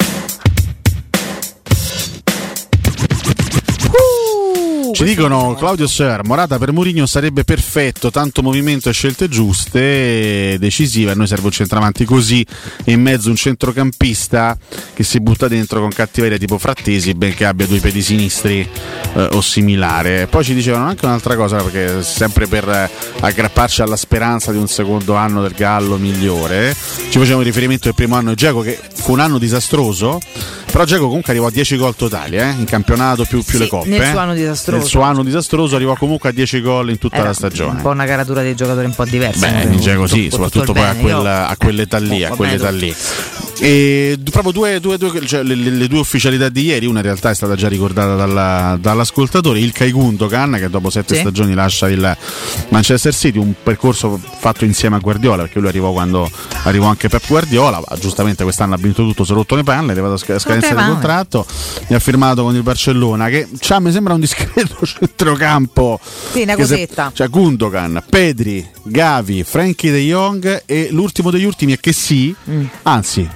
[4.94, 11.10] Ci dicono Claudio Ser, Morata per Mourinho sarebbe perfetto, tanto movimento e scelte giuste, decisive,
[11.10, 12.46] a noi serve un centravanti così
[12.84, 14.56] e in mezzo un centrocampista
[14.94, 18.70] che si butta dentro con cattiveria tipo Frattesi, benché abbia due piedi sinistri
[19.16, 20.28] eh, o similare.
[20.28, 22.90] Poi ci dicevano anche un'altra cosa, perché sempre per eh,
[23.20, 26.76] aggrapparci alla speranza di un secondo anno del Gallo migliore,
[27.10, 30.20] ci facevamo riferimento al primo anno di Geco che fu un anno disastroso,
[30.72, 33.68] però Geco comunque arrivò a 10 gol totali eh, in campionato più, più Sì, le
[33.68, 33.90] coppe.
[33.90, 34.10] nel eh.
[34.10, 34.82] suo anno disastroso.
[34.84, 37.78] Nel suo anno disastroso arrivò comunque a 10 gol in tutta Era la stagione.
[37.78, 39.48] Un po' una caratura dei giocatori un po' diversa.
[39.50, 42.36] Beh, dice così, Tutto- soprattutto tutto il poi a, quella- a quell'età lì, Oh, a
[42.36, 42.96] quell'età lì.
[43.60, 47.30] E proprio due, due- due- cioè, le, le- due ufficialità di ieri, una in realtà
[47.30, 51.22] è stata già ricordata dalla- dall'ascoltatore, il Kai Gundogan che dopo sette Sì.
[51.22, 52.18] stagioni lascia il
[52.70, 56.30] Manchester City, un percorso fatto insieme a Guardiola, perché lui arrivò quando
[56.64, 59.92] arrivò anche Pep Guardiola, giustamente quest'anno ha vinto tutto, si è rotto le palle, è
[59.92, 61.46] arrivato a sc- a scadenza del contratto,
[61.88, 66.00] e ha firmato con il Barcellona, che c'ha, mi sembra un discreto centrocampo.
[66.32, 67.12] Sì, una che se- cosetta.
[67.14, 72.64] cioè Gundogan, Pedri, Gavi, Frankie De Jong e l'ultimo degli ultimi è che sì, Mm.
[72.84, 73.30] anzi,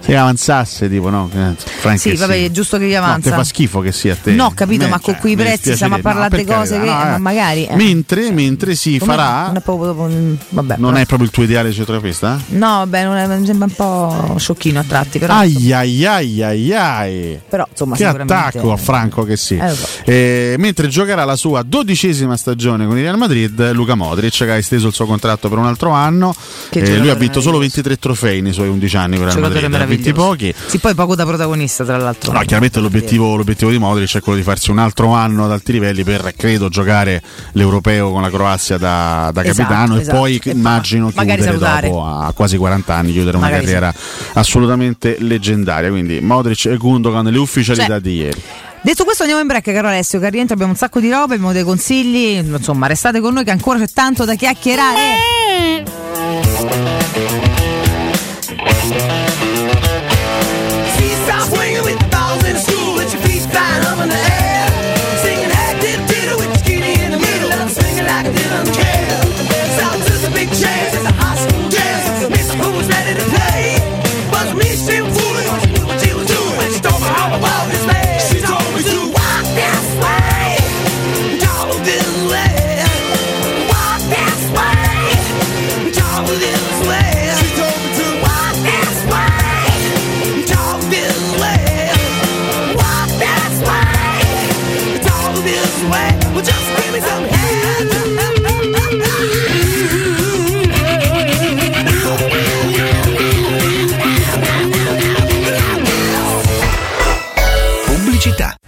[0.00, 3.30] se avanzasse tipo no, eh, Frank Sì, vabbè, è giusto che gli No, avanza.
[3.30, 4.32] te fa schifo che sia a te.
[4.32, 6.56] No, capito, me, ma con cioè, quei mi prezzi stiamo a no, parlare di per
[6.56, 7.18] cose carità, che no, eh.
[7.18, 7.66] magari.
[7.66, 7.76] eh.
[7.76, 10.08] Mentre, mentre si Come- farà, Non è proprio dopo.
[10.48, 10.74] Vabbè.
[10.78, 12.40] non è proprio il tuo ideale centrocampista?
[12.48, 15.34] No, vabbè, non è- mi sembra un po' sciocchino a tratti, però.
[15.34, 17.40] Ai ai ai ai ai.
[17.48, 19.56] Però, insomma, che attacco a Franco che sì.
[19.56, 19.86] Eh, so.
[20.04, 24.56] Eh, mentre giocherà la sua dodicesima stagione con il Real Madrid, Luca Modric che ha
[24.56, 26.34] esteso il suo contratto per un altro anno.
[26.70, 29.89] Eh, lui ha vinto solo 23 trofei nei suoi 11 anni con il Real Madrid.
[29.96, 30.54] 20 pochi.
[30.66, 32.32] Sì, poi poco da protagonista, tra l'altro.
[32.32, 35.72] No, chiaramente l'obiettivo, l'obiettivo di Modric è quello di farsi un altro anno ad alti
[35.72, 37.22] livelli per, credo, giocare
[37.52, 40.16] l'europeo con la Croazia da, da Esatto, capitano esatto.
[40.16, 43.94] e poi E immagino magari chiudere dopo a quasi 40 anni, chiudere una Magari carriera
[44.34, 45.90] assolutamente leggendaria.
[45.90, 48.42] Quindi Modric e Gundogan le ufficialità Cioè, di ieri.
[48.82, 51.34] Detto questo andiamo in break caro Alessio, che al rientro abbiamo un sacco di robe,
[51.34, 56.49] abbiamo dei consigli, insomma restate con noi che ancora c'è tanto da chiacchierare.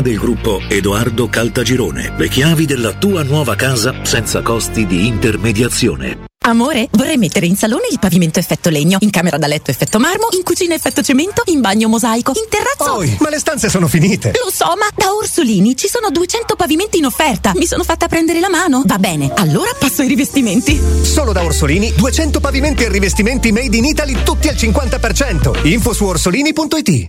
[0.00, 2.14] del gruppo Edoardo Caltagirone.
[2.16, 6.26] Le chiavi della tua nuova casa senza costi di intermediazione.
[6.48, 10.28] Amore, vorrei mettere in salone il pavimento effetto legno, in camera da letto effetto marmo,
[10.30, 12.94] in cucina effetto cemento, in bagno mosaico, in terrazzo.
[12.94, 14.32] Poi, ma le stanze sono finite.
[14.42, 17.52] Lo so, ma da Orsolini ci sono 200 pavimenti in offerta.
[17.54, 18.82] Mi sono fatta prendere la mano.
[18.86, 20.80] Va bene, allora passo ai rivestimenti.
[21.02, 25.66] Solo da Orsolini 200 pavimenti e rivestimenti made in Italy tutti al 50%.
[25.66, 27.08] Info su orsolini.it.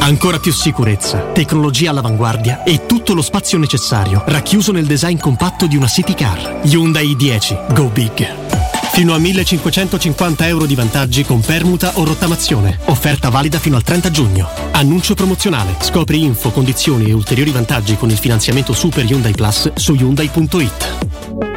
[0.00, 5.76] Ancora più sicurezza, tecnologia all'avanguardia e tutto lo spazio necessario, racchiuso nel design compatto di
[5.76, 6.60] una city car.
[6.64, 8.26] Hyundai i10 Go Big.
[8.92, 12.80] Fino a 1550 euro di vantaggi con permuta o rottamazione.
[12.86, 14.48] Offerta valida fino al 30 giugno.
[14.72, 15.76] Annuncio promozionale.
[15.80, 21.51] Scopri info, condizioni e ulteriori vantaggi con il finanziamento Super Hyundai Plus su Hyundai.it.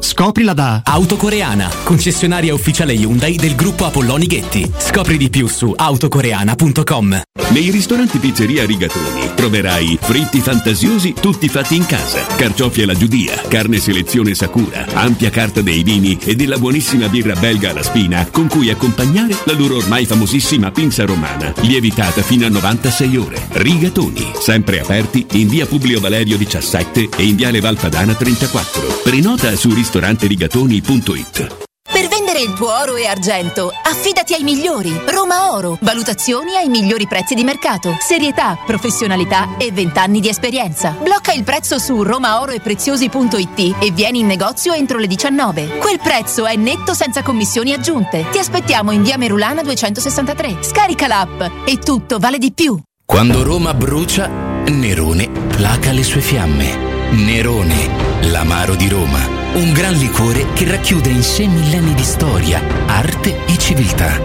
[0.00, 4.70] Scoprila da Autocoreana, concessionaria ufficiale Hyundai del gruppo Apolloni Ghetti.
[4.76, 7.22] Scopri di più su autocoreana.com.
[7.50, 13.78] Nei ristoranti Pizzeria Rigatoni troverai fritti fantasiosi tutti fatti in casa, carciofi alla giudia, carne
[13.78, 18.70] selezione Sakura, ampia carta dei vini e della buonissima birra belga alla spina con cui
[18.70, 23.46] accompagnare la loro ormai famosissima pinza romana, lievitata fino a 96 ore.
[23.52, 29.00] Rigatoni, sempre aperti in via Publio Valerio 17 e in viale Valpadana 34.
[29.04, 31.66] Prenota su ristoranterigatoni.it.
[31.90, 34.92] Per vendere il tuo oro e argento, affidati ai migliori.
[35.06, 35.78] Roma Oro.
[35.80, 37.96] Valutazioni ai migliori prezzi di mercato.
[37.98, 40.90] Serietà, professionalità e 20 anni di esperienza.
[40.90, 45.78] Blocca il prezzo su romaoroepreziosi.it e vieni in negozio entro le 19.
[45.78, 48.26] Quel prezzo è netto senza commissioni aggiunte.
[48.30, 50.58] Ti aspettiamo in via Merulana 263.
[50.60, 52.78] Scarica l'app e tutto vale di più.
[53.06, 56.76] Quando Roma brucia, Nerone placa le sue fiamme.
[57.12, 59.37] Nerone, l'amaro di Roma.
[59.58, 64.16] Un gran liquore che racchiude in sé millenni di storia, arte e civiltà.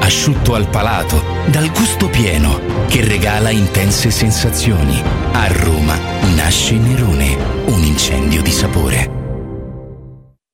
[0.00, 2.58] Asciutto al palato, dal gusto pieno,
[2.88, 4.98] che regala intense sensazioni.
[5.32, 5.94] A Roma
[6.34, 7.36] nasce Nerone,
[7.66, 9.16] un incendio di sapore.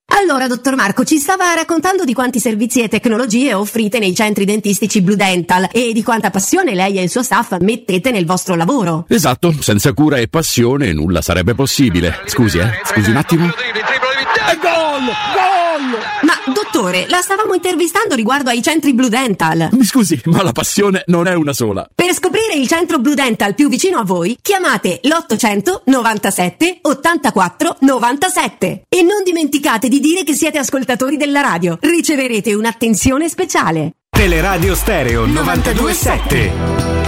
[0.07, 5.01] Allora, dottor Marco, ci stava raccontando di quanti servizi e tecnologie offrite nei centri dentistici
[5.01, 9.05] Blue Dental e di quanta passione lei e il suo staff mettete nel vostro lavoro.
[9.09, 12.21] Esatto, senza cura e passione nulla sarebbe possibile.
[12.25, 13.51] Scusi, eh, scusi un attimo.
[14.61, 15.05] Gol!
[15.35, 15.99] Gol!
[16.23, 19.69] Ma, dottore, la stavamo intervistando riguardo ai centri Blue Dental.
[19.73, 21.87] Mi scusi, ma la passione non è una sola.
[21.93, 28.83] Per scoprire il centro Blue Dental più vicino a voi, chiamate l'800 97 84 97
[28.89, 31.77] e non dimenticate di dire che siete ascoltatori della radio.
[31.81, 33.93] Riceverete un'attenzione speciale.
[34.11, 37.04] Teleradio Stereo 927.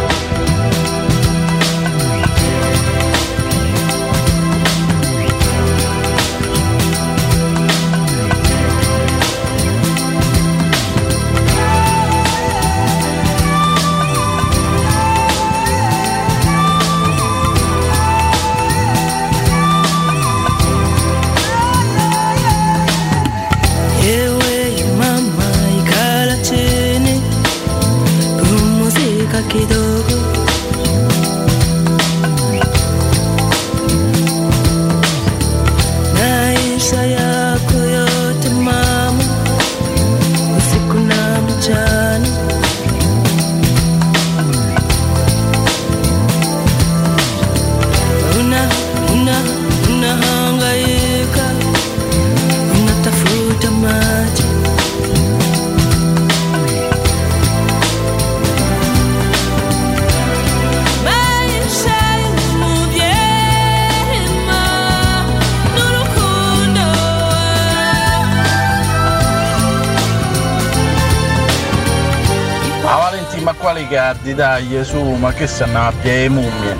[74.36, 76.76] Dai su, ma che stanno a piedi mummie?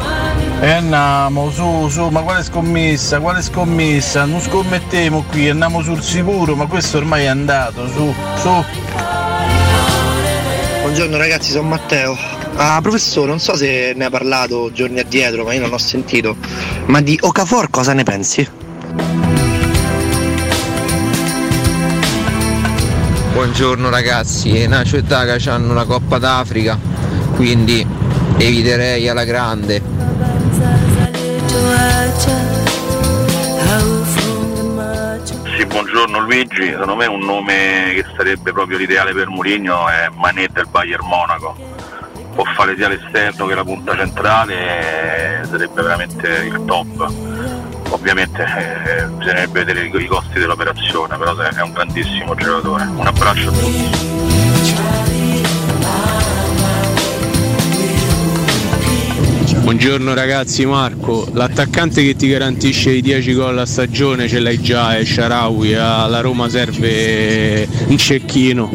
[0.61, 4.27] E andiamo su, su, ma quale scommessa, quale scommessa?
[4.27, 8.65] Non scommettiamo qui, andiamo sul sicuro, ma questo ormai è andato, su, su.
[10.83, 12.17] Buongiorno ragazzi, sono Matteo.
[12.57, 16.37] Ah, professore, non so se ne ha parlato giorni addietro, ma io non ho sentito.
[16.87, 18.49] Ma di Okafor cosa ne pensi?
[23.33, 26.79] Buongiorno ragazzi, è una città che hanno la Coppa d'Africa,
[27.37, 27.87] quindi
[28.39, 29.83] eviterei alla grande.
[35.57, 40.53] Sì, buongiorno Luigi, secondo me un nome che sarebbe proprio l'ideale per Mourinho è Manet
[40.53, 41.55] del Bayern Monaco.
[42.35, 47.13] Può fare sia l'esterno che la punta centrale, sarebbe veramente il top.
[47.91, 52.85] Ovviamente eh, bisognerebbe vedere i costi dell'operazione, però è un grandissimo giocatore.
[52.85, 54.16] Un abbraccio a tutti.
[59.67, 61.27] Buongiorno ragazzi, Marco.
[61.33, 65.75] L'attaccante che ti garantisce i 10 gol a stagione ce l'hai già, è Sharawi.
[65.75, 68.71] Alla Roma serve un cecchino.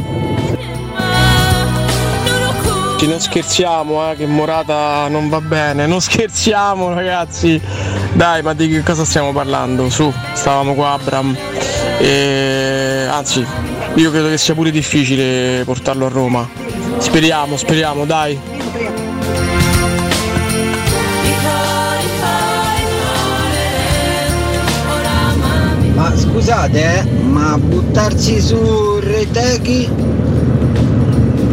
[3.07, 5.87] Non scherziamo, eh, che Morata non va bene.
[5.87, 7.59] Non scherziamo ragazzi.
[8.11, 9.89] Dai, ma di che cosa stiamo parlando?
[9.89, 11.33] Su, stavamo qua Abram.
[11.99, 13.07] E...
[13.09, 13.45] Anzi,
[13.95, 16.49] io credo che sia pure difficile portarlo a Roma.
[16.97, 18.37] Speriamo, speriamo, dai.
[26.01, 29.87] Ma scusate, eh, ma buttarsi su Retechi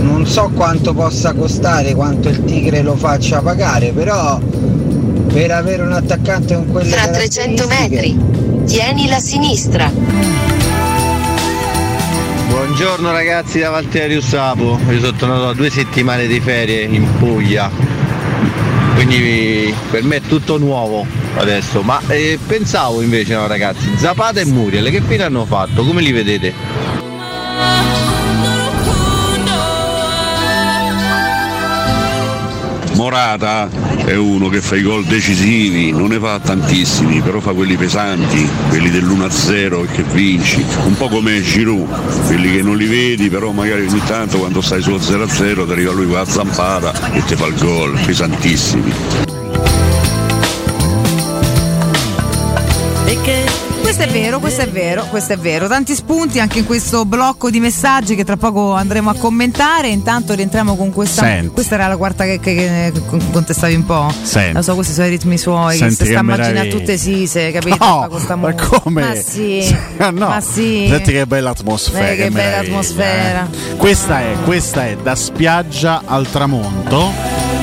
[0.01, 4.41] non so quanto possa costare, quanto il Tigre lo faccia pagare, però
[5.31, 9.93] per avere un attaccante con quelle Fra 300 caratteristiche- metri, tieni la sinistra.
[12.49, 17.71] Buongiorno ragazzi da Valterio Sapo, io sono tornato da due settimane di ferie in Puglia,
[18.95, 24.45] quindi per me è tutto nuovo adesso, ma eh, pensavo invece no ragazzi, Zapata e
[24.45, 25.85] Muriel che fine hanno fatto?
[25.85, 26.53] Come li vedete?
[32.95, 33.71] Morata
[34.05, 38.49] è uno che fa i gol decisivi, non ne fa tantissimi, però fa quelli pesanti,
[38.69, 43.53] quelli dell'1-0 e che vinci, un po' come Giroud, quelli che non li vedi, però
[43.53, 47.37] magari ogni tanto quando stai sullo 0-0 ti arriva lui con la zampata e ti
[47.37, 49.38] fa il gol, pesantissimi.
[53.99, 55.67] Questo è vero, questo è vero, questo è vero.
[55.67, 59.89] Tanti spunti anche in questo blocco di messaggi che tra poco andremo a commentare.
[59.89, 61.23] Intanto rientriamo con questa.
[61.23, 61.49] Senti.
[61.49, 63.03] Questa era la quarta che, che- che
[63.33, 64.13] contestavi un po'.
[64.23, 64.53] Senti.
[64.55, 65.79] Lo so, questi sono i ritmi suoi.
[65.79, 67.77] Senti che si che sta immaginando tutte sise, capito?
[67.85, 69.03] No, ma come?
[69.03, 69.77] Ma sì.
[69.99, 70.29] No.
[70.29, 70.87] Ma sì.
[70.89, 72.11] Senti che bella atmosfera.
[72.11, 73.49] Eh, che bella meraviglia, atmosfera.
[73.51, 73.77] eh.
[73.77, 77.11] Questa è, questa è da spiaggia al tramonto.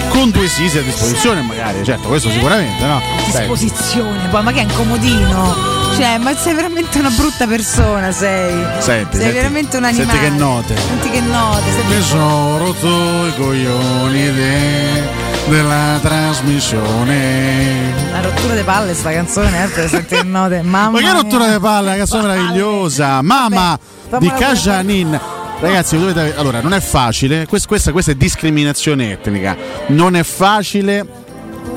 [0.10, 3.02] Con due sisi a disposizione, magari, certo, questo sicuramente, no?
[3.32, 3.38] Senti.
[3.38, 5.75] Disposizione, poi ma che è un comodino?
[5.96, 8.52] Cioè, ma sei veramente una brutta persona, sei.
[8.80, 10.10] Senti, sei senti, veramente un animale.
[10.10, 10.76] senti che note.
[10.76, 11.70] Senti che note.
[11.88, 15.04] Mi sono rotto i coglioni de-
[15.48, 17.94] della trasmissione.
[18.12, 20.62] La rottura di palle sta canzone, eh, per sentire note.
[20.68, 23.22] Mamma Ma che rottura di palle, una canzone meravigliosa.
[23.22, 25.20] Mamma di fammela pure Kajanin.
[25.62, 29.56] Ragazzi, dovete- allora non è facile, quest- questa, questa è discriminazione etnica.
[29.88, 31.24] Non è facile.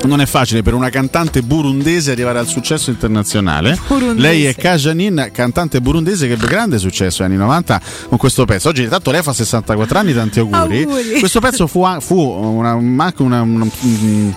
[0.05, 3.77] Non è facile per una cantante burundese arrivare al successo internazionale.
[3.87, 4.19] Burundese.
[4.19, 8.69] Lei è Kajanin, cantante burundese che ebbe grande successo negli anni 90 con questo pezzo.
[8.69, 10.83] Oggi, intanto, lei fa 64 anni, tanti auguri.
[10.83, 11.19] Auguri.
[11.19, 12.71] Questo pezzo fu, fu una,
[13.03, 14.31] anche una, una- mm,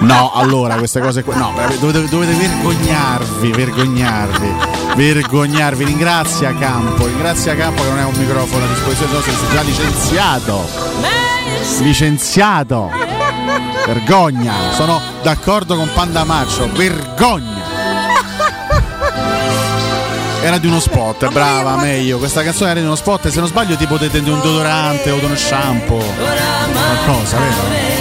[0.00, 1.34] No, allora queste cose qua.
[1.36, 4.48] No, dovete, dovete vergognarvi, vergognarvi,
[4.96, 5.84] vergognarvi.
[5.84, 10.68] Ringrazia Campo, ringrazia Campo che non è un microfono a disposizione, no, sei già licenziato.
[11.80, 13.09] Licenziato.
[13.92, 17.58] Vergogna, sono d'accordo con Panda Maccio, vergogna.
[20.42, 22.18] Era di uno spot, brava, meglio.
[22.18, 25.18] Questa canzone era di uno spot, se non sbaglio tipo di, di un deodorante o
[25.18, 26.04] di uno shampoo.
[26.72, 27.98] Qualcosa, vero?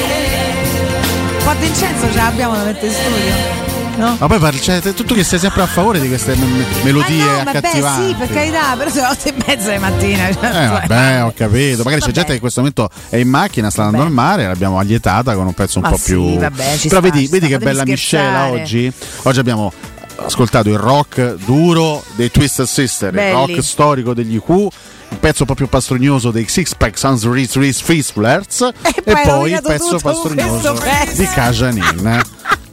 [1.60, 3.69] Di incenso ce l'abbiamo da mettere in studio.
[4.00, 4.16] No?
[4.18, 7.44] Ma poi parli- cioè, tu che sei sempre a favore di queste me- melodie Ah,
[7.44, 10.34] no, vabbè, sì, per carità, però sono le otto e mezza di mattina.
[10.34, 11.84] Cioè, Eh, vabbè, ho capito.
[11.84, 12.12] Magari c'è Vabbè.
[12.12, 15.46] gente che in questo momento è in macchina, sta andando al mare, l'abbiamo allietata con
[15.48, 16.38] un pezzo un Ma po' sì, più.
[16.40, 18.92] vabbè, ci Però sta, vedi, ci vedi sta, che bella miscela oggi.
[19.24, 19.74] Oggi abbiamo
[20.24, 23.30] ascoltato il rock duro dei Twisted Sister, Belli.
[23.30, 24.68] il rock storico degli Q.
[25.12, 29.14] Il pezzo un po' più pastrugnoso dei Six Pack Sans Reese Reese Fizzlers e, poi
[29.16, 31.20] hai poi il pezzo pastrugnoso pezzo.
[31.22, 32.22] di Kajanin.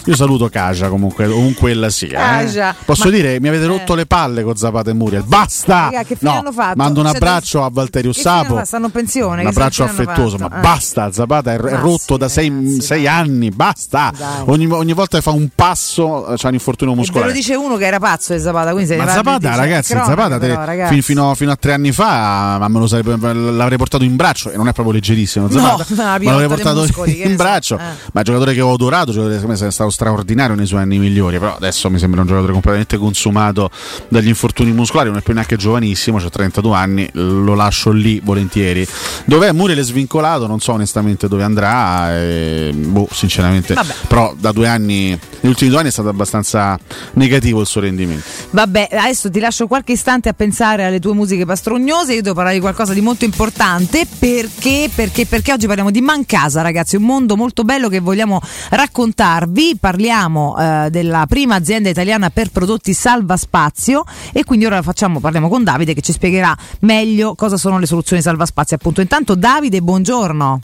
[0.06, 2.40] Io saluto Kaja comunque, ovunque ella sia.
[2.42, 2.74] eh.
[2.84, 3.96] Posso Ma- dire, mi avete rotto eh.
[3.96, 5.24] le palle con Zapata e Muriel.
[5.24, 5.84] Basta!
[5.90, 6.76] Raga, che fine no, hanno fatto?
[6.76, 8.64] mando un abbraccio a Valterio Che Sapo.
[8.64, 9.36] Stanno pensione.
[9.38, 10.60] Un che abbraccio affettuoso, ma Eh.
[10.60, 14.12] basta, Zapata è, è Ma rotto da sei, sei anni, basta.
[14.46, 17.32] Ogni, ogni volta che fa un passo eh, c'ha un infortunio E ve lo muscolare.
[17.32, 20.10] dice uno che era pazzo di Zapata, quindi se ne Ma Zapata, dice- ragazzi, cronaca,
[20.10, 20.92] Zapata però, ragazzi.
[20.92, 24.50] fin- fino, fino a tre anni fa ma me lo sarebbe- l'avrei portato in braccio
[24.50, 25.50] e non è proprio leggerissimo.
[25.50, 27.76] Zapata, No, ma l'avrei portato muscoli, che in braccio.
[27.78, 27.82] Eh.
[28.12, 30.98] Ma giocatore che ho adorato, giocatore che secondo me è stato straordinario nei suoi anni
[30.98, 31.38] migliori.
[31.38, 33.70] Però adesso mi sembra un giocatore completamente consumato
[34.08, 35.08] dagli infortuni muscolari.
[35.08, 37.08] Non è più neanche giovanissimo, ha 32 anni.
[37.12, 38.86] Lo lascio lì volentieri.
[39.24, 40.46] Dov'è Muriel svincolato?
[40.46, 42.14] Non so onestamente dove andrà.
[42.14, 43.72] e, boh, sinceramente.
[43.72, 43.94] Vabbè.
[44.06, 46.78] Però da due anni, negli ultimi due anni è stato abbastanza
[47.14, 48.24] negativo il suo rendimento.
[48.50, 52.12] Vabbè, adesso ti lascio qualche istante a pensare alle tue musiche pastrugnose.
[52.12, 56.60] Io devo parlare di qualcosa di molto importante perché, perché, perché oggi parliamo di Mancasa,
[56.60, 56.96] ragazzi.
[56.96, 58.40] Un mondo molto bello che vogliamo
[58.70, 59.76] raccontarvi.
[59.86, 64.02] Parliamo eh, della prima azienda italiana per prodotti salva spazio
[64.32, 68.20] e quindi ora facciamo, parliamo con Davide che ci spiegherà meglio cosa sono le soluzioni
[68.20, 68.74] salva spazio.
[68.74, 70.60] Appunto, intanto, Davide, buongiorno.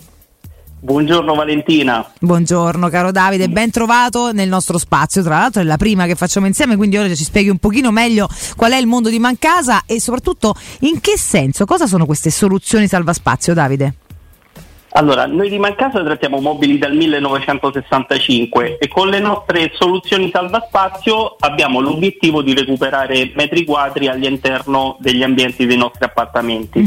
[0.80, 2.04] Buongiorno Valentina.
[2.18, 6.48] Buongiorno caro Davide, ben trovato nel nostro spazio, tra l'altro è la prima che facciamo
[6.48, 10.00] insieme, quindi ora ci spieghi un pochino meglio qual è il mondo di Mancasa e
[10.00, 13.94] soprattutto in che senso, cosa sono queste soluzioni salvaspazio Davide?
[14.94, 21.80] Allora, noi di Mancasa trattiamo mobili dal 1965 e con le nostre soluzioni salvaspazio abbiamo
[21.80, 26.80] l'obiettivo di recuperare metri quadri all'interno degli ambienti dei nostri appartamenti.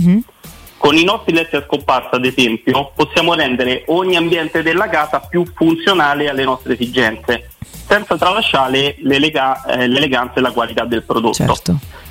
[0.77, 5.43] Con i nostri letti a scomparsa, ad esempio, possiamo rendere ogni ambiente della casa più
[5.55, 7.49] funzionale alle nostre esigenze,
[7.87, 11.43] senza tralasciare l'elega- eh, l'eleganza e la qualità del prodotto.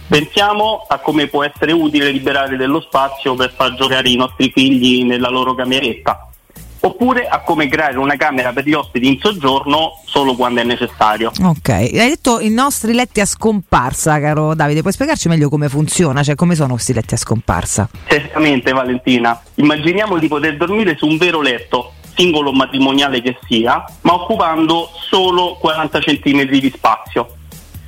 [0.06, 5.02] Pensiamo a come può essere utile liberare dello spazio per far giocare i nostri figli
[5.02, 6.28] nella loro cameretta,
[6.80, 11.32] oppure a come creare una camera per gli ospiti in soggiorno solo quando è necessario.
[11.42, 16.22] Ok, hai detto i nostri letti a scomparsa, caro Davide, puoi spiegarci meglio come funziona,
[16.22, 17.88] cioè come sono questi letti a scomparsa?
[18.06, 23.82] Certamente Valentina, immaginiamo di poter dormire su un vero letto, singolo o matrimoniale che sia,
[24.02, 27.36] ma occupando solo 40 cm di spazio.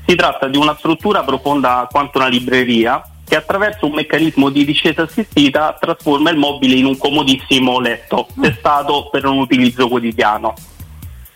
[0.08, 5.02] Si tratta di una struttura profonda quanto una libreria che attraverso un meccanismo di discesa
[5.02, 10.54] assistita trasforma il mobile in un comodissimo letto, testato per un utilizzo quotidiano.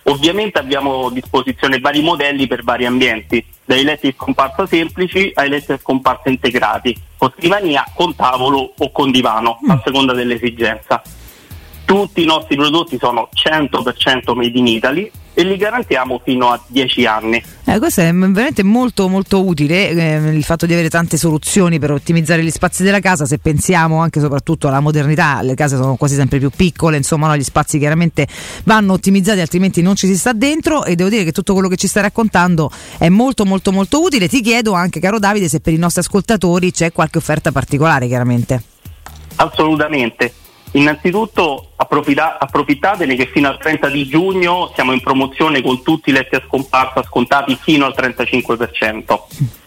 [0.05, 5.49] Ovviamente abbiamo a disposizione vari modelli per vari ambienti, dai letti a scomparsa semplici ai
[5.49, 11.03] letti a scomparsa integrati, con scrivania, con tavolo o con divano, a seconda dell'esigenza.
[11.85, 17.07] Tutti i nostri prodotti sono 100% made in Italy e li garantiamo fino a 10
[17.07, 17.43] anni.
[17.65, 21.93] Eh, questo è veramente molto molto utile eh, il fatto di avere tante soluzioni per
[21.93, 25.95] ottimizzare gli spazi della casa se pensiamo anche e soprattutto alla modernità le case sono
[25.95, 28.27] quasi sempre più piccole insomma no, gli spazi chiaramente
[28.65, 31.77] vanno ottimizzati altrimenti non ci si sta dentro e devo dire che tutto quello che
[31.77, 35.73] ci stai raccontando è molto molto molto utile ti chiedo anche caro Davide se per
[35.73, 38.71] i nostri ascoltatori c'è qualche offerta particolare chiaramente
[39.41, 40.35] Assolutamente.
[40.73, 46.13] Innanzitutto approfitta- approfittatene che fino al 30 di giugno siamo in promozione con tutti i
[46.13, 49.19] letti a scomparsa scontati fino al 35%.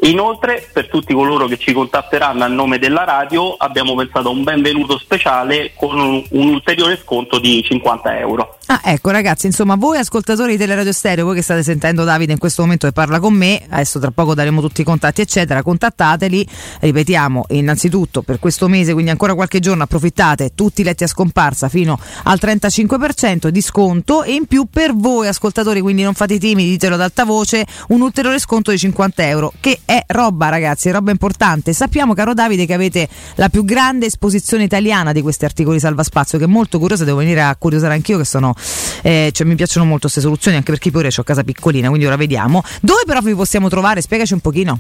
[0.04, 4.44] Inoltre, per tutti coloro che ci contatteranno a nome della radio, abbiamo pensato a un
[4.44, 8.58] benvenuto speciale con un, un ulteriore sconto di 50 euro.
[8.68, 12.38] Ah, ecco ragazzi, insomma, voi ascoltatori di Teleradio Stereo, voi che state sentendo Davide in
[12.38, 16.48] questo momento che parla con me, adesso tra poco daremo tutti i contatti, eccetera, contattateli.
[16.80, 21.70] Ripetiamo, innanzitutto per questo mese, quindi ancora qualche giorno, approfittate, tutti i letti a scomparsa
[21.70, 26.70] fino al 35% di sconto e in più per voi ascoltatori, quindi non fate timidi,
[26.70, 30.92] ditelo ad alta voce, un ulteriore sconto di 50 euro, che è roba ragazzi, è
[30.92, 31.74] roba importante.
[31.74, 36.46] Sappiamo, caro Davide, che avete la più grande esposizione italiana di questi articoli salvaspazio, che
[36.46, 38.54] è molto curiosa, devo venire a curiosare anch'io che sono
[39.02, 42.16] eh, cioè, mi piacciono molto queste soluzioni anche perché pure ho casa piccolina quindi ora
[42.16, 42.64] vediamo.
[42.82, 44.02] Dove però vi possiamo trovare?
[44.02, 44.80] Spiegaci un pochino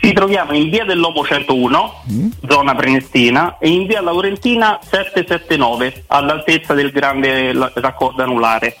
[0.00, 2.02] Ci troviamo in via dell'Omo 101,
[2.48, 8.78] zona Prenestina, e in via Laurentina 779, all'altezza del grande raccordo anulare.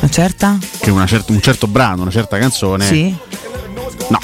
[0.00, 0.58] Una certa?
[0.80, 3.14] che una certa- un certo brano, una certa canzone Sì.
[4.08, 4.18] No,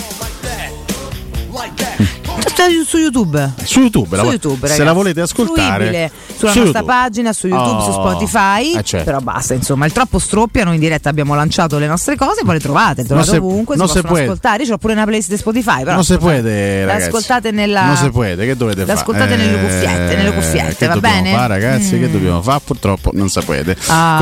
[2.84, 3.52] su YouTube.
[3.64, 6.10] su YouTube, la Su vo- YouTube, se la volete ascoltare Fruibile
[6.40, 6.84] sulla su nostra YouTube.
[7.02, 8.72] pagina, su YouTube, su Oh, Spotify.
[8.76, 9.04] eh, certo.
[9.04, 10.64] Però basta, insomma, il troppo stroppia.
[10.64, 13.46] Noi in diretta abbiamo lanciato le nostre cose, poi le trovate, le trovate Non se-
[13.46, 14.24] ovunque, non si se possono puede.
[14.30, 14.62] ascoltare.
[14.64, 17.06] Io l'ho pure una playlist di Spotify, però non si può, le ragazzi.
[17.08, 18.92] ascoltate nella Non si può, che dovete fare?
[18.98, 21.32] ascoltate nelle cuffiette, nelle cuffiette, che va bene?
[21.32, 21.98] fare, ragazzi?
[21.98, 22.12] Che Mm.
[22.12, 22.60] dobbiamo fare?
[22.64, 23.54] Purtroppo non si può.
[23.88, 24.16] Ah,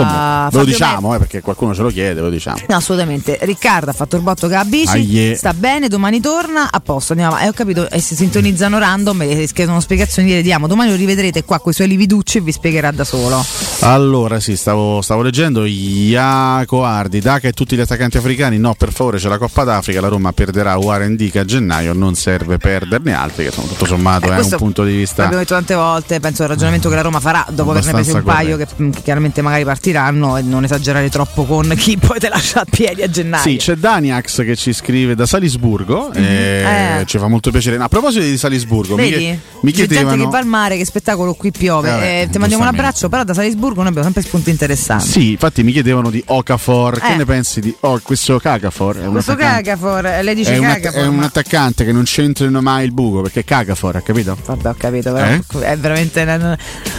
[0.50, 2.58] Comunque, lo diciamo, eh, perché qualcuno ce lo chiede, lo diciamo.
[2.68, 3.38] No, assolutamente.
[3.42, 5.34] Riccardo ha fatto il botto che ha bici, Aie.
[5.36, 7.48] sta bene, domani torna, a posto, andiamo avanti.
[7.48, 10.66] Eh, ho capito, e si sintonizzano random e chiedono spiegazioni, gli diamo.
[10.66, 13.67] Domani lo rivedrete qua con i suoi lividucci e vi spiegherà da solo.
[13.80, 18.58] Allora, sì, stavo, stavo leggendo Iaco Ardi, Daca e tutti gli attaccanti africani.
[18.58, 20.00] No, per favore, c'è la Coppa d'Africa.
[20.00, 21.92] La Roma perderà Warren Dica a gennaio.
[21.92, 25.22] Non serve perderne altri, che sono tutto sommato è un punto di vista.
[25.22, 28.22] L'abbiamo detto tante volte, penso al ragionamento che la Roma farà dopo averne presi un
[28.24, 32.62] paio che, che chiaramente magari partiranno e non esagerare troppo con chi poi te lascia
[32.62, 33.42] a piedi a gennaio.
[33.44, 36.12] Sì, c'è Daniax che ci scrive da Salisburgo.
[36.12, 37.06] e Eh.
[37.06, 37.76] Ci fa molto piacere.
[37.76, 39.16] A proposito di Salisburgo, mi, Vedi?
[39.22, 40.24] chie- mi C'è gente chiedevano.
[40.24, 41.88] che va al mare, che spettacolo qui piove.
[41.90, 45.06] Vabbè, Eh, ti mandiamo un abbraccio, però da Salisburgo noi abbiamo sempre spunti interessanti.
[45.08, 46.98] Sì, infatti mi chiedevano di Okafor.
[47.00, 47.16] Che Eh.
[47.16, 48.96] ne pensi di oh, questo Cagafor?
[48.98, 51.02] È Questo Cagafor, eh, lei dice è un, att- Cagafor.
[51.02, 54.36] è un attaccante che non c'entrino mai il buco perché è Cagafor, ha capito?
[54.44, 55.42] Vabbè, ho capito, però Eh?
[55.72, 56.58] è veramente una, una-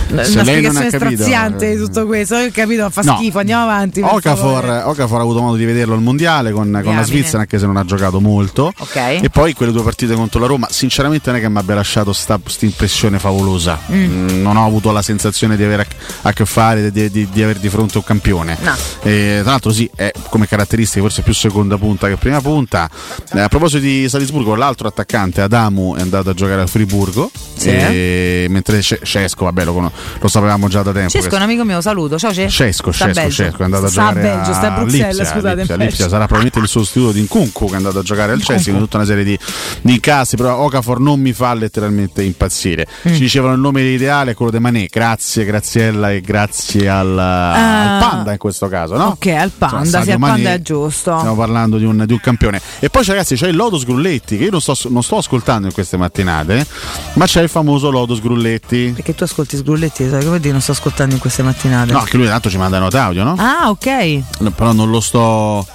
[0.10, 1.76] una spiegazione straziante eh.
[1.76, 2.36] di tutto questo.
[2.38, 3.16] Io ho capito, fa No.
[3.18, 4.02] schifo, andiamo avanti.
[4.02, 4.84] Okafor.
[4.86, 7.04] Okafor ha avuto modo di vederlo al mondiale con, con la.
[7.04, 8.72] Svizzera, anche se non ha giocato molto.
[8.78, 8.96] Ok.
[8.96, 12.12] E poi quelle due partite contro la Roma, sinceramente, non è che mi abbia lasciato
[12.14, 13.80] questa impressione favolosa.
[13.92, 14.04] Mm.
[14.34, 16.59] Mm, Non ho avuto la sensazione di avere a, a che fare,
[16.92, 18.58] di, di- di avere di fronte un campione.
[18.62, 18.76] No.
[19.04, 22.90] E, tra l'altro, sì, è come caratteristiche forse più seconda punta che prima punta.
[23.34, 27.32] Eh, a proposito di Salisburgo, l'altro attaccante, Adamu, è andato a giocare al Friburgo.
[27.56, 27.70] Sì.
[27.70, 31.10] E- mentre Ce- Cesco, vabbè, lo, lo sapevamo già da tempo.
[31.10, 32.18] Cesco è un amico mio, saluto.
[32.18, 32.50] Ciao Cesco.
[32.50, 33.30] Cesco, Cesco.
[33.30, 35.56] Cesco è andato a giocare a Belgio, sta a Bruxelles, Lipsia, scusate.
[35.56, 36.08] Lipsia, in Lipsia.
[36.10, 38.98] Sarà probabilmente il sostituto di Nkunku che è andato a giocare al Chelsea con tutta
[38.98, 39.38] una serie di,
[39.82, 42.88] di incassi, però Okafor non mi fa letteralmente impazzire.
[43.08, 43.14] Mm.
[43.14, 46.48] Ci dicevano il nome ideale quello di Manè, grazie Graziella e grazie
[46.88, 47.96] al, Ah.
[47.98, 49.06] al Panda in questo caso, no?
[49.08, 51.18] Ok, al Panda, Insomma, sì, al Panda è giusto.
[51.18, 52.62] Stiamo parlando di un, di un campione.
[52.80, 55.68] E poi c'è, ragazzi c'è il Lodos Grulletti che io non sto, non sto ascoltando
[55.68, 56.66] in queste mattinate,
[57.14, 58.92] ma c'è il famoso Lodos Grulletti.
[58.96, 61.92] Perché tu ascolti Sgrulletti, sai come dire, non sto ascoltando in queste mattinate.
[61.92, 63.36] No, che lui tanto ci manda nota audio, no?
[63.38, 64.20] Ah, ok.
[64.40, 65.66] No, però non lo sto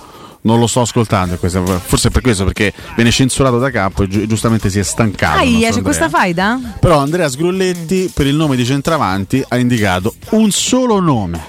[0.45, 1.37] non lo sto ascoltando
[1.85, 5.39] forse è per questo perché viene censurato da capo e giu- giustamente si è stancato
[5.39, 5.83] Ah, nostro c'è Andrea.
[5.83, 6.61] questa faida?
[6.81, 11.41] però Andrea Sgrulletti per il nome di centravanti ha indicato un solo nome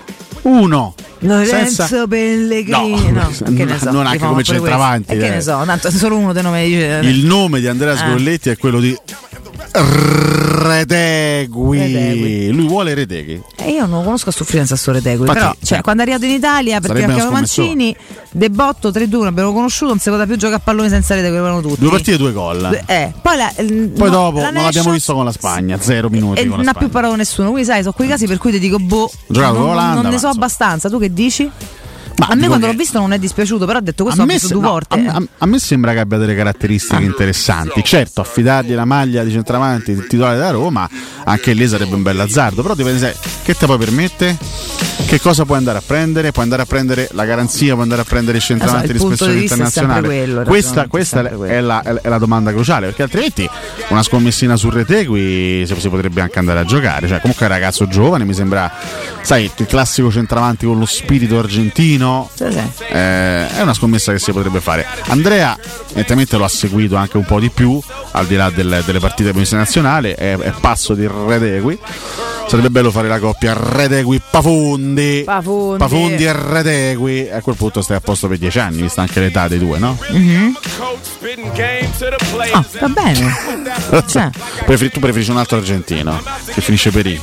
[0.43, 1.55] uno Lorenzo
[1.85, 3.11] senza- Pellegrini.
[3.11, 3.91] No, che ne so.
[3.91, 5.29] non anche diciamo come centravanti, che eh.
[5.29, 6.99] ne so, tanto solo uno dei nomi dice.
[7.03, 7.97] il nome di Andrea Ah.
[7.97, 8.95] Sgrulletti è quello di
[10.67, 11.77] Retegui.
[11.79, 12.49] Retegui.
[12.49, 15.51] lui vuole Retegui Eh, io non lo conosco a sufficienza a Sore Tegui, Infatti, però
[15.53, 17.31] cioè, cioè, quando è arrivato in Italia perché abbiamo.
[17.31, 17.95] Mancini,
[18.31, 21.61] debotto 3-2, abbiamo conosciuto, non si poteva più giocare a pallone senza rete, che avevano
[21.61, 21.79] tutti.
[21.79, 25.25] due partite due gol Eh, poi la- poi no, dopo la non l'abbiamo visto con
[25.25, 27.49] la Spagna zero minuti e non ha più parlato nessuno.
[27.51, 30.89] Quindi, sai, sono quei casi per cui ti dico, boh, non, non ne so abbastanza.
[30.89, 31.49] Tu che dici?
[32.17, 34.25] Ma a me quando che- l'ho visto non è dispiaciuto, però ho detto questo a
[34.25, 34.99] me, se- due no, volte.
[35.05, 37.83] a- a- a me sembra che abbia delle caratteristiche interessanti.
[37.83, 40.89] Certo, affidargli la maglia di centravanti il titolare da Roma,
[41.25, 42.61] anche lì sarebbe un bel azzardo.
[42.61, 43.13] Però dipende, sai,
[43.43, 44.37] che te puoi permettere?
[45.05, 46.31] Che cosa puoi andare a prendere?
[46.31, 49.41] Puoi andare a prendere la garanzia, puoi andare a prendere il centravanti il di è
[49.41, 50.07] internazionale.
[50.07, 53.47] quello, il questa è questa sempre è, la, è la domanda cruciale, perché altrimenti
[53.89, 57.07] una scommessina sul Retegui si potrebbe anche andare a giocare.
[57.07, 58.71] Cioè, comunque è un ragazzo giovane, mi sembra,
[59.21, 62.04] sai, il classico centravanti con lo spirito argentino.
[62.33, 62.83] Sì, sì.
[62.89, 64.85] Eh, è una scommessa che si potrebbe fare.
[65.07, 65.57] Andrea,
[65.87, 67.79] evidentemente lo ha seguito anche un po' di più,
[68.11, 71.77] al di là del- delle partite di nazionale, è, è passo di Redegui.
[72.47, 75.23] Sarebbe bello fare la coppia Redegui Pafondi.
[75.25, 75.77] Pafondi.
[75.77, 77.29] Pafondi e Redegui.
[77.31, 79.97] A quel punto stai a posto per dieci anni, vista anche l'età dei due, no?
[80.09, 80.55] Mhm.
[82.53, 83.33] Ah, va bene.
[84.07, 84.29] Cioè.
[84.65, 86.21] Preferi- tu preferisci un altro argentino
[86.53, 87.19] che finisce per I.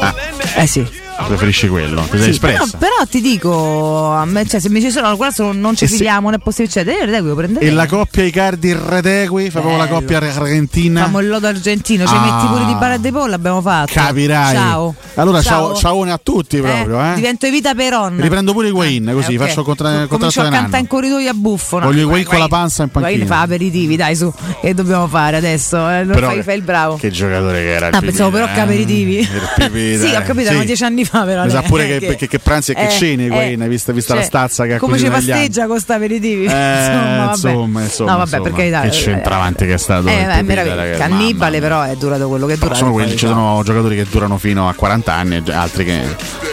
[0.00, 0.14] Ah,
[0.56, 0.86] Eh sì.
[1.26, 5.52] Preferisci quello, Sì, però, però ti dico, a me, cioè, se mi ci sono, questo
[5.52, 6.72] non ci E se- fidiamo, non è possibile.
[6.72, 7.64] Cioè, io lo prendere.
[7.64, 11.02] E la coppia Icardi Redegui, fa proprio la coppia argentina.
[11.02, 12.20] Famo il lodo argentino, ci Ah.
[12.20, 13.92] metti pure di barra e di pollo, abbiamo fatto.
[13.92, 14.54] Capirai.
[14.54, 14.94] Ciao.
[15.14, 15.74] Allora ciao, Ciao.
[15.76, 17.14] ciaone a tutti proprio, eh.
[17.14, 18.20] Divento Evita Peron.
[18.20, 19.46] Riprendo pure Higuain, così Eh, ok.
[19.46, 21.78] faccio contra- contratto a cantare in corridoio a buffo.
[21.78, 21.86] no?
[21.86, 23.24] Voglio Higuain- con la panza in panchina.
[23.26, 24.32] fa aperitivi, dai su.
[24.60, 25.76] Che dobbiamo fare adesso?
[25.88, 26.96] Eh, non Però fai, fai il bravo.
[26.96, 29.18] Che giocatore che era Ah, pensavo però che aperitivi.
[29.18, 29.28] eh.
[30.04, 31.44] Sì, ho capito, erano dieci anni fa però.
[31.44, 34.20] Mi sa pure che, che, che pranzi e che eh, cene eh, vista, vista la
[34.20, 35.14] cioè, stazza che ha Come ci anni.
[35.14, 36.44] pasteggia con sta aperitivi?
[36.44, 37.30] Eh, insomma, vabbè.
[37.32, 38.42] insomma, insomma, no, vabbè, insomma.
[38.42, 38.80] per carità.
[38.80, 40.08] Che centravanti che è stato.
[40.08, 42.74] Eh, è Cannibale, però è durato quello che è durato.
[42.76, 43.32] sono poi, quelli, ci no.
[43.32, 46.02] sono giocatori che durano fino a 40 anni, altri che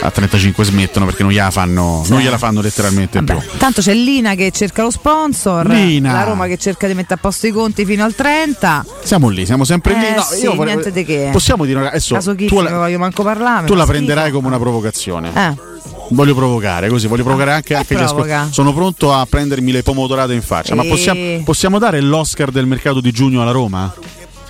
[0.00, 3.38] a 35 smettono perché non gliela fanno, non gliela fanno letteralmente più.
[3.58, 6.12] Tanto c'è Lina che cerca lo sponsor, Lina.
[6.12, 8.84] la Roma che cerca di mettere a posto i conti fino al 30.
[9.02, 10.06] Siamo lì, siamo sempre lì.
[10.06, 11.30] Eh, No, sì, io vorrei- niente di che.
[11.32, 13.66] Possiamo dire adesso Caso tu la, voglio manco parlare.
[13.66, 14.40] tu la fa prenderai schifo.
[14.42, 15.30] Come una provocazione.
[15.34, 15.70] Eh.
[16.10, 18.52] Voglio provocare così, voglio provocare anche, anche gli ascoltatori.
[18.52, 20.74] Sono pronto a prendermi le pomodorate in faccia.
[20.74, 20.88] Ma Eh.
[20.88, 23.94] possiamo, possiamo dare l'Oscar del mercato di giugno alla Roma?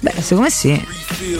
[0.03, 0.85] Beh, secondo me sì.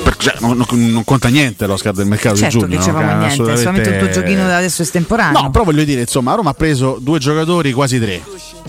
[0.05, 2.76] Per- cioè, non, non- conta niente l'Oscar del mercato Certo di giugno.
[2.76, 2.98] che ci no?
[3.01, 5.43] niente, Assolutamente- solamente un tuo giochino da adesso estemporaneo.
[5.43, 8.22] No, però voglio dire, insomma, Roma ha preso due giocatori, quasi tre.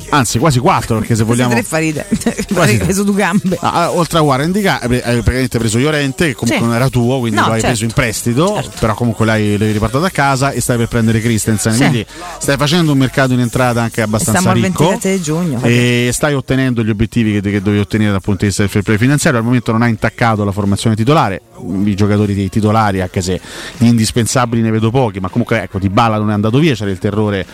[0.10, 1.52] anzi quasi 4 perché se vogliamo...
[1.54, 2.06] Tre farite.
[2.54, 2.86] Quasi Hai tre.
[2.86, 3.58] preso due gambe.
[3.62, 6.66] Ah, oltre a Warren Di Ca- hai praticamente preso Llorente, che comunque Sì.
[6.68, 7.68] non era tuo, quindi No, lo hai certo.
[7.68, 11.74] preso in prestito, però comunque l'hai, l'hai riportato a casa e stai per prendere Christensen.
[11.74, 11.78] Sì.
[11.80, 12.06] Quindi
[12.40, 14.88] stai facendo un mercato in entrata anche abbastanza Stiamo al ricco.
[14.90, 15.60] 27 di giugno.
[15.64, 18.84] E stai ottenendo gli obiettivi che, che dovevi ottenere dal punto di vista del fair
[18.84, 19.40] play finanziario.
[19.40, 21.42] Al momento non hai intaccato la formazione titolare.
[21.86, 23.40] I giocatori dei titolari, anche se
[23.78, 26.92] di indispensabili ne vedo pochi, ma comunque ecco, Di Bala non è andato via, c'era
[26.92, 27.46] il terrore.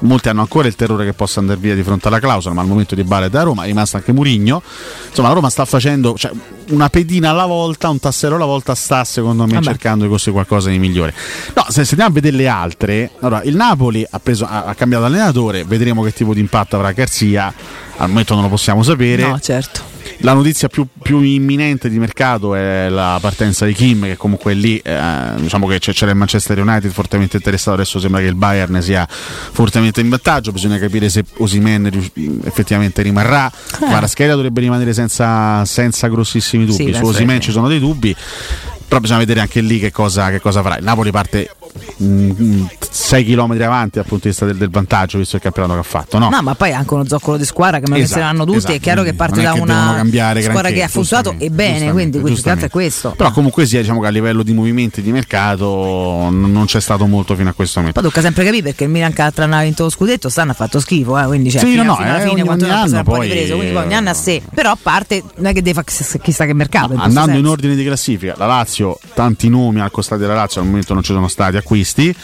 [0.00, 2.68] Molti hanno ancora il terrore che possa andare via di fronte alla clausola, ma al
[2.68, 4.62] momento di Bala è da Roma, è rimasto anche Murigno.
[5.08, 6.30] Insomma, la Roma sta facendo cioè,
[6.68, 9.64] una pedina alla volta, un tassello alla volta, sta secondo me Vabbè.
[9.64, 11.12] cercando di costruire qualcosa di migliore.
[11.54, 14.74] No, se, se andiamo a vedere le altre, allora il Napoli ha, preso, ha, ha
[14.76, 17.52] cambiato allenatore, vedremo che tipo di impatto avrà Garzia.
[17.96, 19.26] Al momento non lo possiamo sapere.
[19.26, 19.96] No, certo.
[20.22, 24.54] La notizia più, più imminente di mercato è la partenza di Kim, che comunque è
[24.54, 25.00] lì, eh,
[25.36, 29.06] diciamo che c'è, c'era il Manchester United fortemente interessato, adesso sembra che il Bayern sia
[29.08, 31.86] fortemente in vantaggio, bisogna capire se Osimen
[32.44, 37.78] effettivamente rimarrà, Kvaratskhelia dovrebbe rimanere senza, senza grossissimi dubbi, Sì, su Osimen ci sono dei
[37.78, 38.14] dubbi,
[38.88, 40.78] però bisogna vedere anche lì che cosa, che cosa farà.
[40.78, 41.48] Il Napoli parte
[41.98, 45.82] 6 km avanti dal punto di vista del, del vantaggio, visto il campionato che ha
[45.82, 46.28] fatto, no?
[46.28, 48.56] No, ma poi è anche uno zoccolo di squadra che me lo Esatto, tutti.
[48.56, 48.72] esatto.
[48.74, 51.92] è chiaro che parte Non è da che una squadra che ha funzionato e bene,
[51.92, 53.14] quindi questo è questo.
[53.16, 57.06] Però comunque sia, diciamo che a livello di movimenti di mercato non non c'è stato
[57.06, 58.00] molto fino a questo momento.
[58.00, 59.32] Poi tocca sempre capire perché il Milan che ha
[59.62, 62.18] vinto lo scudetto, stanno ha fatto schifo, eh, quindi cioè, Sì, fino, no, fino alla
[62.18, 64.42] eh, fine ogni tempo si anno poi ripreso, quindi poi ogni eh, anno a sé.
[64.54, 66.94] Però a parte non è che deve fare chissà che mercato.
[66.96, 70.94] Andando in ordine di classifica, la Lazio, tanti nomi al costato della Lazio, al momento
[70.94, 72.14] non ci sono stati acquisti.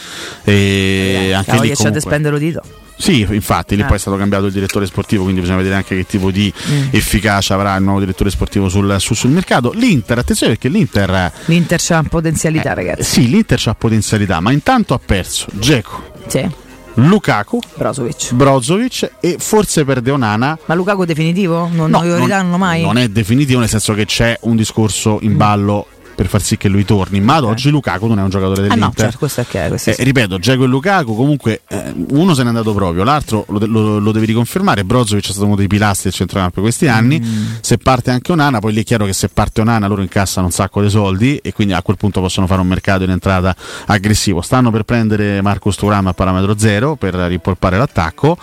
[0.43, 2.61] E anche La lì comunque- spendere Dito.
[2.97, 3.85] Sì, infatti, lì Eh.
[3.85, 6.87] poi è stato cambiato il direttore sportivo, quindi bisogna vedere anche che tipo di Mm.
[6.91, 9.73] efficacia avrà il nuovo direttore sportivo sul, su- sul mercato.
[9.73, 13.03] L'Inter, attenzione perché l'Inter, L'Inter c'ha potenzialità, ragazzi.
[13.03, 16.49] sì, l'Inter ha potenzialità, ma intanto ha perso Dzeko, Sì.
[16.97, 18.33] Lukaku, Brozovic.
[18.33, 20.57] Brozovic e forse perde Onana.
[20.65, 21.69] Ma Lukaku definitivo?
[21.69, 22.81] Non, No, non non-?
[22.81, 26.67] Non è definitivo, nel senso che c'è un discorso in ballo per far sì che
[26.69, 27.19] lui torni.
[27.19, 28.87] Ma ad oggi Lukaku non è un giocatore Ah dell'Inter.
[28.87, 29.69] no, certo, questo è chiaro.
[29.69, 30.03] questo Eh, sì.
[30.03, 34.11] ripeto, Dzeko e Lukaku comunque eh, uno se n'è andato proprio, l'altro lo, lo- lo
[34.11, 34.83] devi riconfermare.
[34.85, 37.19] Brozovic è stato uno dei pilastri del centrocampo questi anni.
[37.19, 37.45] Mm.
[37.61, 40.51] Se parte anche Onana, poi lì è chiaro che se parte Onana loro incassano un
[40.51, 43.55] sacco di soldi e quindi a quel punto possono fare un mercato in entrata
[43.87, 44.41] aggressivo.
[44.41, 48.37] Stanno per prendere Marcos Thuram a parametro zero per rimpolpare l'attacco.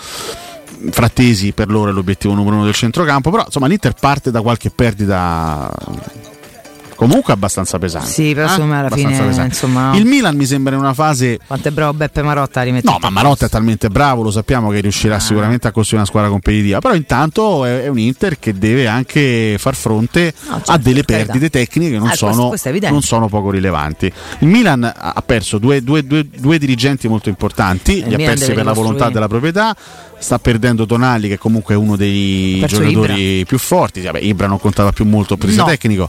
[0.90, 4.70] Frattesi per loro è l'obiettivo numero uno del centrocampo, però insomma l'Inter parte da qualche
[4.70, 5.70] perdita
[7.06, 8.08] comunque abbastanza pesante.
[8.08, 8.64] Sì, però eh?
[8.64, 12.22] me alla fine, insomma- Il Milan mi sembra in una fase Quanto è bravo Beppe
[12.22, 14.80] Marotta a rimettere No, ma Marotta è talmente bravo, lo sappiamo che Ah.
[14.80, 16.78] riuscirà sicuramente a costruire una squadra competitiva.
[16.80, 20.32] Però intanto è, è un Inter che deve anche far fronte
[20.66, 21.32] a delle per carità.
[21.32, 24.12] perdite tecniche che non, Ah, sono, questo non sono poco rilevanti.
[24.40, 28.24] Il Milan ha ha perso due, due- due- due dirigenti molto importanti, li ha Milan
[28.24, 29.76] persi deve per la volontà della proprietà.
[30.22, 34.00] Sta perdendo Tonali, che comunque è uno dei perso giocatori più forti.
[34.02, 35.64] Vabbè, Ibra non contava più molto per No.
[35.64, 36.08] tecnico.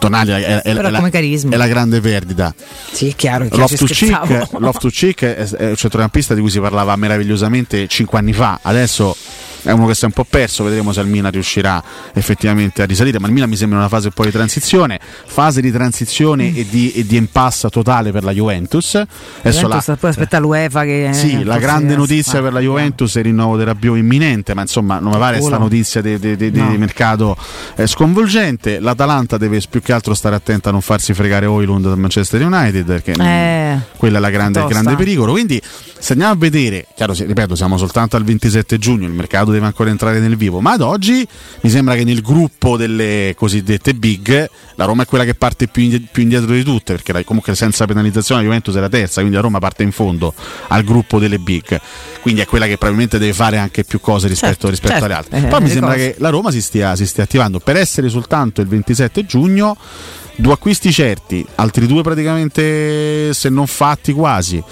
[0.00, 2.52] Tonali è, è- è la, è la grande perdita.
[2.90, 4.26] Sì, è chiaro che ci scherzavo.
[4.34, 9.16] Loftus-Cheek, Loftus-Cheek è, è un centrocampista di cui si parlava meravigliosamente 5 anni fa, adesso
[9.62, 11.82] è uno che si è un po' perso, vedremo se il Milan riuscirà
[12.14, 15.70] effettivamente a risalire, ma il Milan mi sembra una fase poi di transizione, fase di
[15.70, 18.94] transizione e, di, e di impasse totale per la Juventus.
[18.94, 23.18] Adesso Juventus la, poi aspetta l'UEFA che sì, la grande notizia per la Juventus è
[23.18, 25.48] il rinnovo del Rabiot imminente, ma insomma non mi pare Culo.
[25.48, 26.76] sta notizia di, di- di- di No.
[26.78, 27.36] mercato
[27.76, 28.78] eh, sconvolgente.
[28.80, 32.84] L'Atalanta deve più che altro stare attenta a non farsi fregare Oilund dal Manchester United,
[32.84, 35.32] perché Eh, quella è la grande, il grande pericolo.
[35.32, 35.60] Quindi,
[35.98, 39.90] se andiamo a vedere, chiaro, ripeto, siamo soltanto al 27 giugno, il mercato deve ancora
[39.90, 41.26] entrare nel vivo, ma ad oggi
[41.60, 45.82] mi sembra che nel gruppo delle cosiddette big la Roma è quella che parte più,
[45.82, 49.34] indi- più indietro di tutte, perché comunque senza penalizzazione la Juventus è la terza, quindi
[49.36, 50.34] la Roma parte in fondo
[50.68, 51.80] al gruppo delle big,
[52.20, 55.04] quindi è quella che probabilmente deve fare anche più cose rispetto, Certo, rispetto certo.
[55.06, 55.38] alle altre.
[55.38, 56.12] Eh, Poi mi le sembra cose.
[56.12, 59.76] che la Roma si stia, si stia attivando per essere soltanto il 27 giugno.
[60.34, 64.62] Due acquisti certi, altri due praticamente se non fatti quasi.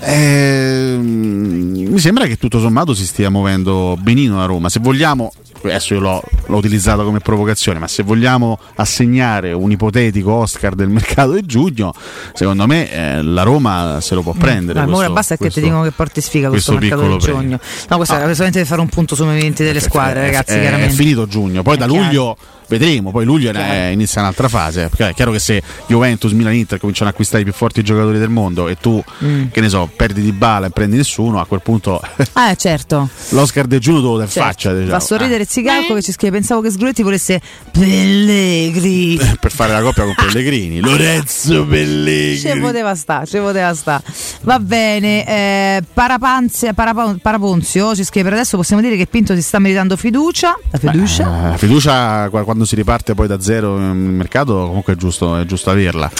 [0.00, 4.68] Ehm, mi sembra che tutto sommato si stia muovendo benino la Roma.
[4.68, 5.32] Se vogliamo,
[5.62, 10.88] adesso io l'ho, l'ho utilizzato come provocazione, ma se vogliamo assegnare un ipotetico Oscar del
[10.88, 11.94] mercato di giugno,
[12.32, 14.80] secondo me eh, la Roma se lo può prendere.
[14.80, 17.22] Ma ora questo- basta che questo- ti dicono che porti sfiga questo, questo mercato di
[17.24, 17.58] giugno.
[17.88, 20.54] No, questo era solamente per fare un punto sui movimenti delle squadre, è- ragazzi.
[20.54, 21.62] è, è finito giugno.
[21.62, 22.02] Poi È da chiaro.
[22.04, 22.36] luglio
[22.78, 23.10] vedremo.
[23.10, 24.88] Poi luglio è- inizia un'altra fase.
[24.88, 28.18] Perché è chiaro che se Juventus, Milan, Inter cominciano a acquistare i più forti giocatori
[28.18, 29.46] del mondo e tu, Mm.
[29.50, 33.08] che ne so, perdi di bala e prendi nessuno, a quel punto Eh, certo.
[33.30, 34.40] l'Oscar del Giuno te lo Certo.
[34.40, 34.72] faccia.
[34.72, 34.90] diciamo.
[34.98, 37.40] Fa sorridere Zigalco che ci scrive: Pensavo che Sgruetti volesse
[37.70, 39.16] Pellegrini.
[39.16, 40.80] Eh, per fare la coppia con Pellegrini.
[40.80, 42.38] Lorenzo Pellegrini.
[42.38, 44.02] Ci poteva sta, ci poteva sta.
[44.42, 49.42] Va bene, eh, Parapanzia- Parapa- Paraponzio ci scrive per adesso possiamo dire che Pinto si
[49.42, 50.56] sta meritando fiducia.
[50.70, 51.22] La fiducia?
[51.46, 55.36] Eh, La fiducia qua- quando si riparte poi da zero nel mercato comunque è giusto,
[55.36, 56.10] è giusto averla.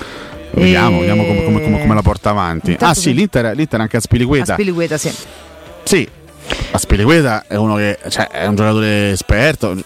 [0.52, 2.72] Vediamo, E- vediamo come, come- come- come la porta avanti.
[2.72, 4.52] Intanto Ah sì, l'Inter, l'Inter anche a Spiliqueta.
[4.52, 5.12] A Spiliqueta, sì.
[5.82, 6.08] Sì,
[6.70, 9.76] a Spiliqueta è uno che cioè, è un giocatore esperto.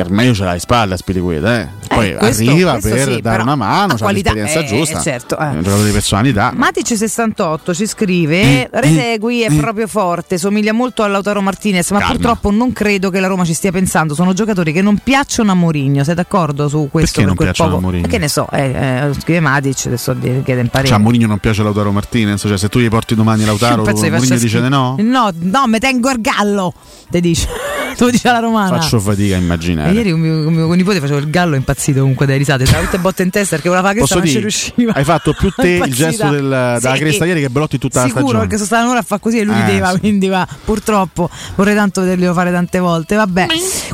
[0.00, 1.68] Ormai ce l'ha in spalla a Spiliqueta, eh.
[1.88, 5.00] Poi questo- arriva questo per sì, dare una mano, ha l'esperienza eh, giusta.
[5.00, 5.46] certo, eh.
[5.46, 6.52] Un giocatore di personalità.
[6.56, 12.12] Matic68 ci Eh, scrive: Retegui è proprio forte, somiglia molto a Lautaro Martinez, ma Calma.
[12.14, 14.14] purtroppo non credo che la Roma ci stia pensando.
[14.14, 16.04] Sono giocatori che non piacciono a Mourinho.
[16.04, 17.10] Sei d'accordo su questo?
[17.14, 18.06] Perché non quel piacciono poco- a Mourinho?
[18.06, 20.86] Che ne so, eh, eh, scrive Matic, adesso chiede in parere.
[20.90, 22.40] Cioè, a Mourinho non piace Lautaro Martinez.
[22.40, 24.94] Cioè, se tu gli porti domani Lautaro, Mourinho dice di no.
[25.00, 26.72] No, no, me tengo il gallo,
[27.10, 27.48] te dice.
[27.98, 28.76] Te lo dice la romana.
[28.80, 29.40] Faccio fatica a
[29.87, 29.96] E immaginare.
[29.96, 32.98] ieri con mio, con mio nipote facevo il gallo impazzito comunque dai risate, tra tutte
[32.98, 34.92] botte in testa perché voleva ma non ci riusciva.
[34.94, 36.98] hai fatto più te il gesto del- della Sì.
[36.98, 38.40] cresta ieri che Belotti tutta la Sicuro stagione.
[38.46, 39.98] perché sono stata un'ora a fare così e lui Eh, rideva, sì.
[40.00, 43.14] quindi va, purtroppo vorrei tanto vederglielo fare tante volte.
[43.16, 43.46] Vabbè,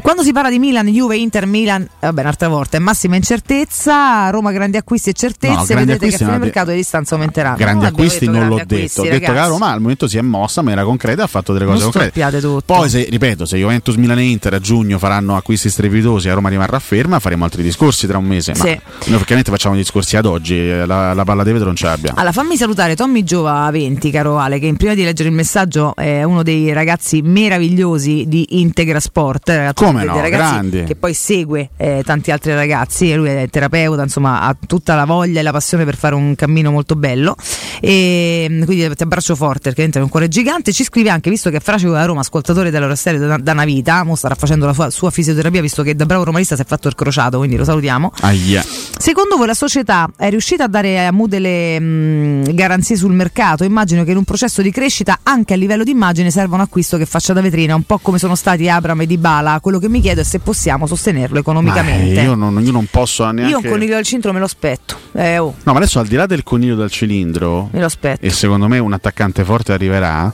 [0.03, 4.53] quando si parla di Milan, Juve, Inter, Milan, vabbè, un'altra volta è massima incertezza, Roma
[4.53, 7.57] grandi acquisti e certezze, No, vedete che a fine mercato le distanze aumenteranno.
[7.57, 9.01] grandi acquisti non l'ho detto.
[9.01, 9.47] Ho detto che la.
[9.47, 12.41] Roma al momento si è mossa, ma era concreta ha fatto delle cose Non concrete.
[12.41, 12.63] tutto.
[12.75, 16.49] Poi, se, ripeto, se Juventus, Milan e Inter a giugno faranno acquisti strepitosi a Roma
[16.49, 18.53] rimarrà ferma, faremo altri discorsi tra un mese.
[18.57, 18.69] Ma Sì.
[18.69, 22.17] noi praticamente facciamo discorsi ad oggi, eh, la, la palla di vetro non ce l'abbiamo.
[22.17, 26.23] Allora, fammi salutare Tommy Giova 20, caro Ale, che prima di leggere il messaggio è
[26.23, 29.49] uno dei ragazzi meravigliosi di Integra Sport.
[29.51, 30.85] eh, Come no, grandi.
[30.85, 35.05] Che poi segue eh, tanti altri ragazzi, e lui è terapeuta, insomma, ha tutta la
[35.05, 37.37] voglia e la passione per fare un cammino molto bello.
[37.81, 40.73] E mm, quindi ti abbraccio forte perché è un cuore gigante.
[40.73, 43.65] Ci scrive anche, visto che è Fracico da Roma, ascoltatore della Rostelli da, da una
[43.65, 46.65] vita, mo starà facendo la sua, sua fisioterapia, visto che da bravo romanista si è
[46.65, 48.13] fatto il crociato, quindi lo salutiamo.
[48.21, 48.63] Aia.
[48.63, 53.65] Secondo voi la società è riuscita a dare a Mu delle mh, garanzie sul mercato?
[53.65, 56.97] Immagino che in un processo di crescita anche a livello di immagine serva un acquisto
[56.97, 59.61] che faccia da vetrina, un po' come sono stati Abram e Dybala.
[59.61, 62.21] Quello che mi chiedo è se possiamo sostenerlo economicamente.
[62.21, 63.51] eh, io, non, io non posso neanche.
[63.53, 64.97] Io un coniglio al centro me lo aspetto.
[65.13, 68.25] Eh, oh, No, ma adesso al di là del coniglio dal cilindro, me lo aspetto.
[68.25, 70.33] e secondo me un attaccante forte arriverà.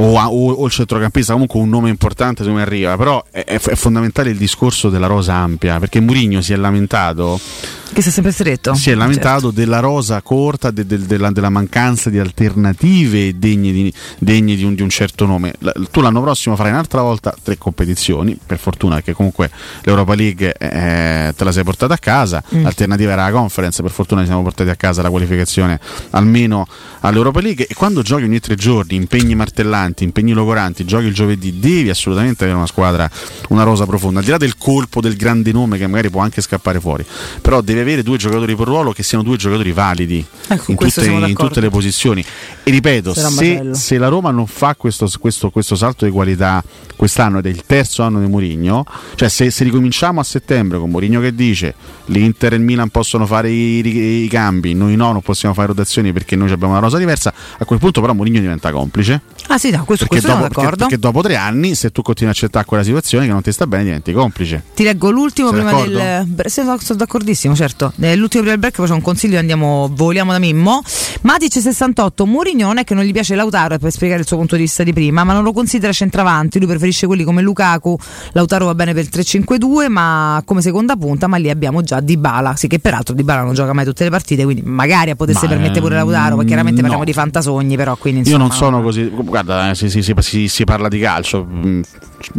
[0.00, 2.96] O, o- o il centrocampista, comunque un nome importante secondo me arriva.
[2.96, 5.78] Però è, è- fondamentale il discorso della rosa ampia.
[5.78, 7.40] Perché Mourinho si è lamentato.
[7.90, 8.74] Che si è sempre stretto.
[8.74, 13.92] Si è lamentato della rosa corta, de- de- della, della mancanza di alternative degne di,
[14.18, 15.54] degne di un, di un certo nome.
[15.60, 19.50] La- tu l'anno prossimo farai un'altra volta tre competizioni, per fortuna, perché comunque
[19.82, 22.42] l'Europa League eh, te la sei portata a casa.
[22.54, 22.62] Mm.
[22.62, 26.66] L'alternativa era la conference, per fortuna ci siamo portati a casa la qualificazione almeno
[27.00, 27.66] all'Europa League.
[27.66, 32.44] E quando giochi ogni tre giorni, impegni martellanti, impegni logoranti, giochi il giovedì, devi assolutamente
[32.44, 33.10] avere una squadra,
[33.48, 34.18] una rosa profonda.
[34.20, 37.04] Al di là del colpo del grande nome che magari può anche scappare fuori,
[37.40, 41.00] però devi avere due giocatori per ruolo che siano due giocatori validi Ecco, in, tutte,
[41.28, 42.24] in tutte le posizioni.
[42.62, 46.62] E ripeto, se, se la Roma non fa questo, questo- questo salto di qualità
[46.96, 48.84] quest'anno ed è il terzo anno di Mourinho,
[49.14, 51.74] cioè se, se ricominciamo a settembre con Mourinho che dice
[52.06, 55.68] l'Inter e il Milan possono fare i, i- i cambi, noi no, non possiamo fare
[55.68, 59.20] rotazioni perché noi abbiamo una rosa diversa, a quel punto però Mourinho diventa complice.
[59.50, 60.84] Ah sì, no, questo, Perché questo dopo, sono perché- d'accordo.
[60.86, 63.66] perché dopo tre anni, se tu continui a accettare quella situazione che non ti sta
[63.66, 64.62] bene, diventi complice.
[64.74, 65.98] Ti leggo l'ultimo Sei prima d'accordo?
[65.98, 66.42] del.
[66.50, 67.92] Sì, no, sono d'accordissimo, certo.
[67.98, 70.82] Eh, L'ultimo prima del break, poi c'è un consiglio e andiamo, voliamo da Mimmo.
[71.22, 74.54] Matic 68, Mourinho non è che non gli piace Lautaro per spiegare il suo punto
[74.56, 76.58] di vista di prima, ma non lo considera centravanti.
[76.58, 77.96] Lui preferisce quelli come Lukaku.
[78.32, 82.54] Lautaro va bene per il 3-5-2, ma come seconda punta, ma lì abbiamo già Dybala.
[82.56, 85.80] Sì, che peraltro Dybala non gioca mai tutte le partite, quindi magari potesse Ma, permettere
[85.80, 86.88] pure Lautaro, perché chiaramente no.
[86.88, 89.10] parliamo di fantasogni, però quindi Io insomma, non sono così.
[89.42, 91.80] Guarda, eh, si, si- si- si- parla di calcio, mm,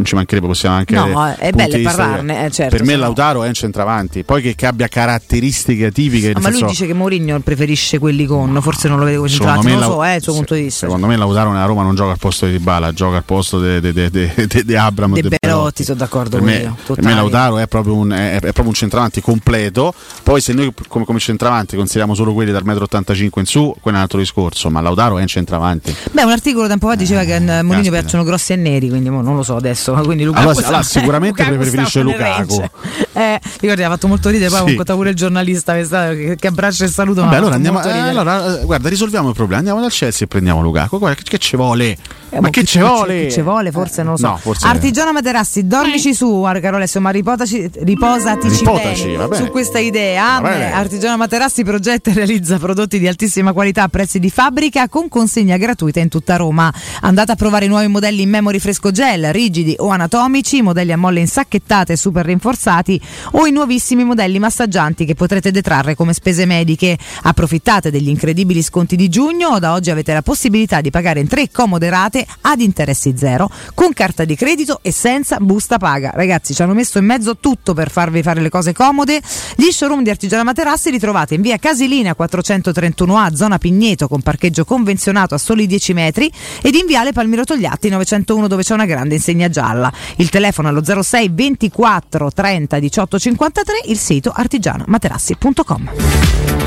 [0.02, 0.94] ci mancherebbe, possiamo anche.
[0.94, 4.42] No, è bello parlarne, eh, certo, per me se no- Lautaro è un centravanti, poi
[4.42, 6.32] che, che abbia caratteristiche tipiche.
[6.32, 9.52] Nel ma lui dice che Mourinho preferisce quelli con, forse non lo vede come Secondo
[9.54, 10.86] centravanti, non lo so, è il suo punto di vista.
[10.86, 14.74] Secondo me Lautaro nella Roma non gioca al posto di Dybala, gioca al posto di
[14.74, 17.94] Abram De De Belotti, sono d'accordo per con me, io, per me Lautaro è proprio,
[17.94, 19.94] un, è, è proprio un centravanti completo.
[20.22, 23.96] Poi, se noi come, come centravanti consideriamo solo quelli dal 1,85 m in su, quello
[23.96, 24.70] è un altro discorso.
[24.70, 25.94] Ma Lautaro è un centravanti.
[26.12, 29.34] Beh, un articolo tempo fa diceva che a Mourinho piacciono grossi e neri, quindi non
[29.34, 29.69] lo so adesso.
[30.04, 32.64] Quindi Lukaku Allora, allora, sicuramente Lukaku preferisce Lukaku.
[33.12, 34.80] Eh, ricordi, ha fatto molto ridere, poi Sì.
[34.80, 37.22] ho pure il giornalista che, che- abbraccia e saluto.
[37.22, 37.82] Vabbè, allora andiamo.
[37.82, 39.58] eh, allora, eh, guarda, risolviamo il problema.
[39.58, 40.98] Andiamo dal Chelsea e prendiamo Lukaku.
[40.98, 41.96] Guarda, che, che ci vuole?
[42.30, 43.24] Eh, Ma che ci vuole?
[43.24, 44.26] Che ci vuole, forse non lo so.
[44.28, 49.78] No, forse- Artigiano Materassi, dormici su, caro Alessio, ma ripotaci, riposatici Ripotaci, bene su questa
[49.78, 50.40] idea.
[50.40, 50.72] Va bene.
[50.72, 55.56] Artigiano Materassi progetta e realizza prodotti di altissima qualità a prezzi di fabbrica con consegna
[55.56, 56.72] gratuita in tutta Roma.
[57.00, 60.96] Andate a provare i nuovi modelli in memory fresco gel, rigidi o anatomici, modelli a
[60.96, 63.00] molle insacchettate e super rinforzati
[63.32, 66.96] o i nuovissimi modelli massaggianti che potrete detrarre come spese mediche.
[67.22, 71.50] Approfittate degli incredibili sconti di giugno, da oggi avete la possibilità di pagare in tre
[71.50, 76.12] comode rate ad interessi zero con carta di credito e senza busta paga.
[76.14, 79.20] Ragazzi, ci hanno messo in mezzo tutto per farvi fare le cose comode.
[79.56, 84.64] Gli showroom di Artigiana Materassi li trovate in via Casilina 431A, zona Pigneto, con parcheggio
[84.64, 86.30] convenzionato a soli 10 metri,
[86.62, 89.92] ed in viale Palmiro Togliatti 901, dove c'è una grande insegna gialla.
[90.16, 96.59] Il telefono allo 06 24 30 18 53, il sito artigianamaterassi.com.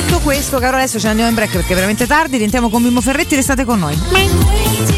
[0.00, 2.36] Detto questo, caro Alessio, ce ne andiamo in break perché è veramente tardi.
[2.36, 4.97] Rientriamo con Mimmo Ferretti, restate con noi.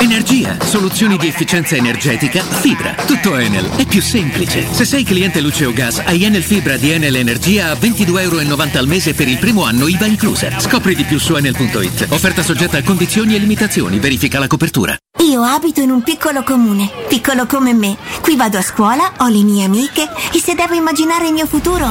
[0.00, 2.94] Energia, soluzioni di efficienza energetica, fibra.
[2.94, 4.66] Tutto Enel è più semplice.
[4.72, 8.38] Se sei cliente luce o gas, hai Enel Fibra di Enel Energia a 22,90 euro
[8.38, 10.58] al mese per il primo anno IVA inclusa.
[10.58, 12.06] Scopri di più su enel.it.
[12.08, 13.98] Offerta soggetta a condizioni e limitazioni.
[13.98, 14.96] Verifica la copertura.
[15.20, 17.94] Io abito in un piccolo comune, piccolo come me.
[18.22, 21.86] Qui vado a scuola, ho le mie amiche e se devo immaginare il mio futuro,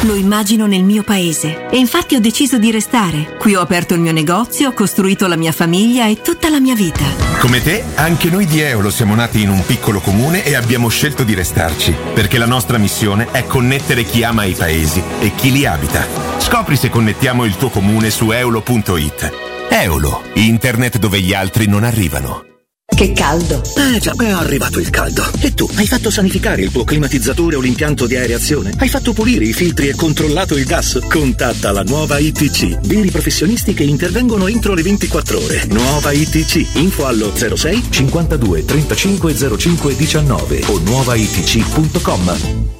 [0.00, 1.68] lo immagino nel mio paese.
[1.68, 3.36] E infatti ho deciso di restare.
[3.38, 6.74] Qui ho aperto il mio negozio, ho costruito la mia famiglia e tutta la mia
[6.74, 7.04] vita.
[7.38, 11.22] Come te, anche noi di Eolo siamo nati in un piccolo comune e abbiamo scelto
[11.22, 15.66] di restarci, perché la nostra missione è connettere chi ama i paesi e chi li
[15.66, 16.06] abita.
[16.38, 19.32] Scopri se connettiamo il tuo comune su eolo.it.
[19.68, 22.49] Eolo, internet dove gli altri non arrivano.
[22.94, 23.62] Che caldo.
[23.76, 25.24] Eh già, è arrivato il caldo.
[25.40, 28.72] E tu, hai fatto sanificare il tuo climatizzatore o l'impianto di areazione?
[28.76, 30.98] Hai fatto pulire i filtri e controllato il gas?
[31.08, 32.86] Contatta la nuova ITC.
[32.86, 35.64] Veri professionisti che intervengono entro le 24 ore.
[35.70, 36.74] Nuova ITC.
[36.74, 42.79] Info allo 06 52 35 05 19 o nuovaitc.com.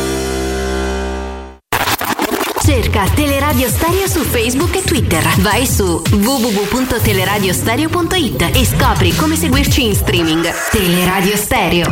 [2.81, 5.23] Cerca Teleradio Stereo su Facebook e Twitter.
[5.41, 10.51] Vai su www.teleradiostereo.it e scopri come seguirci in streaming.
[10.71, 11.85] Teleradio Stereo.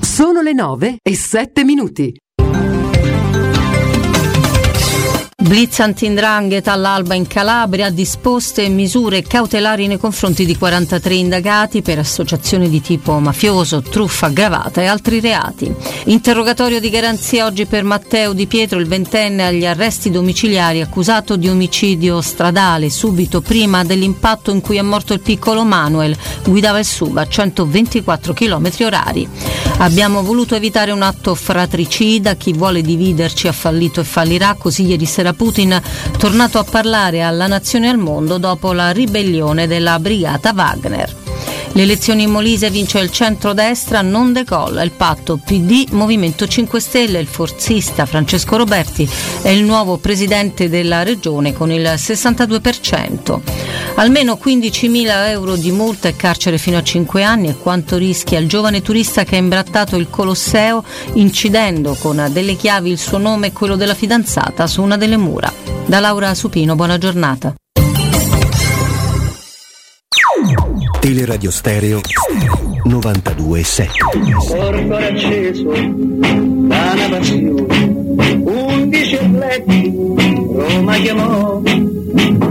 [0.00, 2.16] Sono le 9 e 7 minuti.
[5.42, 12.68] Blitz antindrangheta all'alba in Calabria disposte misure cautelari nei confronti di 43 indagati per associazione
[12.68, 15.74] di tipo mafioso, truffa aggravata e altri reati.
[16.04, 21.48] Interrogatorio di garanzia oggi per Matteo Di Pietro, il ventenne agli arresti domiciliari accusato di
[21.48, 27.16] omicidio stradale subito prima dell'impatto in cui è morto il piccolo Manuel, guidava il SUV
[27.16, 29.28] a 124 km orari.
[29.78, 35.04] Abbiamo voluto evitare un atto fratricida, chi vuole dividerci ha fallito e fallirà, così ieri
[35.04, 35.80] sera Putin
[36.18, 41.21] tornato a parlare alla nazione e al mondo dopo la ribellione della brigata Wagner.
[41.74, 47.18] Le elezioni in Molise vince il centrodestra, non decolla il patto PD Movimento 5 Stelle,
[47.18, 49.08] il forzista Francesco Roberti
[49.40, 53.40] è il nuovo presidente della regione con il 62%.
[53.94, 58.48] Almeno 15.000 euro di multa e carcere fino a 5 anni è quanto rischia il
[58.48, 60.84] giovane turista che ha imbrattato il Colosseo
[61.14, 65.50] incidendo con delle chiavi il suo nome e quello della fidanzata su una delle mura.
[65.86, 67.54] Da Laura Supino, buona giornata.
[71.02, 72.00] Teleradio Stereo
[72.86, 73.88] 92.7
[74.46, 81.60] Corpo acceso da passione, undici letti, Roma chiamò,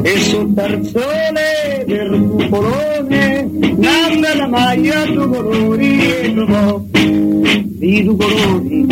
[0.02, 8.86] e sul tarzone del cupolone, nanda la maglia due colori e trovò, di due colori,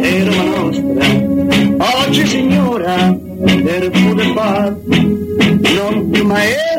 [0.00, 6.24] è Roma nostra, oggi signora, del pure far, non più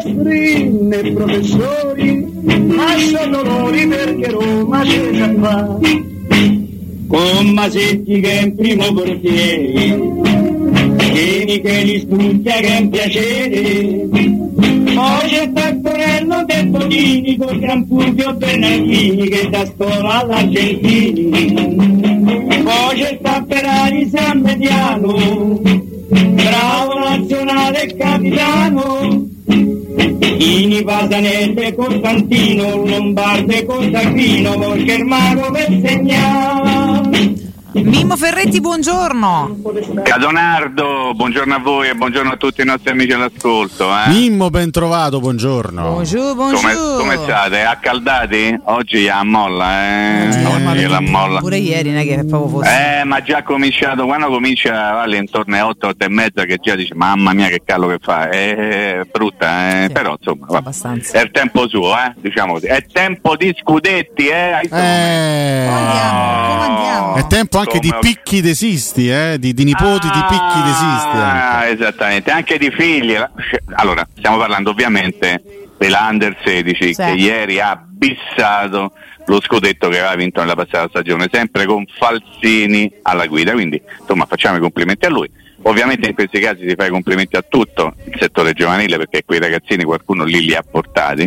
[0.04, 5.80] maestri né professori, ma sono loro perché Roma c'è già qua.
[7.08, 10.12] Con Masetti che è in primo portiere,
[11.14, 14.08] Vieni che li studia che è un piacere.
[14.94, 21.30] Poi c'è Taccorello del Bonini con Gran Fulvio Bernardini che da scuola all'Argentini.
[22.64, 25.62] Poi c'è Tapperari San Mediano,
[26.08, 29.33] bravo nazionale capitano.
[29.96, 33.66] Ini Pasanelle Costantino, Lombarde
[35.04, 37.53] mago per segnare.
[37.74, 39.58] Mimmo Ferretti, buongiorno.
[40.04, 43.90] Cadonardo, buongiorno a voi e buongiorno a tutti i nostri amici all'ascolto.
[43.90, 44.10] Eh.
[44.10, 45.82] Mimmo, ben trovato, buongiorno.
[45.82, 46.98] Bonjour, Come, bonjour.
[47.00, 47.64] come state?
[47.64, 48.60] Accaldati?
[48.66, 50.44] Oggi a molla, eh?
[50.64, 51.40] ma Oggi la molla.
[51.40, 53.00] Pure ieri non è che proprio fosse.
[53.00, 56.76] Eh, ma già cominciato, quando comincia vale intorno alle 8, 8 e mezza che già
[56.76, 59.90] dice mamma mia che callo che fa, è brutta, eh?
[59.90, 60.62] però insomma va.
[61.12, 62.14] è il tempo suo, eh?
[62.18, 62.68] diciamo così.
[62.68, 64.52] È tempo di scudetti, eh?
[64.52, 65.72] Ai Eh,
[67.06, 67.16] Oh.
[67.16, 69.38] È tempo anche di come- picchi desisti, eh?
[69.40, 71.18] di, di nipoti di picchi desisti.
[71.18, 73.16] Ah, esattamente, anche di figli.
[73.76, 75.42] Allora, stiamo parlando ovviamente
[75.78, 77.02] dell'Under 16 Sì.
[77.04, 78.94] che ieri ha bissato
[79.26, 84.26] lo scudetto che aveva vinto nella passata stagione, sempre con Falsini alla guida, quindi insomma
[84.26, 85.30] facciamo i complimenti a lui.
[85.66, 89.40] Ovviamente in questi casi si fa i complimenti a tutto il settore giovanile perché quei
[89.40, 91.24] ragazzini qualcuno lì li ha portati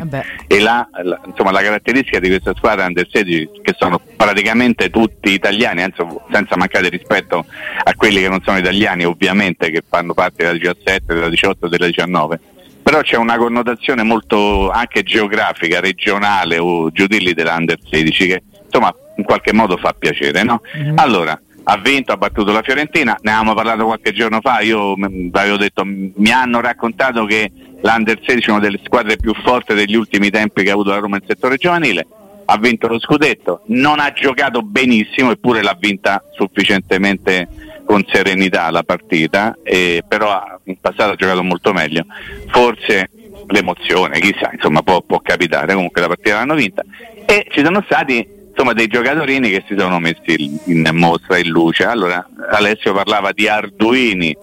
[0.47, 5.31] e la, la- insomma, la caratteristica di questa squadra Under 16 che sono praticamente tutti
[5.31, 7.47] italiani, anzi senza mancare rispetto
[7.83, 11.87] a quelli che non sono italiani ovviamente che fanno parte della 17, della 18 della
[11.87, 12.41] 19
[12.83, 18.43] però c'è una connotazione molto anche geografica, regionale o giù di lì dell'Under 16 che
[18.65, 20.45] insomma in qualche modo fa piacere.
[20.45, 20.61] No?
[20.95, 25.31] Allora, ha vinto, ha battuto la Fiorentina, ne avevamo parlato qualche giorno fa, io mm,
[25.33, 29.97] avevo detto, mi hanno raccontato che l'Under 16 è una delle squadre più forti degli
[29.97, 32.07] ultimi tempi che ha avuto la Roma nel settore giovanile,
[32.45, 37.49] ha vinto lo scudetto, non ha giocato benissimo eppure l'ha vinta sufficientemente
[37.85, 42.05] con serenità la partita, eh, però in passato ha giocato molto meglio.
[42.47, 43.11] Forse
[43.49, 46.85] l'emozione, chissà, insomma può, può capitare, comunque la partita l'hanno vinta.
[47.25, 51.85] E ci sono stati insomma dei giocatorini che si sono messi in mostra, in luce.
[51.85, 54.35] Allora Alessio parlava di Arduini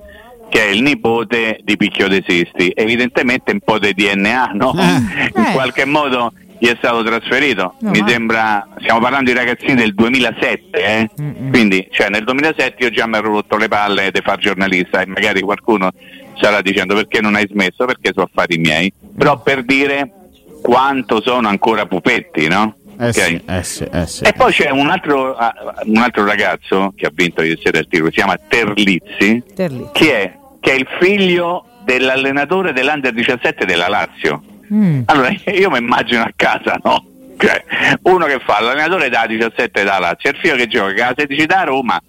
[0.49, 4.72] che è il nipote di Picchio De Sisti, evidentemente un po' di DNA, no?
[5.35, 7.73] In qualche modo gli è stato trasferito.
[7.80, 11.10] No, Mi ma- sembra, stiamo parlando di ragazzini del 2007, eh?
[11.49, 15.07] quindi cioè, nel 2007 io già mi ero rotto le palle di far giornalista e
[15.07, 15.90] magari qualcuno
[16.35, 20.11] starà dicendo perché non hai smesso, perché sono affari miei, però per dire
[20.61, 22.76] quanto sono ancora pupetti, no?
[22.99, 23.14] Eh Ok?
[23.14, 23.84] sì, eh sì,
[24.24, 24.30] eh.
[24.30, 25.53] E poi c'è un altro, ah,
[25.86, 29.90] un altro ragazzo che ha vinto ieri sera il tiro, si chiama Terlizzi, Terlizzi.
[29.94, 34.41] Che, è, che è il figlio dell'allenatore dell'Under 17 della Lazio.
[34.74, 35.02] Mm.
[35.06, 37.06] Allora io mi immagino a casa, no?
[37.38, 37.64] Cioè,
[38.03, 41.45] uno che fa l'allenatore da 17 della Lazio, e il figlio che gioca a 16
[41.45, 42.02] da Roma,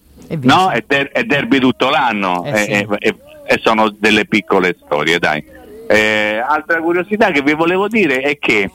[0.43, 0.71] no?
[0.71, 2.71] È, der- è derby tutto l'anno Eh sì.
[2.71, 3.17] e, e-
[3.47, 5.45] e sono delle piccole storie, dai.
[5.89, 8.71] Eh, altra curiosità che vi volevo dire è che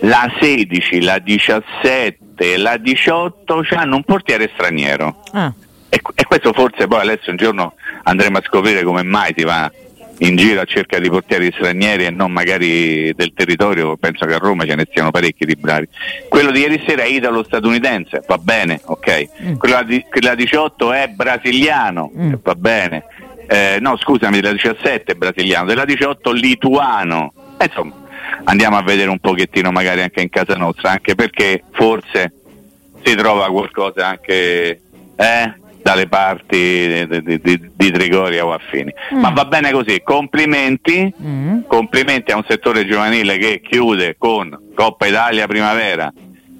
[0.00, 5.22] la 16, la 17 e la 18 hanno un portiere straniero.
[5.32, 5.52] Ah.
[5.88, 9.70] E, e questo forse poi adesso un giorno andremo a scoprire come mai si va
[10.18, 14.38] in giro a cerca di portieri stranieri e non magari del territorio, penso che a
[14.38, 15.88] Roma ce ne siano parecchi di bravi.
[16.28, 19.56] Quello di ieri sera è italo-statunitense, va bene, ok.
[19.58, 22.10] Quello di, della 18 è brasiliano,
[22.42, 23.04] va bene.
[23.48, 27.32] Eh, no, scusami, della 17 è brasiliano, della 18 lituano.
[27.58, 27.94] Eh, insomma,
[28.44, 32.32] andiamo a vedere un pochettino magari anche in casa nostra, anche perché forse
[33.04, 34.80] si trova qualcosa anche
[35.16, 38.92] eh, dalle parti di, di- di- Trigoria o affini.
[39.12, 41.12] Ma va bene così, complimenti,
[41.68, 46.12] complimenti a un settore giovanile che chiude con Coppa Italia Primavera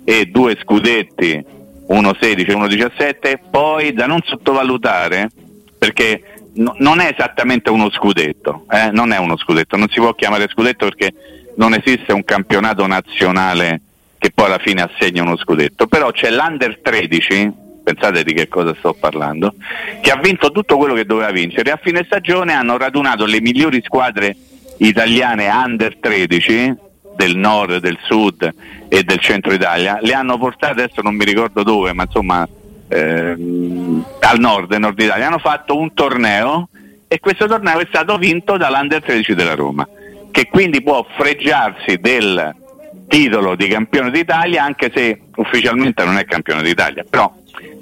[0.05, 1.44] e due scudetti,
[1.88, 5.28] uno 16 e uno 17, poi da non sottovalutare
[5.76, 6.22] perché
[6.55, 10.47] no- non è esattamente uno scudetto, eh, non è uno scudetto, non si può chiamare
[10.48, 11.12] scudetto perché
[11.56, 13.80] non esiste un campionato nazionale
[14.18, 17.52] che poi alla fine assegna uno scudetto, però c'è l'Under 13,
[17.84, 19.54] pensate di che cosa sto parlando,
[20.00, 21.70] che ha vinto tutto quello che doveva vincere.
[21.70, 24.34] A fine stagione hanno radunato le migliori squadre
[24.78, 26.74] italiane Under 13
[27.16, 28.54] del nord, del sud
[28.88, 32.46] e del centro Italia, le hanno portate adesso non mi ricordo dove, ma insomma
[32.88, 36.68] ehm, al nord, nord Italia, hanno fatto un torneo
[37.08, 39.88] e questo torneo è stato vinto dall'Under 13 della Roma,
[40.36, 42.54] che quindi può freggiarsi del
[43.08, 47.32] titolo di campione d'Italia anche se ufficialmente non è campione d'Italia, però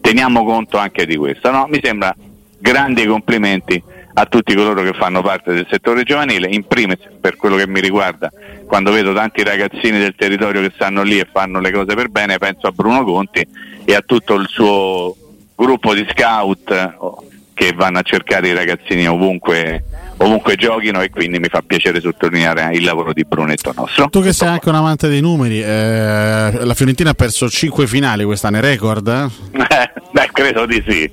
[0.00, 1.66] teniamo conto anche di questo, no?
[1.68, 2.14] Mi sembra
[2.56, 3.82] grandi complimenti
[4.12, 7.80] a tutti coloro che fanno parte del settore giovanile, in primis per quello che mi
[7.80, 8.30] riguarda,
[8.68, 12.38] quando vedo tanti ragazzini del territorio che stanno lì e fanno le cose per bene,
[12.38, 13.44] penso a Bruno Conti
[13.84, 15.16] e a tutto il suo
[15.56, 19.82] gruppo di scout oh, che vanno a cercare i ragazzini ovunque,
[20.24, 24.08] ovunque giochino e quindi mi fa piacere sottolineare il lavoro di Brunetto nostro.
[24.08, 28.24] Tu che sei anche un amante dei numeri, eh, la Fiorentina ha perso 5 finali
[28.24, 29.08] quest'anno, è record?
[29.08, 29.52] eh?
[30.14, 31.10] Beh, credo di sì,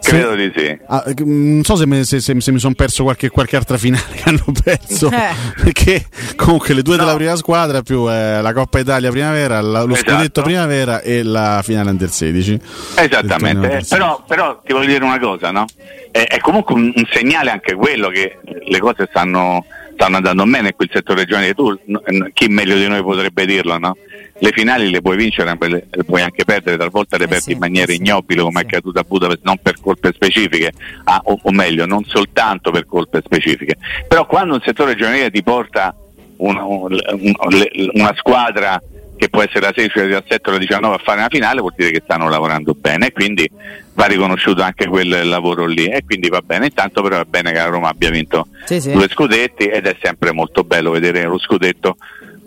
[0.00, 0.78] credo di sì.
[0.86, 4.04] Ah, non so se, me- se- se- se mi sono perso qualche, qualche altra finale
[4.14, 5.34] che hanno perso, Eh.
[5.62, 6.04] perché
[6.36, 10.10] comunque le due della prima squadra più eh, la Coppa Italia primavera, la- lo Esatto.
[10.12, 12.60] scudetto primavera e la finale under 16.
[12.96, 15.64] Esattamente, eh, però, però ti voglio dire una cosa, no?
[16.12, 19.64] È, è comunque un, un segnale anche quello che le cose stanno,
[19.94, 21.54] stanno andando bene in quel settore giovanile.
[21.54, 23.96] Tu, eh, chi meglio di noi potrebbe dirlo, no?
[24.38, 27.58] Le finali le puoi vincere, ma le, le puoi anche perdere, talvolta le perdi in
[27.58, 30.72] maniera ignobile come è accaduto a Budapest, non per colpe specifiche,
[31.04, 33.76] ah, o, o meglio, non soltanto per colpe specifiche.
[34.06, 35.94] Però quando un settore giovanile ti porta
[36.38, 38.80] una, una squadra
[39.16, 41.74] che può essere la 16, la 17 o la 19 a fare una finale, vuol
[41.76, 43.48] dire che stanno lavorando bene quindi
[43.94, 46.66] va riconosciuto anche quel lavoro lì e quindi va bene.
[46.66, 48.92] Intanto però va bene che la Roma abbia vinto Sì, sì.
[48.92, 51.96] due scudetti ed è sempre molto bello vedere lo scudetto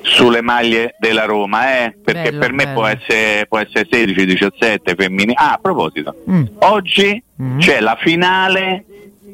[0.01, 1.95] sulle maglie della Roma, eh?
[2.03, 5.33] perché Bello, per me può essere, può essere 16, 17 femminili.
[5.35, 6.43] Ah, a proposito, Mm.
[6.59, 7.23] oggi
[7.57, 8.85] c'è la finale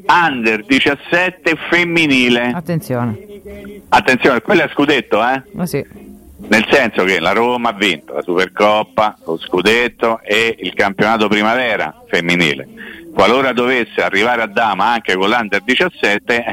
[0.06, 2.52] under 17 femminile.
[2.54, 3.18] Attenzione.
[3.88, 5.42] Attenzione, quello è scudetto, eh?
[5.52, 5.84] Ma sì.
[6.48, 12.02] Nel senso che la Roma ha vinto la Supercoppa, lo scudetto e il campionato primavera
[12.08, 12.68] femminile.
[13.14, 16.44] Qualora dovesse arrivare a Dama anche con l'Under 17,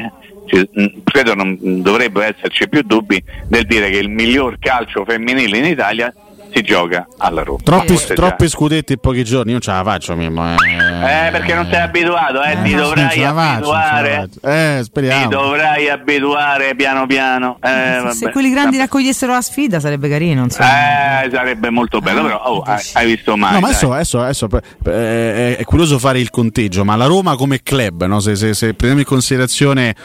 [0.51, 5.57] eh, mh, credo non dovrebbero esserci più dubbi nel dire che il miglior calcio femminile
[5.57, 6.13] in Italia
[6.51, 7.59] si gioca alla Roma.
[7.63, 10.53] Troppi, già- troppi scudetti in pochi giorni, io ce la faccio Mimmo.
[10.53, 10.55] Eh,
[10.99, 13.25] Eh, perché non sei abituato, eh, ti non dovrai faccio,
[13.71, 14.29] abituare.
[14.41, 15.29] Eh, Ti speriamo.
[15.29, 17.57] dovrai abituare piano piano.
[17.61, 17.67] Eh,
[18.11, 18.31] Se vabbè.
[18.31, 20.43] quelli grandi raccogliessero la sfida sarebbe carino.
[20.43, 21.23] Insomma.
[21.23, 23.53] Eh, sarebbe molto bello, però oh, hai, hai visto mai?
[23.53, 24.47] No, ma adesso, adesso- adesso,
[24.85, 28.19] eh, è, curioso fare il conteggio, ma la Roma come club, no?
[28.19, 29.95] se, se- se prendiamo in considerazione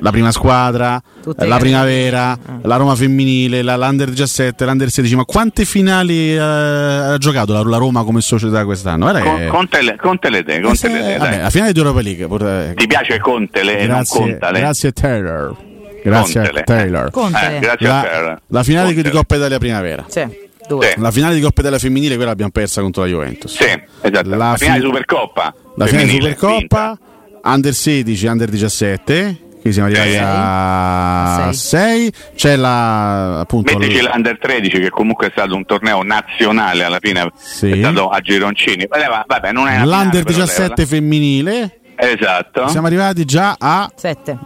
[0.00, 5.14] la prima squadra, Tutte eh, la primavera, la Roma femminile, la, l'Under 17, l'Under 16,
[5.16, 9.10] ma quante finali eh, ha giocato la, la Roma come società quest'anno?
[9.10, 11.72] Guarda Con, che- Conte le, Conte le te, Conte le te, eh, vabbè, la finale
[11.72, 12.26] di Europa League.
[12.26, 14.58] pure- Ti piace Conte le, non grazie, Contale?
[14.58, 15.56] grazie Taylor.
[16.04, 16.64] Grazie a Contele.
[16.64, 17.10] Taylor.
[17.10, 17.56] Contele.
[17.56, 18.40] Eh, grazie a La, Taylor.
[18.46, 19.18] la finale di, di Contele.
[19.22, 20.04] Coppa Italia primavera.
[20.08, 20.26] Sì,
[20.66, 20.94] due.
[20.96, 23.54] La finale di Coppa Italia femminile, quella l'abbiamo persa contro la Juventus.
[23.56, 23.64] Sì,
[24.00, 24.28] esatto.
[24.28, 25.54] La, La finale fi- Supercoppa.
[25.76, 26.98] La finale Supercoppa,
[27.44, 29.36] Under 16, Under 17.
[29.62, 30.18] Qui siamo arrivati Sì.
[30.20, 32.12] a 6.
[32.34, 36.98] C'è la appunto Mettici l- l'Under 13 che comunque è stato un torneo nazionale alla
[37.00, 37.30] fine è
[37.78, 38.86] stato a gironcini.
[38.88, 41.52] Vabbè, va- vabbè, non è l'Under finale, però, 17 femminile.
[41.52, 41.70] leva.
[41.94, 42.66] Esatto.
[42.68, 44.36] Siamo arrivati già a 7.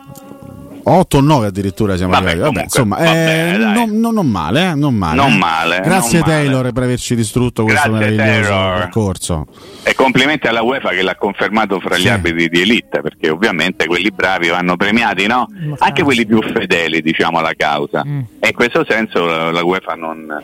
[0.88, 2.54] 8 o 9 addirittura siamo Vabbè, arrivati.
[2.54, 5.16] Vabbè, comunque, insomma, va eh, non, non- non male, eh, non male.
[5.16, 6.42] Non male, Grazie non male.
[6.44, 8.78] Taylor per averci distrutto questo Grazie, meraviglioso Taylor.
[8.78, 9.46] percorso.
[9.82, 14.10] E complimenti alla UEFA che l'ha confermato fra gli arbitri di elite, perché ovviamente quelli
[14.12, 15.46] bravi vanno premiati, no?
[15.78, 18.02] Anche quelli più fedeli, diciamo, alla causa.
[18.38, 20.42] E in questo senso la, la UEFA non,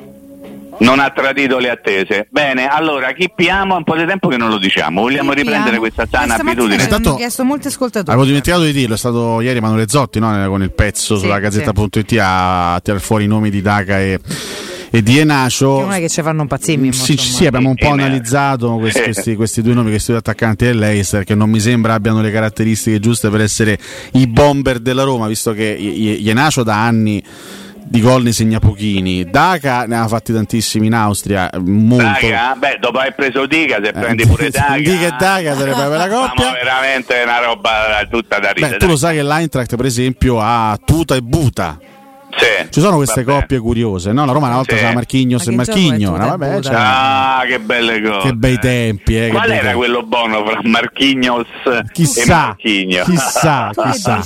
[0.78, 2.26] non ha tradito le attese.
[2.30, 3.74] Bene, allora chi piamo?
[3.74, 5.02] È un po' di tempo che non lo diciamo.
[5.02, 6.78] Vogliamo riprendere questa sana abitudine?
[6.78, 8.10] Ci hanno Intanto- chiesto molti ascoltatori.
[8.10, 10.30] Avevo dimenticato di dirlo, è stato ieri Emanuele Zotti no?
[10.48, 14.18] con il pezzo Sì, sulla gazzetta.it a tirare fuori i nomi di Daca e,
[14.90, 15.76] e di Enacio.
[15.76, 16.92] Che non è che ci fanno un pazzimmi.
[16.92, 19.04] Sì, sì, abbiamo un po' Eh, analizzato questi, eh.
[19.04, 22.98] questi- questi due nomi, questi due attaccanti dell'Eister che non mi sembra abbiano le caratteristiche
[22.98, 23.78] giuste per essere
[24.12, 27.22] i bomber della Roma, visto che I- I- Ienacio da anni
[27.84, 32.26] di gol ne segna pochini, Daca ne ha fatti tantissimi in Austria, molto.
[32.26, 32.54] Daga?
[32.56, 36.32] Beh, dopo aver preso Dica, se prendi pure Daga, Dica e Daga sarebbe una coppia.
[36.36, 38.72] siamo veramente una roba tutta da ridere.
[38.72, 41.78] Beh, tu lo sai che l'Eintracht, per esempio, ha Tuta e Buta.
[42.34, 42.66] Sì.
[42.70, 43.40] Ci sono queste Vabbè.
[43.40, 44.24] coppie curiose, no?
[44.24, 44.80] La Roma una volta Sì.
[44.80, 46.16] c'era Marchignos e Ma che Marchigno.
[46.16, 46.24] no?
[46.24, 48.28] e Vabbè, Ah, che belle cose.
[48.28, 49.76] che bei tempi, eh, che Qual era tempi.
[49.76, 53.04] quello buono fra Marchignos e Chissà, Marchigno?
[53.04, 54.20] chissà, chissà.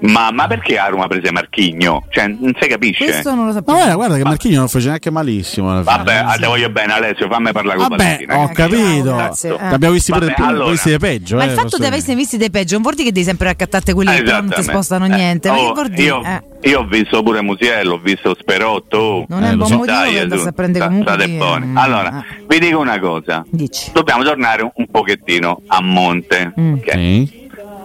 [0.00, 2.04] ma, ma perché a Roma prese Marchigno?
[2.10, 3.04] Cioè, non si capisce.
[3.04, 3.76] Questo non lo Ma sapevo.
[3.78, 5.70] guarda, guarda che Marchigno non fece neanche malissimo.
[5.70, 5.96] alla fine.
[5.96, 8.38] Vabbè, ah, te voglio bene Alessio, fammi parlare con Vabbè, Valentina.
[8.38, 9.14] ho capito.
[9.14, 9.50] grazie.
[9.54, 9.70] Eh.
[9.70, 10.70] L'abbiamo visti pure allora.
[10.70, 11.36] visti di peggio.
[11.36, 13.46] Ma eh, il fatto di aversi visti dei peggio non vuol dire che devi sempre
[13.48, 15.48] raccattare quelli che però non ti spostano Eh, niente.
[15.48, 16.68] Ma che oh, io, Eh.
[16.68, 18.96] io ho visto pure Musiello, ho visto Sperotto.
[18.98, 19.24] oh.
[19.28, 21.66] Non è un buon motivo Dai, su, a prendere sta- state buoni.
[21.66, 23.44] mm, Allora, vi dico una cosa.
[23.48, 23.90] Dici.
[23.92, 26.52] Dobbiamo tornare un, un pochettino a monte.
[26.58, 26.72] Mm.
[26.74, 26.90] ok?
[26.92, 27.40] Sì.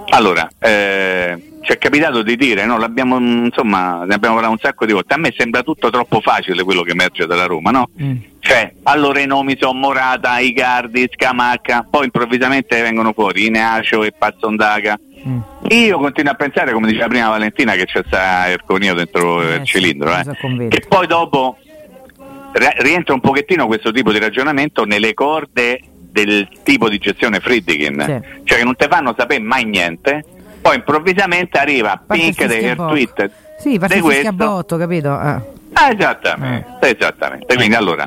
[0.09, 2.77] Allora, eh, ci è capitato di dire, no?
[2.77, 5.14] L'abbiamo, mm, insomma, ne abbiamo parlato un sacco di volte.
[5.15, 7.89] A me sembra tutto troppo facile quello che emerge dalla Roma, no?
[8.02, 8.15] Mm.
[8.39, 14.98] Cioè, allora i nomi sono Morata, Icardi, Scamacca, poi improvvisamente vengono fuori Ineacio e Pazzondaga.
[15.27, 15.39] Mm.
[15.72, 19.65] Io continuo a pensare, come diceva prima Valentina, che c'è sta Erconio dentro Eh, il
[19.65, 20.68] cilindro, eh.
[20.69, 21.57] che poi dopo
[22.53, 28.02] ri- rientra un pochettino questo tipo di ragionamento nelle corde del tipo di gestione Friedkin,
[28.06, 28.41] Sì.
[28.45, 30.23] cioè che non ti fanno sapere mai niente,
[30.68, 33.30] poi improvvisamente arriva Pink del tweet
[33.60, 34.34] Sì, fischia a questo.
[34.34, 35.07] botto, capito?
[35.19, 35.56] Eh.
[35.73, 37.55] Ah, esattamente, esattamente.
[37.55, 38.05] Quindi allora,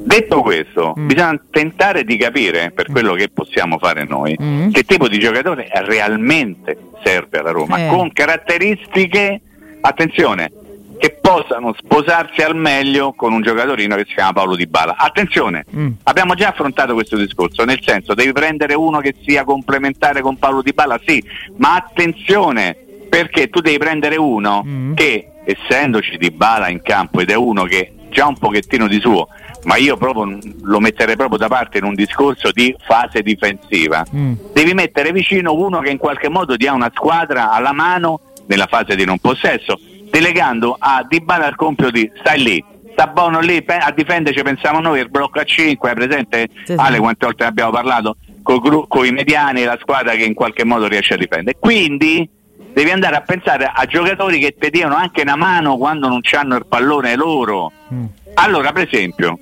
[0.00, 1.06] detto questo, Mm.
[1.06, 4.70] bisogna tentare di capire, per quello che possiamo fare noi, Mm.
[4.70, 7.88] che tipo di giocatore realmente serve alla Roma, Eh.
[7.88, 9.40] con caratteristiche,
[9.80, 10.50] attenzione,
[11.30, 14.94] possano sposarsi al meglio con un giocatorino che si chiama Paolo Di Bala.
[14.96, 15.90] Attenzione, Mm.
[16.04, 20.62] abbiamo già affrontato questo discorso, nel senso devi prendere uno che sia complementare con Paolo
[20.62, 21.20] Di Bala, sì,
[21.56, 22.76] ma attenzione,
[23.08, 24.94] perché tu devi prendere uno Mm.
[24.94, 29.26] che, essendoci Di Bala in campo ed è uno che già un pochettino di suo,
[29.64, 34.34] ma io proprio lo metterei proprio da parte in un discorso di fase difensiva, Mm.
[34.52, 38.94] devi mettere vicino uno che in qualche modo dia una squadra alla mano nella fase
[38.94, 39.76] di non possesso,
[40.10, 44.80] delegando a Di Bala il compito di stai lì, sta buono lì a difenderci pensiamo
[44.80, 46.48] noi il blocco a 5 hai presente?
[46.64, 46.74] Sì, sì.
[46.76, 50.86] Ale quante volte ne abbiamo parlato con i mediani la squadra che in qualche modo
[50.86, 51.58] riesce a difendere.
[51.58, 52.28] Quindi
[52.72, 56.56] devi andare a pensare a giocatori che ti diano anche una mano quando non hanno
[56.56, 57.72] il pallone loro.
[58.34, 59.38] Allora per esempio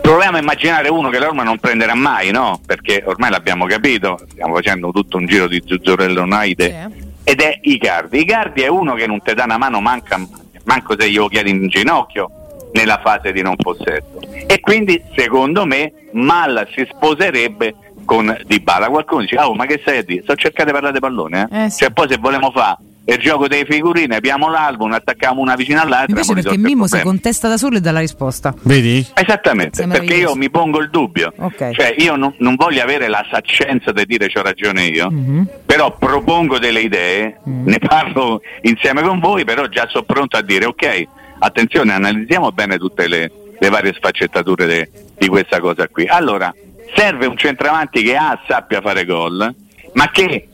[0.00, 2.60] proviamo a immaginare uno che la Roma non prenderà mai no?
[2.64, 8.20] perché ormai l'abbiamo capito stiamo facendo tutto un giro di Zuzzurello Naide ed è Icardi
[8.20, 10.20] Icardi è uno che non ti dà una mano manca,
[10.64, 12.30] manco se glielo chiedi in ginocchio
[12.72, 19.22] nella fase di non possesso e quindi secondo me Mal si sposerebbe con Dybala qualcuno
[19.22, 21.64] dice oh ma che stai a dire sto cercando di parlare di pallone eh?
[21.64, 21.78] Eh, sì.
[21.78, 26.06] cioè poi se vogliamo fare il gioco dei figurine apriamo l'album attacchiamo una vicino all'altra
[26.08, 28.54] Invece abbiamo perché Mimmo si contesta da solo e dà la risposta.
[28.62, 29.04] Vedi?
[29.14, 31.32] Esattamente, perché io mi pongo il dubbio.
[31.36, 31.70] Ok.
[31.72, 35.48] Cioè io non, non voglio avere la saccenza di dire c'ho ragione io, Mhm.
[35.66, 40.66] però propongo delle idee, ne parlo insieme con voi, però già sono pronto a dire
[40.66, 41.04] ok,
[41.40, 46.06] attenzione, analizziamo bene tutte le, le varie sfaccettature de- di questa cosa qui.
[46.06, 46.54] Allora,
[46.94, 49.52] serve un centravanti che A sappia fare gol,
[49.94, 50.48] ma che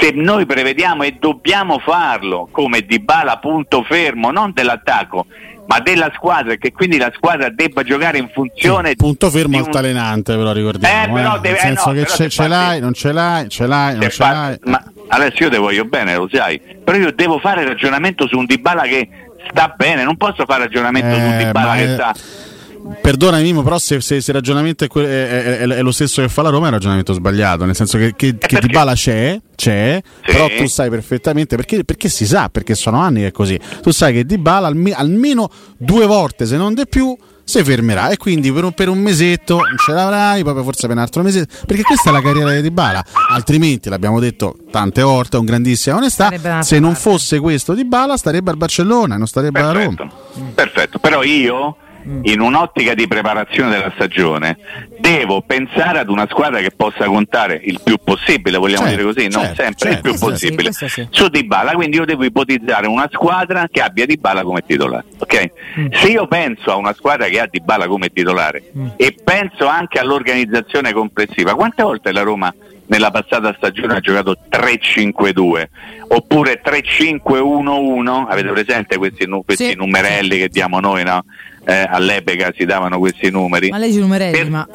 [0.00, 5.26] se noi prevediamo e dobbiamo farlo come Dybala punto fermo, non dell'attacco,
[5.66, 9.64] ma della squadra e che quindi la squadra debba giocare in funzione Punto fermo un-
[9.64, 11.04] altalenante, ve lo ricordiamo.
[11.16, 11.40] Eh, però eh.
[11.40, 14.02] deve- Nel eh, senso no, che ce, ce l'hai, non ce l'hai, ce l'hai, non
[14.02, 14.58] ce fa- l'hai.
[14.64, 18.44] ma adesso io te voglio bene, lo sai, però io devo fare ragionamento su un
[18.44, 19.08] Dybala che
[19.48, 22.14] sta bene, non posso fare ragionamento su un Eh, Dybala che è- sta
[23.00, 26.20] Perdonami, Mimo, però se, se, se il ragionamento è, que- è- è- è lo stesso
[26.22, 29.40] che fa la Roma è un ragionamento sbagliato, nel senso che, che, che Dybala c'è,
[29.54, 33.58] c'è però tu sai perfettamente, perché, perché si sa, perché sono anni che è così,
[33.82, 38.08] tu sai che Dybala alme- almeno due volte, se non di più, si fermerà.
[38.10, 41.22] E quindi per un, per un mesetto non ce l'avrai, poi forse per un altro
[41.22, 45.96] mese, perché questa è la carriera di Dybala, altrimenti l'abbiamo detto tante volte, con grandissima
[45.96, 46.30] onestà,
[46.62, 50.10] se non fosse questo Dybala starebbe al Barcellona, non starebbe alla Roma.
[50.54, 51.76] Perfetto, però io
[52.22, 54.56] in un'ottica di preparazione della stagione
[54.98, 59.28] devo pensare ad una squadra che possa contare il più possibile, vogliamo Certo, dire così,
[59.28, 59.94] non certo, sempre certo.
[59.94, 61.06] il più sì, possibile, questo sì.
[61.10, 65.50] su Dybala, quindi io devo ipotizzare una squadra che abbia Dybala come titolare, ok?
[65.92, 68.62] Se io penso a una squadra che ha Dybala come titolare
[68.96, 72.52] e penso anche all'organizzazione complessiva, quante volte la Roma
[72.86, 75.64] nella passata stagione ha giocato 3-5-2
[76.08, 79.74] oppure 3-5-1-1 avete presente questi, questi Sì.
[79.74, 81.24] numerelli che diamo noi no?
[81.66, 84.68] Eh, all'epoca si davano questi numeri Ma lei dice numerelli, ma.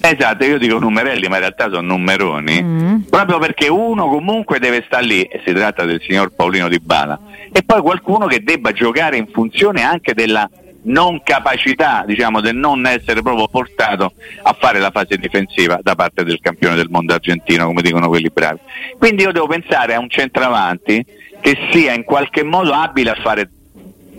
[0.00, 2.96] esatto io dico numerelli ma in realtà sono numeroni Mm.
[3.10, 7.18] proprio perché uno comunque deve stare lì e si tratta del signor Paolino Di Bala
[7.52, 10.48] e poi qualcuno che debba giocare in funzione anche della
[10.82, 14.12] non capacità diciamo del non essere proprio portato
[14.44, 18.30] a fare la fase difensiva da parte del campione del mondo argentino come dicono quelli
[18.32, 18.58] bravi
[18.98, 21.04] quindi io devo pensare a un centravanti
[21.40, 23.50] che sia in qualche modo abile a fare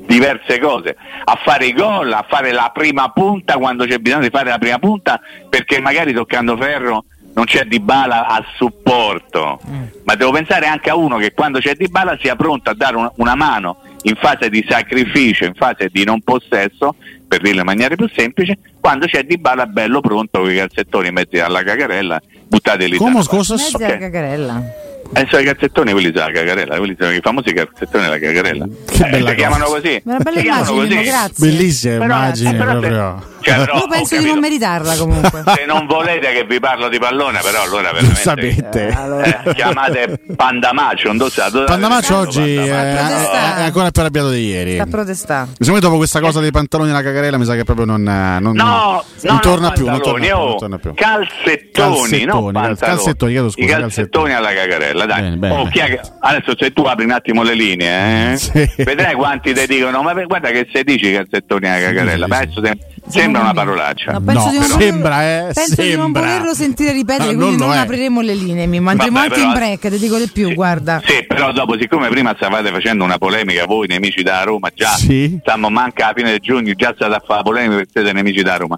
[0.07, 0.95] diverse cose,
[1.25, 4.57] a fare i gol, a fare la prima punta quando c'è bisogno di fare la
[4.57, 5.19] prima punta,
[5.49, 9.59] perché magari toccando ferro non c'è Di Bala a supporto,
[10.03, 12.95] ma devo pensare anche a uno che quando c'è Di Bala sia pronto a dare
[12.95, 16.95] una, una mano in fase di sacrificio, in fase di non possesso,
[17.27, 21.11] per dirlo in maniera più semplice, quando c'è Di Bala bello pronto con i calzettoni
[21.11, 23.55] messi alla cagarella, buttateli Come da scusa?
[23.55, 23.97] Mezza Ok.
[23.99, 24.63] cagarella.
[25.13, 28.65] Eh, sono i calzettoni quelli della cagarella, quelli sono i famosi calzettoni della cagarella.
[28.87, 30.01] Che Eh, bella si chiamano così.
[30.05, 31.09] Una bella Si chiamano immagine, così.
[31.09, 31.33] grazie.
[31.49, 33.35] Bellissima Però- immagine eh, però se-.
[33.47, 35.43] Cioè, però, Io penso di non meritarla comunque.
[35.55, 38.87] Se non volete che vi parlo di pallone, però allora veramente Sapete.
[39.45, 43.59] eh, chiamate Pandamaccio, non so, Pandamaccio oggi è, protestare.
[43.61, 44.73] è ancora più arrabbiato di ieri.
[44.73, 45.47] Sta a protestare.
[45.51, 48.53] Secondo me dopo questa cosa dei pantaloni alla cagarella mi sa che proprio non, non,
[48.55, 50.93] No, non no, torna no, più, non torna più, oh, non torna più.
[50.93, 55.35] Calzettoni, Calzettoni, no calzettoni, chiedo scusa, I calzettoni alla cagarella, dai.
[55.37, 55.53] bene.
[55.53, 59.65] Oh, è che- Adesso se tu apri un attimo le linee, eh, vedrai quanti ti
[59.67, 62.77] dicono, ma guarda che se dici calzettoni alla cagarella, ma adesso te-
[63.07, 64.11] sembra una parolaccia.
[64.13, 66.21] No, penso di non volerlo- sembra, eh, Penso di non sembra.
[66.21, 68.65] volerlo sentire ripetere, No, quindi non non, apriremo le linee.
[68.67, 71.01] Mi Vabbè, anche in break, ti dico di più, guarda.
[71.05, 75.37] Sì, però dopo, siccome prima stavate facendo una polemica, voi nemici da Roma, già Sì.
[75.41, 78.41] stiamo manca alla fine di giugno, già state a fare la polemica perché siete nemici
[78.41, 78.77] da Roma.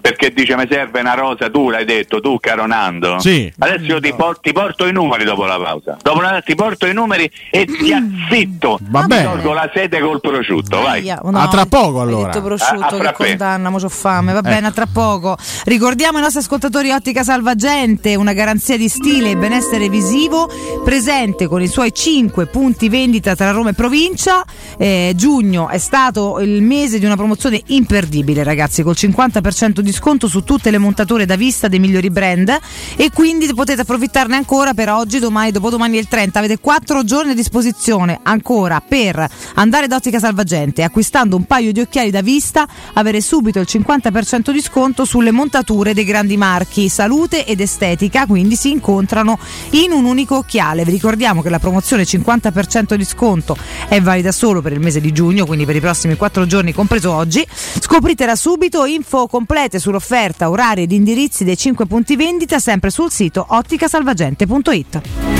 [0.00, 3.18] Perché dice mi serve una rosa, tu l'hai detto, tu caro Nando.
[3.20, 3.52] Sì.
[3.58, 5.96] Adesso io ti, por- ti porto i numeri dopo la pausa.
[6.02, 8.78] Dopo la ti porto i numeri e ti azzitto.
[8.88, 9.24] Va Ti bene.
[9.24, 11.04] tolgo la sede col prosciutto, vai.
[11.22, 12.26] No, A tra poco hai allora.
[12.26, 13.26] detto A- prosciutto a che frappè.
[13.28, 14.32] condanna, mo c'ho fame.
[14.32, 15.36] Va bene, a tra poco.
[15.66, 20.48] Ricordiamo ai nostri ascoltatori Ottica Salvagente, una garanzia di stile e benessere visivo,
[20.84, 24.44] presente con i suoi 5 punti vendita tra Roma e provincia.
[24.78, 29.96] Eh, giugno è stato il mese di una promozione imperdibile, ragazzi, col 50% di di
[29.96, 32.56] sconto su tutte le montature da vista dei migliori brand
[32.96, 36.38] e quindi potete approfittarne ancora per oggi, domani, dopodomani e il 30.
[36.38, 41.80] Avete 4 giorni a disposizione ancora per andare da Ottica Salvagente acquistando un paio di
[41.80, 47.44] occhiali da vista, avere subito il 50% di sconto sulle montature dei grandi marchi Salute
[47.44, 49.38] ed Estetica, quindi si incontrano
[49.70, 50.84] in un unico occhiale.
[50.84, 53.56] Vi ricordiamo che la promozione 50% di sconto
[53.88, 57.12] è valida solo per il mese di giugno, quindi per i prossimi 4 giorni, compreso
[57.12, 57.44] oggi.
[57.80, 63.44] Scopritela subito, info complete sull'offerta, orari ed indirizzi dei 5 punti vendita sempre sul sito
[63.48, 65.39] otticasalvagente.it.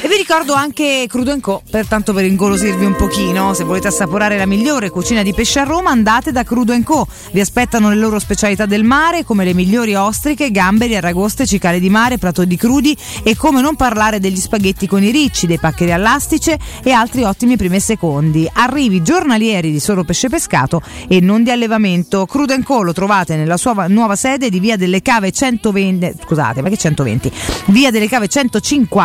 [0.00, 4.46] E vi ricordo anche Crudo Co, pertanto per ingolosirvi un pochino, se volete assaporare la
[4.46, 7.06] migliore cucina di pesce a Roma andate da Crudo Co.
[7.32, 11.90] Vi aspettano le loro specialità del mare come le migliori ostriche, gamberi, aragoste, cicale di
[11.90, 15.90] mare, prato di crudi e come non parlare degli spaghetti con i ricci, dei paccheri
[15.90, 18.48] all'astice e altri ottimi primi e secondi.
[18.52, 22.24] Arrivi giornalieri di solo pesce pescato e non di allevamento.
[22.26, 26.68] Crudo Co lo trovate nella sua nuova sede di Via delle Cave 120, scusate, ma
[26.68, 27.32] che 120?
[27.66, 28.97] Via delle Cave 150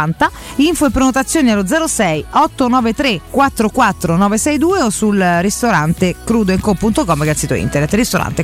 [0.56, 7.38] info e prenotazioni allo 06 893 44 962 o sul ristorante crudoenco.com che è il
[7.38, 8.44] sito internet ristorante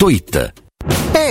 [0.01, 0.51] gratuita.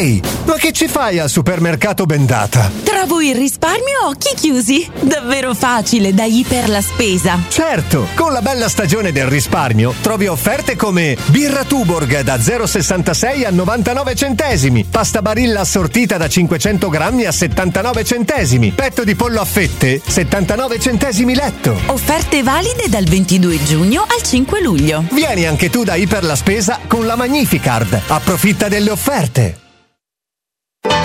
[0.01, 2.71] Ehi, ma che ci fai al supermercato Bendata?
[2.85, 4.91] Trovo il risparmio a occhi chiusi.
[4.99, 7.39] Davvero facile da Iper la spesa.
[7.49, 13.51] Certo, con la bella stagione del risparmio trovi offerte come birra Tuborg da 0,66 a
[13.51, 19.45] 99 centesimi, pasta barilla assortita da 500 grammi a 79 centesimi, petto di pollo a
[19.45, 21.79] fette 79 centesimi letto.
[21.87, 25.05] Offerte valide dal 22 giugno al 5 luglio.
[25.11, 28.01] Vieni anche tu da Iper la spesa con la Magnificard.
[28.07, 29.69] Approfitta delle offerte.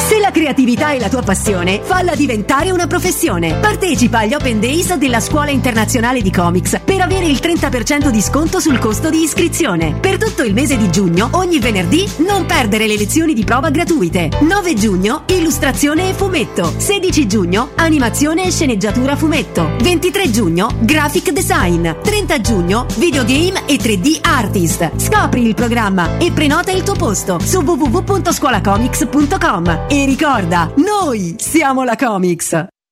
[0.05, 3.55] Se la creatività è la tua passione, falla diventare una professione.
[3.55, 8.61] Partecipa agli Open Days della Scuola Internazionale di Comics per avere il 30% di sconto
[8.61, 9.97] sul costo di iscrizione.
[9.99, 14.29] Per tutto il mese di giugno, ogni venerdì, non perdere le lezioni di prova gratuite.
[14.39, 16.73] 9 giugno, illustrazione e fumetto.
[16.77, 19.71] 16 giugno, animazione e sceneggiatura fumetto.
[19.81, 21.89] 23 giugno, graphic design.
[22.01, 24.91] 30 giugno, videogame e 3D artist.
[24.95, 29.64] Scopri il programma e prenota il tuo posto su www.scuolacomics.com.
[29.87, 32.74] E ricorda, noi siamo la Comics.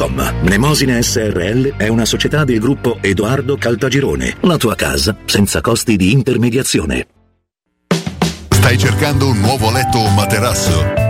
[0.00, 0.42] www.kcult.com.
[0.42, 4.36] Mnemosine SRL è una società del gruppo Edoardo Caltagirone.
[4.42, 7.06] La tua casa senza costi di intermediazione.
[8.48, 11.09] Stai cercando un nuovo letto o materasso?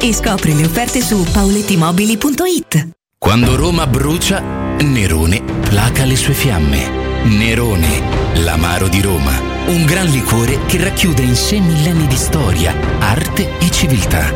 [0.00, 2.88] e scopri le offerte su paulettimobili.it.
[3.18, 4.40] Quando Roma brucia,
[4.80, 7.00] Nerone placa le sue fiamme.
[7.24, 8.02] Nerone,
[8.42, 9.32] l'amaro di Roma.
[9.66, 14.32] Un gran liquore che racchiude in sé millenni di storia, arte e civiltà.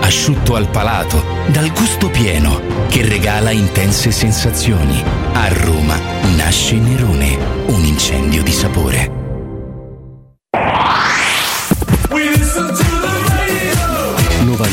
[0.00, 5.02] Asciutto al palato, dal gusto pieno, che regala intense sensazioni.
[5.32, 5.98] A Roma
[6.34, 9.19] nasce Nerone, un incendio di sapore.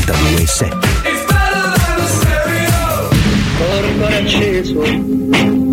[0.05, 0.77] 92.7.
[3.57, 4.81] Corpo acceso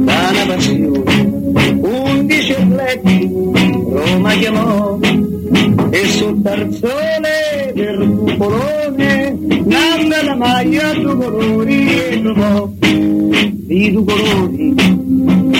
[0.04, 1.02] da passione,
[1.80, 4.98] undici atleti Roma chiamò
[5.90, 12.68] e sul tarzone del cupolone nanna la maglia due colori e trovò.
[12.80, 14.74] Di due colori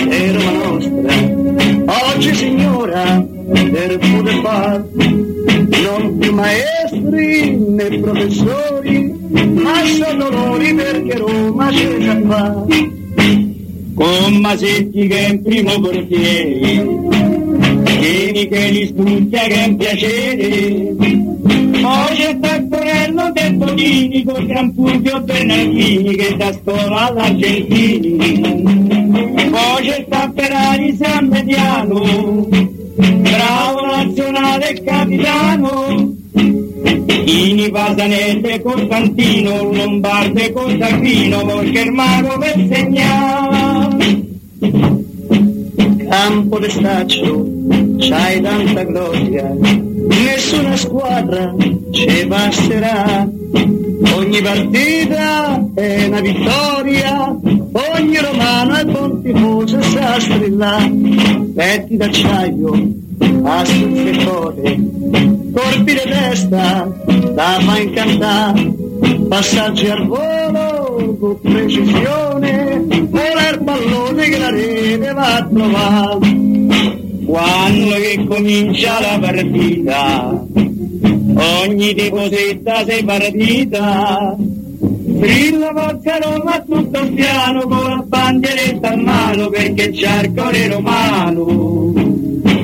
[0.09, 2.13] è Roma nostra.
[2.13, 9.13] Oggi signora per poter far non più maestri né professori
[9.53, 12.65] ma sono dolori perché Roma c'è già fa
[13.93, 17.23] con Masetti che è in primo portiere
[18.05, 20.95] Vieni che li studia che è un piacere.
[21.81, 28.17] Poi c'è Taccorello del Bonini con Gran Fulvio Bernardini che da scuola all'Argentini.
[29.49, 32.64] Poi c'è Tapperari San Mediano
[32.95, 36.13] bravo nazionale e capitano
[37.25, 44.23] Ini Pasanese Costantino Lombarde Costantino perché il mago per segnare.
[46.07, 47.45] Campo de staccio
[47.97, 49.51] c'hai tanta gloria.
[50.07, 51.53] Nessuna squadra
[51.91, 53.27] ci basterà
[54.13, 57.35] ogni partita è una vittoria
[57.97, 60.91] ogni romano è buon tifoso e sa strillare
[61.53, 63.03] petti d'acciaio
[63.43, 64.95] a stuzzicore
[65.55, 66.91] colpi di testa
[67.33, 68.73] da fa incantare.
[69.29, 76.43] Passaggi al volo con precisione vola il pallone che la rete va a trovare.
[77.25, 80.43] Quando che comincia la partita
[81.35, 84.35] ogni tifosetta sei partita.
[85.17, 90.67] Strilla forza Roma tutto il piano con la bandieretta a mano perché c'è il cuore
[90.67, 91.93] romano.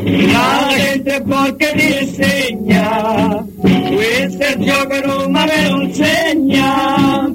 [0.03, 3.45] La gente porca ti segna
[3.91, 7.33] questo è il gioco Roma me lo insegna.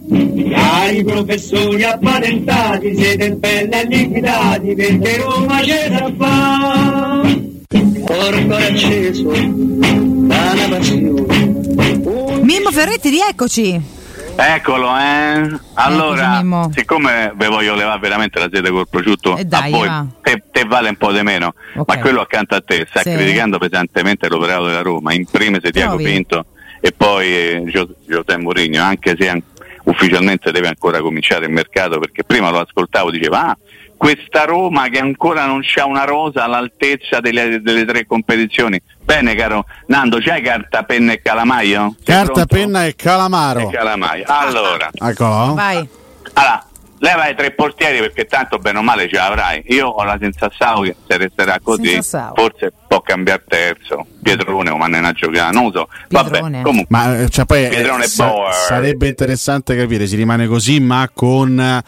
[0.50, 7.54] Cari professori appatentati siete belli e liquidati perché Roma c'è da fare
[8.06, 9.32] corpo acceso
[12.42, 13.94] Mimmo Ferretti, rieccoci.
[14.38, 15.58] Eccolo, eh.
[15.74, 16.70] Allora, Mimmo.
[16.74, 20.06] siccome ve voglio levare veramente la sede col prosciutto, E dai, a voi va.
[20.20, 21.54] te, te vale un po' di meno,
[21.86, 23.12] ma quello accanto a te sta Sì.
[23.12, 25.96] criticando pesantemente l'operato della Roma, in primis Tiago?
[25.96, 26.46] Pinto
[26.80, 27.62] e poi eh,
[28.06, 29.42] José Mourinho, anche se
[29.84, 33.58] ufficialmente deve ancora cominciare il mercato, perché prima lo ascoltavo diceva ah,
[33.96, 38.80] questa Roma che ancora non c'ha una rosa all'altezza delle, delle tre competizioni.
[39.02, 41.94] Bene caro Nando, c'hai carta, penna e calamaio?
[41.96, 42.54] Sei Carta, pronto?
[42.54, 43.68] penna e calamaro.
[43.68, 44.24] E calamaio.
[44.26, 45.54] Allora, Eccolo.
[45.54, 45.88] Vai.
[46.34, 46.64] allora,
[46.98, 49.62] leva i tre portieri perché tanto bene o male ce l'avrai.
[49.68, 54.06] Io ho la sensazione che se resterà così, forse può cambiare terzo.
[54.26, 55.88] Pietrone o Mannena a giocare, non so.
[56.08, 56.86] Vabbè, comunque.
[56.88, 58.52] Ma eh, cioè, poi eh, Pietrone sa- Bauer.
[58.52, 61.82] sarebbe interessante capire, si rimane così, ma con eh,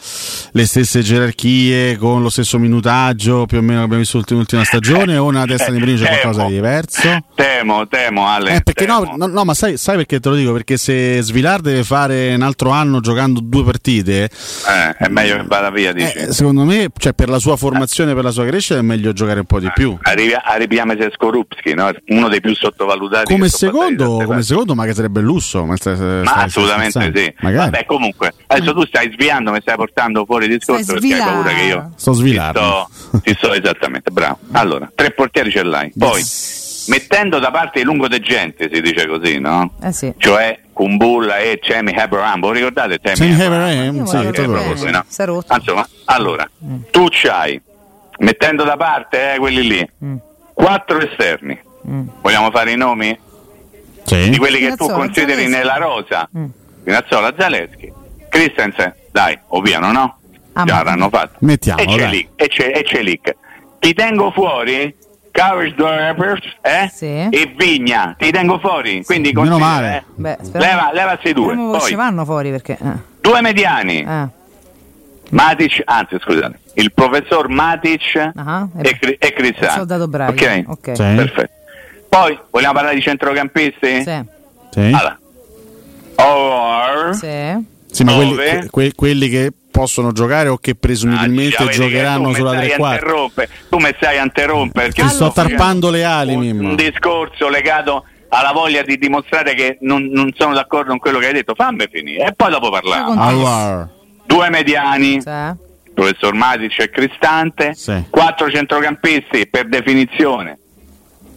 [0.51, 4.63] le stesse gerarchie, con lo stesso minutaggio, più o meno che abbiamo visto l'ultima, l'ultima
[4.63, 7.17] stagione, o una testa di Mourinho c'è qualcosa di diverso?
[7.35, 8.55] Temo, temo Ale.
[8.55, 9.03] Eh, perché temo.
[9.03, 10.53] no, no, no, ma sai, sai perché te lo dico?
[10.53, 15.43] Perché se Svilar deve fare un altro anno giocando due partite, Eh, è meglio che
[15.45, 16.17] vada via, dici.
[16.17, 19.39] eh, secondo me, cioè, per la sua formazione, per la sua crescita, è meglio giocare
[19.41, 19.97] un po' di più.
[20.03, 21.91] Arrivi- Arriviamo a Skorupski, no?
[22.07, 23.31] uno dei più sottovalutati.
[23.33, 25.65] Come secondo, come secondo, ma che sarebbe il lusso.
[25.65, 27.19] Ma, stai- stai- Ma assolutamente scherzando?
[27.19, 27.33] sì.
[27.39, 27.69] Magari.
[27.71, 31.49] Vabbè, comunque, adesso tu stai sviando, mi stai portando fuori il discorso perché hai paura
[31.53, 32.89] che io Sto svilando.
[32.91, 34.39] sto, ti sto esattamente, bravo.
[34.51, 35.91] Allora, tre portieri ce l'hai.
[35.97, 36.23] Poi,
[36.87, 39.73] mettendo da parte il lungo de gente, si dice così, no?
[39.81, 40.13] Eh sì.
[40.17, 44.05] Cioè Kumbulla e Cemi Abraham, voi ricordate Sammy Abraham?
[44.05, 45.03] Sì, tutto proprio così, no?
[45.07, 45.53] Si è rotto.
[45.53, 46.49] Insomma, allora,
[46.89, 47.61] tu c'hai,
[48.19, 49.89] mettendo da parte eh, quelli lì,
[50.53, 51.59] quattro esterni.
[52.21, 53.17] Vogliamo fare i nomi?
[54.03, 54.29] Sì.
[54.29, 55.57] Di quelli che tu Spinazzola, consideri Zanese.
[55.57, 56.29] nella rosa.
[56.81, 57.93] Spinazzola, Zaleschi,
[58.29, 60.17] Christensen, dai, ovviano, no?
[60.53, 61.37] Ah, Già l'hanno fatto.
[61.39, 62.09] Mettiamo, e c'è dai.
[62.11, 63.19] lì, e c'è, e c'è lì.
[63.79, 64.93] Ti tengo fuori,
[65.31, 66.89] Drivers, eh?
[67.31, 69.03] E Vigna, ti tengo fuori.
[69.05, 69.97] Quindi Meno male.
[69.97, 70.03] eh.
[70.15, 71.55] Beh, Leva, levasi due.
[71.55, 72.77] Poi, ci vanno fuori perché.
[72.81, 72.91] eh.
[73.21, 74.03] due mediani.
[75.31, 79.73] Matic, anzi scusate, il professor Matic Ah, e, Cri- e Cristiano.
[79.73, 80.63] Soldato Braga, Ok?
[80.67, 80.85] ok.
[80.87, 81.03] Sì.
[81.15, 81.51] Perfetto.
[82.09, 84.03] Poi vogliamo parlare di centrocampisti?
[84.03, 84.23] Sì.
[84.71, 84.79] Sì.
[84.79, 85.17] Allora.
[86.15, 87.77] Or, Sì.
[87.91, 92.33] Sì, ma quelli, que- que- quelli che possono giocare o che presumibilmente Ah, che giocheranno
[92.33, 93.05] sulla tre quarti.
[93.69, 96.69] Tu mi stai a interrompere perché Ti sto tarpando le ali, Mimmo.
[96.69, 101.27] un discorso legato alla voglia di dimostrare che non, non sono d'accordo con quello che
[101.27, 101.55] hai detto.
[101.55, 103.19] Fammi finire e poi dopo parliamo.
[103.19, 103.89] Allora,
[104.25, 105.29] Due mediani, Sì.
[105.95, 107.73] professor Matic e Cristante,
[108.11, 110.58] quattro centrocampisti per definizione.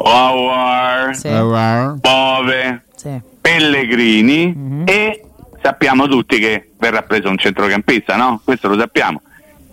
[0.05, 3.21] Howard, allora, Bove, Sì.
[3.41, 5.25] Pellegrini e
[5.63, 8.41] sappiamo tutti che verrà preso un centrocampista, no?
[8.45, 9.21] Questo lo sappiamo.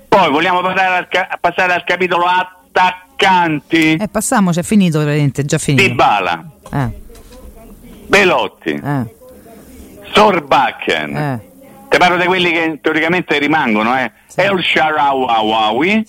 [0.08, 3.96] Poi vogliamo passare al, ca- passare al capitolo attaccanti.
[3.96, 5.88] Eh, passiamo, c'è finito, veramente, già finito.
[5.88, 6.44] Dybala,
[6.74, 6.88] Eh,
[8.08, 9.16] Belotti, eh,
[10.14, 11.16] Sorbakken.
[11.18, 11.48] eh.
[11.90, 14.12] Ti parlo di quelli che teoricamente rimangono, eh.
[14.36, 16.06] El Sharawawi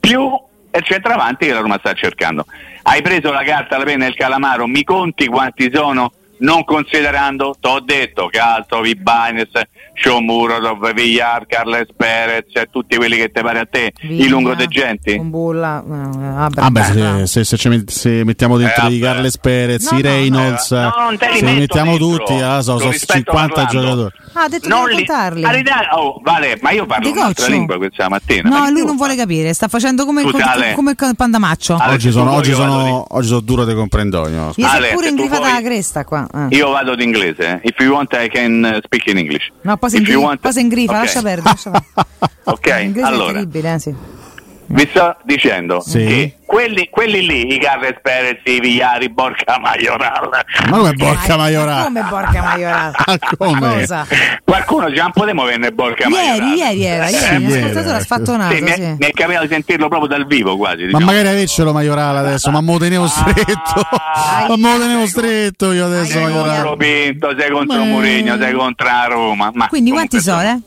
[0.00, 0.30] più
[0.76, 2.44] il centravanti che la Roma sta cercando.
[2.86, 6.12] Hai preso la carta, la penna e il calamaro, mi conti quanti sono?
[6.44, 9.48] Non considerando, t'ho detto, Calzo, Vibanes,
[9.94, 15.16] Shomurodov, Villar, Carles Perez, e tutti quelli che ti pare a te, i Vigna, lungodegenti.
[15.16, 15.82] Con bulla.
[15.82, 18.98] eh, vabbè, ah, beh, se, se- se ci met- se mettiamo dentro Eh, i.
[18.98, 22.16] Carles Perez, No, i no, Reynolds, no, li se li mettiamo dentro.
[22.26, 23.80] tutti, ah, so, sono rispetto 50 parlando.
[23.80, 24.14] giocatori.
[24.34, 25.44] Ah, ha detto Non di li- raccontarli.
[25.44, 28.48] Aridà- oh, vale, ma io parlo un'altra lingua questa mattina.
[28.50, 30.74] No, lui non vuole capire, sta facendo come, Ale.
[30.76, 31.76] il pandamaccio.
[31.80, 34.52] Ale, Oggi sono, vuoi oggi che vado sono, oggi sono duro di comprendogno.
[34.56, 36.26] Gli si è pure ingrifata la cresta qua.
[36.34, 36.56] Eh.
[36.56, 37.42] Io vado d'inglese.
[37.46, 37.60] eh.
[37.62, 39.50] If you want I can uh, speak in English.
[39.62, 40.98] No, poi you ingri- want- poi si ingrifa, Ok.
[40.98, 41.42] lascia perdere.
[41.50, 42.32] Lascia perdere.
[42.46, 43.94] Ok, L'inglese è allora, terribile, eh, sì.
[44.66, 45.98] Vi sto dicendo Sì.
[46.04, 50.28] che quelli, quelli lì, i Carles Perez, i Vigliari, Borca Maioral,
[50.68, 51.82] Ma come Borca Maiorà?
[51.82, 53.18] Come porca maiorata?
[53.38, 53.58] come?
[53.80, 54.06] Cosa?
[54.44, 56.48] qualcuno già non potremmo averne Borca Maioral.
[56.54, 58.04] Ieri, ieri era, ieri, Eh, un ieri, ascoltatore ha ecco.
[58.04, 58.80] sfattonato, Sì, mi, è, sì.
[58.82, 60.80] mi è capitato di sentirlo proprio dal vivo quasi.
[60.82, 61.04] Ma diciamo.
[61.04, 63.86] magari avercelo Maiorala adesso, ma me lo tenevo stretto.
[64.48, 66.76] Ma me lo tenevo stretto io adesso Sei contro.
[66.76, 67.84] Pinto, sei contro Beh.
[67.88, 69.50] Mourinho, sei contro la Roma.
[69.54, 70.58] Ma Quindi quanti sono, eh?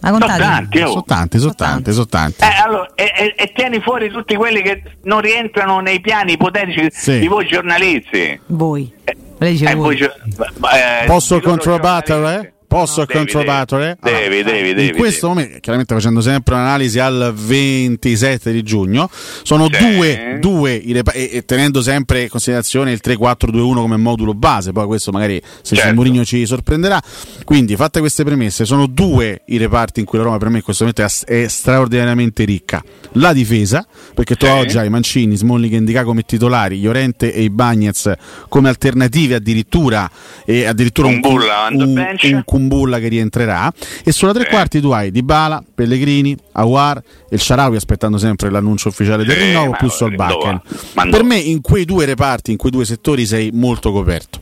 [0.00, 0.86] La Sono tanti, oh.
[0.88, 2.44] Sono tanti, sono tanti, sono tanti.
[2.44, 6.86] Eh, allora, e, e- e tieni fuori tutti quelli che non rientrano nei piani ipotetici
[6.90, 7.18] Sì.
[7.18, 8.40] di voi giornalisti.
[8.46, 8.92] Voi.
[9.38, 9.84] Dice Eh, voi.
[9.84, 12.54] voi gio- eh, Posso controbattere?
[12.68, 13.96] Posso devi, controbattere?
[14.00, 14.88] Devi, devi, devi.
[14.90, 19.08] In questo momento, chiaramente facendo sempre un'analisi al 27 di giugno,
[19.42, 19.78] sono Sì.
[19.78, 25.10] due, due e, e tenendo sempre in considerazione il 3-4-2-1 come modulo base, poi questo
[25.12, 25.94] magari se c'è Certo.
[25.94, 27.00] Mourinho ci sorprenderà.
[27.44, 30.62] Quindi, fatte queste premesse, sono due i reparti in cui la Roma per me in
[30.62, 32.82] questo momento è, è straordinariamente ricca.
[33.12, 34.52] La difesa, perché tu Sì.
[34.52, 38.12] oggi hai Mancini, Smalling e Indica come titolari, Llorente e i Bagnez
[38.48, 40.10] come alternative addirittura
[40.44, 42.22] e addirittura un, on the un, bench.
[42.32, 43.72] un Kumbulla che rientrerà.
[44.04, 44.50] E sulla tre Sì.
[44.50, 49.44] quarti tu hai Dybala, Pellegrini, Awar e il Sharawi aspettando sempre l'annuncio ufficiale del Sì,
[49.44, 49.88] rinnovo ma più?
[49.88, 50.60] Solbakken.
[50.94, 54.40] Ma per me in quei due reparti in quei due settori sei molto coperto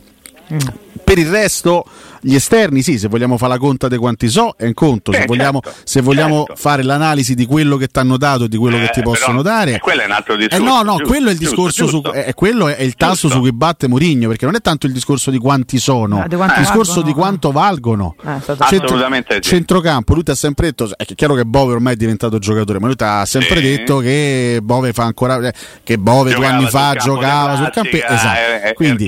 [1.02, 1.84] per il resto
[2.20, 5.23] gli esterni sì se vogliamo fare la conta di quanti so è un conto se
[5.23, 6.55] Eh, vogliamo, certo, se vogliamo certo.
[6.57, 9.42] fare l'analisi di quello che ti hanno dato e di quello che Eh, ti possono
[9.42, 10.65] però, dare eh, quello è un altro eh discorso.
[10.65, 12.10] no, no, giusto, quello è il discorso giusto.
[12.10, 13.28] su, è, quello è il Giusto.
[13.28, 16.34] su cui batte Mourinho, perché non è tanto il discorso di quanti sono, Ah, di
[16.36, 17.07] quanto il discorso valgono.
[17.07, 18.15] di quanto valgono.
[18.25, 19.41] Eh, stato- Assolutamente sì.
[19.42, 22.86] Centrocampo, lui ti ha sempre detto, è chiaro che Bove ormai è diventato giocatore, ma
[22.86, 23.62] lui ti ha sempre Sì.
[23.62, 25.52] detto che Bove fa ancora eh,
[25.84, 27.97] che Bove due Giocava anni sul fa campo giocava sul campo.
[27.97, 28.73] Esatto.
[28.75, 29.07] Quindi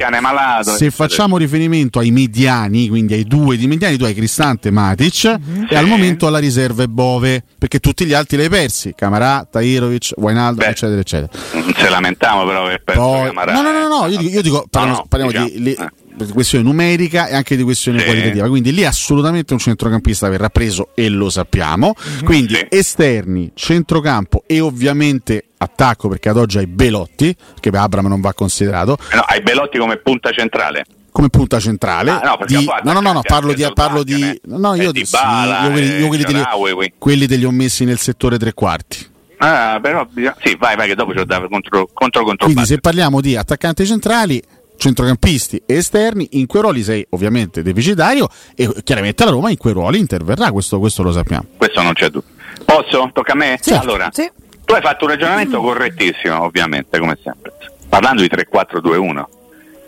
[0.76, 5.36] se facciamo riferimento ai mediani, quindi ai due di mediani, tu hai Cristante Matic
[5.68, 9.46] e al momento alla riserva è Bove, perché tutti gli altri li hai persi, Camarà,
[9.50, 10.70] Tahirovic, Wijnaldum, Beh.
[10.70, 11.30] eccetera, eccetera.
[11.52, 13.52] Non se lamentiamo però che perso Poi- Camarà.
[13.52, 16.24] no, no, no, no, io dico, io dico, parliamo, no, parliamo diciamo, di, li- eh.
[16.26, 18.04] di questione numerica e anche di questione Sì.
[18.06, 18.48] qualitativa.
[18.48, 21.94] Quindi lì assolutamente un centrocampista verrà preso e lo sappiamo.
[22.24, 22.66] Quindi Sì.
[22.70, 28.32] esterni, centrocampo e ovviamente attacco perché ad oggi hai Belotti, che per Abram non va
[28.32, 30.84] considerato, Eh no, hai Belotti come punta centrale.
[31.10, 32.10] Come punta centrale.
[32.10, 35.04] Ah, no, di- no, no, no, no, parlo di, parlo di no, eh, io, e
[35.04, 36.92] sì, io quelli, e io quelli te li- Shaarawy, qui.
[36.98, 39.06] quelli te li ho messi nel settore tre quarti.
[39.38, 40.06] Ah, però
[40.42, 43.86] sì, vai, vai, che dopo c'ho da contro contro contro Quindi se parliamo di attaccanti
[43.86, 44.42] centrali,
[44.76, 49.72] centrocampisti e esterni, in quei ruoli sei ovviamente deficitario e chiaramente la Roma in quei
[49.74, 51.44] ruoli interverrà, questo, questo lo sappiamo.
[51.56, 52.30] Questo non c'è dubbio.
[52.64, 53.10] Posso?
[53.12, 53.58] Tocca a me?
[53.60, 53.72] Sì.
[53.74, 54.28] Allora, Sì.
[54.64, 57.52] tu hai fatto un ragionamento correttissimo, ovviamente, come sempre.
[57.88, 59.24] Parlando di 3-4-2-1.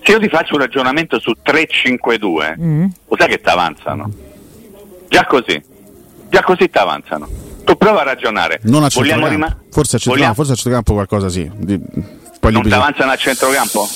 [0.03, 2.85] Se io ti faccio un ragionamento su 3-5-2, Mm.
[3.09, 4.11] lo sai che ti avanzano?
[5.09, 5.61] Già così,
[6.29, 7.29] già così ti avanzano.
[7.65, 8.61] Tu prova a ragionare.
[8.65, 9.29] Non a centrocampo.
[9.29, 11.49] rima- forse, a centrocampo forse a centrocampo qualcosa sì.
[11.55, 11.79] Di-
[12.41, 13.87] poi lì non ti avanzano a centrocampo?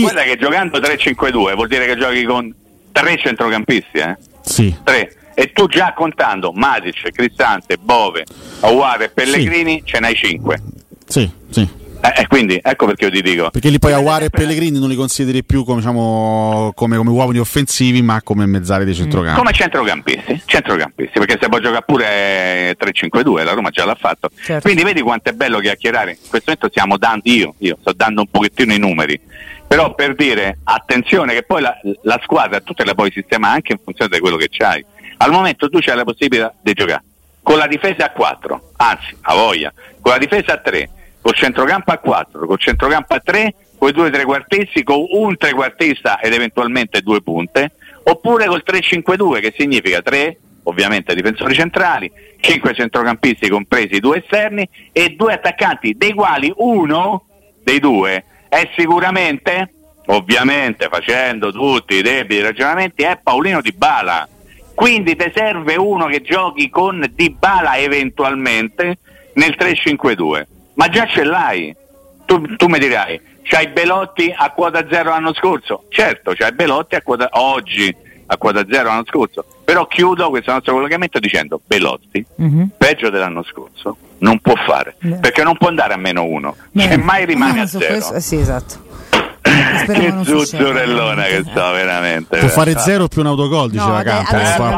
[0.00, 2.52] Guarda che giocando 3-5-2 vuol dire che giochi con
[2.92, 4.16] tre centrocampisti, eh?
[4.42, 4.74] Sì.
[4.82, 5.16] Tre.
[5.34, 8.24] E tu già contando Matic, Cristante, Bove,
[8.60, 10.60] Aguare e Pellegrini ce n'hai cinque.
[11.06, 11.68] Sì, sì.
[12.04, 13.48] Eh, e quindi ecco perché io ti dico.
[13.48, 17.38] Perché lì poi Aguare e Pellegrini non li consideri più come, diciamo, come, come uomini
[17.38, 19.38] offensivi, ma come mezzali di centrocampo.
[19.38, 24.28] Come centrocampisti, centrocampisti, perché se può giocare pure 3-5-2, la Roma già l'ha fatto.
[24.38, 24.60] Certo.
[24.60, 26.10] Quindi vedi quanto è bello chiacchierare.
[26.10, 29.18] In questo momento stiamo dando, io, io sto dando un pochettino i numeri,
[29.66, 33.72] però per dire attenzione che poi la, la squadra tu te la puoi sistemare anche
[33.72, 34.84] in funzione di quello che c'hai.
[35.16, 37.02] Al momento tu c'hai la possibilità di giocare
[37.42, 40.90] con la difesa a 4, anzi a voglia, con la difesa a 3,
[41.24, 46.20] col centrocampo a 4, col centrocampo a 3, con i due trequartisti, con un trequartista
[46.20, 47.70] ed eventualmente due punte,
[48.02, 54.68] oppure col 3-5-2 che significa 3 ovviamente difensori centrali, 5 centrocampisti compresi i due esterni
[54.92, 57.24] e due attaccanti, dei quali uno
[57.62, 59.72] dei due è sicuramente,
[60.08, 64.28] ovviamente facendo tutti i debiti ragionamenti, è Paolino Di Bala.
[64.74, 68.98] Quindi ti serve uno che giochi con Di Bala eventualmente
[69.32, 70.52] nel 3-5-2.
[70.74, 71.74] Ma già ce l'hai.
[72.26, 75.84] Tu, tu mi dirai, c'hai Belotti a quota zero l'anno scorso?
[75.90, 77.94] Certo, c'hai Belotti a quota, oggi
[78.26, 79.44] a quota zero l'anno scorso.
[79.64, 82.24] Però chiudo questo nostro collegamento dicendo Belotti,
[82.78, 84.96] peggio dell'anno scorso, non può fare.
[85.00, 85.16] Beh.
[85.16, 86.56] Perché non può andare a meno uno.
[86.72, 86.82] Beh.
[86.88, 87.86] Semmai rimane Ah, a zero.
[87.86, 88.82] questo- eh, sì, esatto.
[89.44, 92.38] Che zuzzurellona che so, veramente.
[92.38, 94.36] Può fare zero più un autogol, diceva ade- Campo.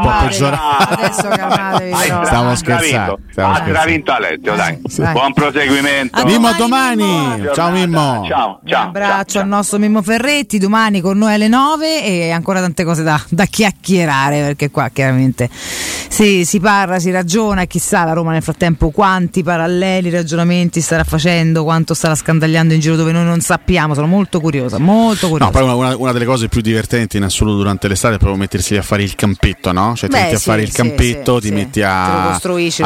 [0.09, 0.45] adesso.
[0.47, 2.25] Adesso calmatevi, però.
[2.25, 3.19] Stavo Ha scherzando.
[3.37, 4.77] ha stravinto Alessio, dai.
[5.13, 6.25] Buon proseguimento.
[6.25, 7.45] Mimmo, domani.
[7.53, 8.25] Ciao Mimmo.
[8.27, 12.83] Ciao, Un abbraccio al nostro Mimmo Ferretti, domani con noi alle 9 e ancora tante
[12.83, 18.11] cose da, da chiacchierare perché qua chiaramente si, si parla, si ragiona e chissà la
[18.13, 23.23] Roma nel frattempo quanti paralleli ragionamenti starà facendo, quanto starà scandagliando in giro dove noi
[23.23, 25.45] non sappiamo, sono molto curiosa, molto curiosa.
[25.45, 28.37] No, poi una, una- una delle cose più divertenti in assoluto durante l'estate è proprio
[28.39, 29.93] mettersi a fare il campetto, no?
[29.95, 31.53] Cioè ti Beh, metti a sì, fare il campetto, sì, ti sì.
[31.53, 32.39] metti a, a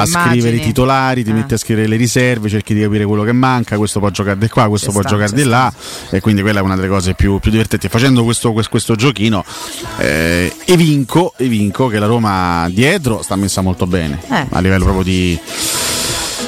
[0.05, 1.33] scrivere i titolari, ti Ah.
[1.33, 4.47] metti a scrivere le riserve, cerchi di capire quello che manca, questo può giocare di
[4.49, 5.49] qua, questo Ci può sta, giocare di sta.
[5.49, 5.73] là
[6.09, 7.87] e quindi quella è una delle cose più, più divertenti.
[7.89, 9.43] Facendo questo, questo, questo giochino
[9.97, 14.45] eh, evinco, evinco che la Roma dietro sta messa molto bene Eh.
[14.49, 15.39] a livello proprio di...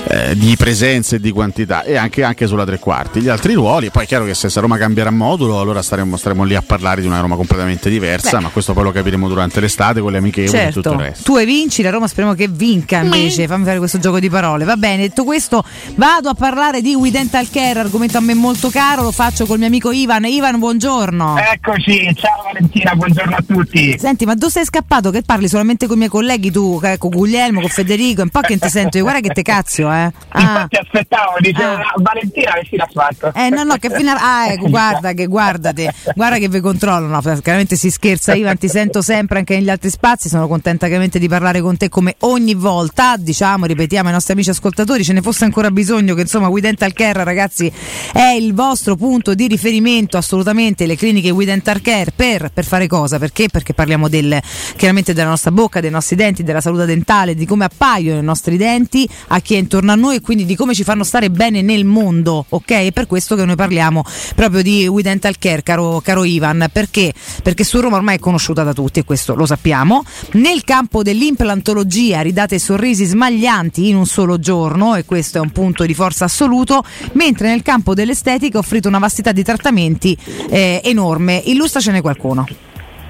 [0.07, 3.90] eh, di presenza e di quantità e anche, anche sulla tre quarti gli altri ruoli
[3.90, 7.07] poi è chiaro che se Roma cambierà modulo allora staremo, staremo lì a parlare di
[7.07, 8.43] una Roma completamente diversa Beh.
[8.43, 11.23] ma questo poi lo capiremo durante l'estate con le amichevoli e tutto il Certo, resto
[11.23, 14.65] tu e vinci, la Roma speriamo che vinca invece, fammi fare questo gioco di parole.
[14.65, 15.64] Va bene, detto questo
[15.95, 19.57] vado a parlare di We Dental Care, argomento a me molto caro, lo faccio col
[19.57, 20.25] mio amico Ivan.
[20.25, 21.38] Ivan, buongiorno.
[21.38, 23.98] Eccoci, ciao Valentina, buongiorno a tutti.
[23.98, 25.11] Senti, ma dove sei scappato?
[25.11, 28.30] Che parli solamente con i miei colleghi tu, eh, con Guglielmo, con Federico, è un
[28.30, 29.92] po' che non ti sento, io, guarda che te cazzo, eh.
[30.30, 30.39] Ah.
[30.41, 31.93] Infatti aspettavo, dicevo, Ah.
[31.97, 33.31] Valentina che fine ha fatto?
[33.33, 37.22] Eh no no che fine ah ecco guarda che guardate guarda che vi controllo no
[37.22, 41.27] chiaramente si scherza Ivan ti sento sempre anche negli altri spazi sono contenta chiaramente di
[41.27, 45.45] parlare con te come ogni volta diciamo ripetiamo ai nostri amici ascoltatori ce ne fosse
[45.45, 47.72] ancora bisogno che insomma We Dental Care ragazzi
[48.11, 52.88] è il vostro punto di riferimento assolutamente le cliniche We Dental Care per, per fare
[52.88, 54.39] cosa perché perché parliamo del
[54.75, 58.57] chiaramente della nostra bocca dei nostri denti della salute dentale di come appaiono i nostri
[58.57, 61.61] denti a chi è intorno a noi e quindi di come ci fanno stare bene
[61.61, 62.71] nel mondo ok?
[62.71, 64.03] È per questo che noi parliamo
[64.35, 66.69] proprio di We Dental Care caro, caro Ivan.
[66.71, 67.13] Perché?
[67.41, 70.03] Perché su Roma ormai è conosciuta da tutti e questo lo sappiamo.
[70.33, 75.85] Nel campo dell'implantologia ridate sorrisi smaglianti in un solo giorno e questo è un punto
[75.85, 80.17] di forza assoluto mentre nel campo dell'estetica offrite una vastità di trattamenti
[80.49, 81.41] eh, enorme.
[81.45, 82.45] Illustracene qualcuno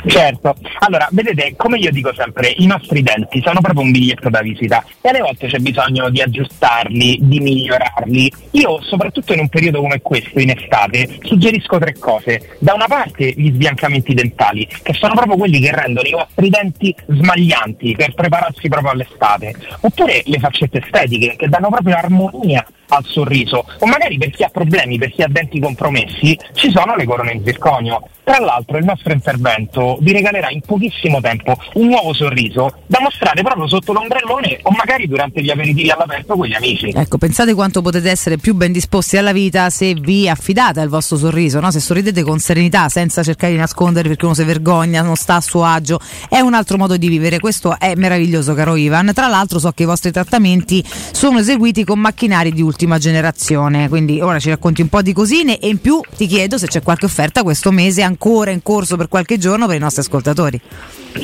[0.06, 4.42] Certo, allora vedete, come io dico sempre, i nostri denti sono proprio un biglietto da
[4.42, 8.32] visita e alle volte c'è bisogno di aggiustarli, di migliorarli.
[8.52, 12.58] Io, soprattutto in un periodo come questo, in estate, suggerisco tre cose.
[12.60, 16.94] Da una parte gli sbiancamenti dentali, che sono proprio quelli che rendono i vostri denti
[17.08, 19.56] smaglianti per prepararsi proprio all'estate.
[19.80, 23.66] Oppure le faccette estetiche, che danno proprio armonia al sorriso.
[23.80, 27.32] O magari per chi ha problemi, per chi ha denti compromessi, ci sono le corone
[27.32, 28.10] in zirconio.
[28.24, 33.42] Tra l'altro il nostro intervento vi regalerà in pochissimo tempo un nuovo sorriso da mostrare
[33.42, 36.92] proprio sotto l'ombrellone o magari durante gli aperitivi all'aperto con gli amici.
[36.94, 41.18] Ecco, pensate quanto potete essere più ben disposti alla vita se vi affidate al vostro
[41.18, 41.72] sorriso, no?
[41.72, 45.42] se sorridete con serenità, senza cercare di nascondere perché uno si vergogna, non sta a
[45.42, 46.00] suo agio.
[46.30, 49.12] È un altro modo di vivere, questo è meraviglioso, caro Ivan.
[49.14, 53.90] Tra l'altro, so che i vostri trattamenti sono eseguiti con macchinari di ultima generazione.
[53.90, 56.82] Quindi ora ci racconti un po' di cosine e in più ti chiedo se c'è
[56.82, 60.62] qualche offerta questo mese ancora in corso per qualche giorno per i nostri ascoltatori.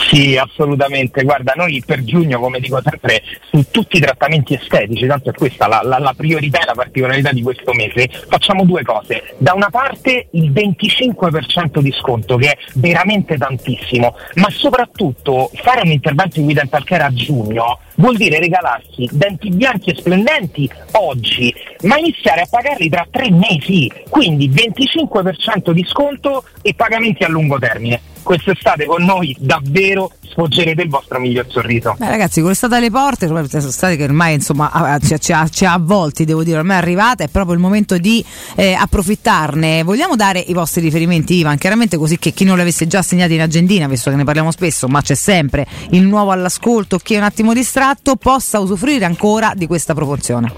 [0.09, 1.23] Sì, assolutamente.
[1.23, 5.67] Guarda, noi per giugno, come dico sempre, su tutti i trattamenti estetici, tanto è questa
[5.67, 9.35] la, la, la priorità e la particolarità di questo mese, facciamo due cose.
[9.38, 15.91] Da una parte il 25% di sconto, che è veramente tantissimo, ma soprattutto fare un
[15.91, 21.53] intervento in We Dental Care a giugno vuol dire regalarsi denti bianchi e splendenti oggi,
[21.83, 27.59] ma iniziare a pagarli tra tre mesi, quindi 25% di sconto e pagamenti a lungo
[27.59, 28.01] termine.
[28.21, 31.95] Quest'estate con noi davvero sfoggerete il vostro miglior sorriso.
[31.97, 36.43] Beh, ragazzi, con l'estate alle porte, sono state che ormai insomma ci, ha avvolti, devo
[36.43, 38.23] dire, ormai è arrivata, è proprio il momento di
[38.55, 39.83] eh, approfittarne.
[39.83, 43.33] Vogliamo dare i vostri riferimenti, Ivan, chiaramente così che chi non li avesse già segnati
[43.33, 47.17] in agendina, visto che ne parliamo spesso, ma c'è sempre il nuovo all'ascolto, chi è
[47.17, 50.51] un attimo distratto, possa usufruire ancora di questa proporzione.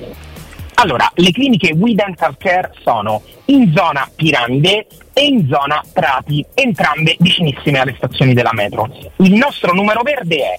[0.76, 7.18] Allora, le cliniche We Dental Care sono in zona Piramide e in zona Prati, entrambe
[7.20, 8.90] vicinissime alle stazioni della metro.
[9.18, 10.58] Il nostro numero verde è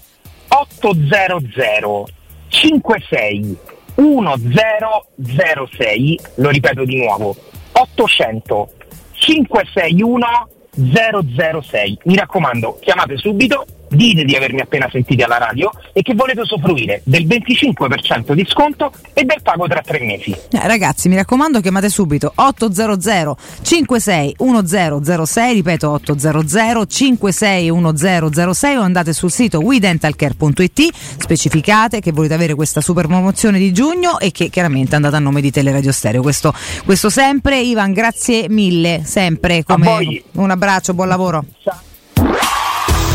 [0.48, 2.08] 800
[2.48, 3.56] 56
[3.94, 7.34] 1006, lo ripeto di nuovo,
[7.72, 8.72] 800
[9.12, 11.98] 561 006.
[12.04, 17.02] Mi raccomando, chiamate subito, dite di avermi appena sentiti alla radio e che volete usufruire
[17.04, 20.30] del 25% di sconto e del pago tra tre mesi.
[20.30, 29.12] Eh, ragazzi, mi raccomando, chiamate subito 800 56 1006, ripeto 800 56 1006 o andate
[29.12, 34.92] sul sito WeDentalCare.it, specificate che volete avere questa super promozione di giugno e che chiaramente
[34.92, 36.22] è andata a nome di Teleradio Stereo.
[36.22, 36.54] Questo,
[36.84, 41.44] questo sempre, Ivan, grazie mille, sempre come un abbraccio, buon lavoro.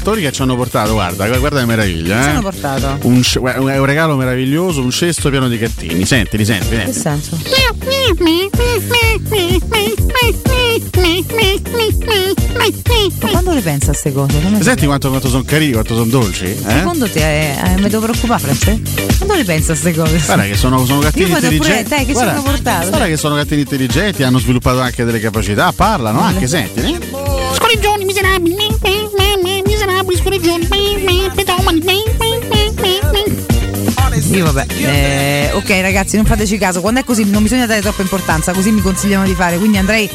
[0.00, 2.16] Ascoltatori che ci hanno portato, guarda, guarda che meraviglia.
[2.16, 2.30] Che ci eh.
[2.30, 2.98] hanno portato?
[3.02, 6.04] Un, un regalo meraviglioso, un cesto pieno di gattini.
[6.06, 6.98] Sentili, senti, Che senti.
[6.98, 7.38] senso?
[13.20, 14.40] Ma quando le pensa a queste cose?
[14.40, 16.44] Come- Senti quanto, quanto sono carini, quanto sono dolci?
[16.44, 16.56] Eh?
[16.66, 19.02] Secondo te eh, mi devo preoccupare, Francesco?
[19.18, 20.18] Quando le pensa a queste cose?
[20.24, 21.88] Guarda che sono, sono gattini Io vado pure, intelligenti.
[21.90, 22.88] dai, che ci guarda, portato?
[22.88, 26.80] guarda che sono gattini intelligenti, hanno sviluppato anche delle capacità, parlano anche, senti.
[26.80, 26.98] eh.
[27.52, 28.89] Scorreggioni miserabili, miserabili
[34.30, 34.66] Io vabbè.
[34.74, 36.80] Eh, ok ragazzi, non fateci caso.
[36.80, 39.58] Quando è così non bisogna dare troppa importanza, così mi consigliano di fare.
[39.58, 40.08] Quindi andrei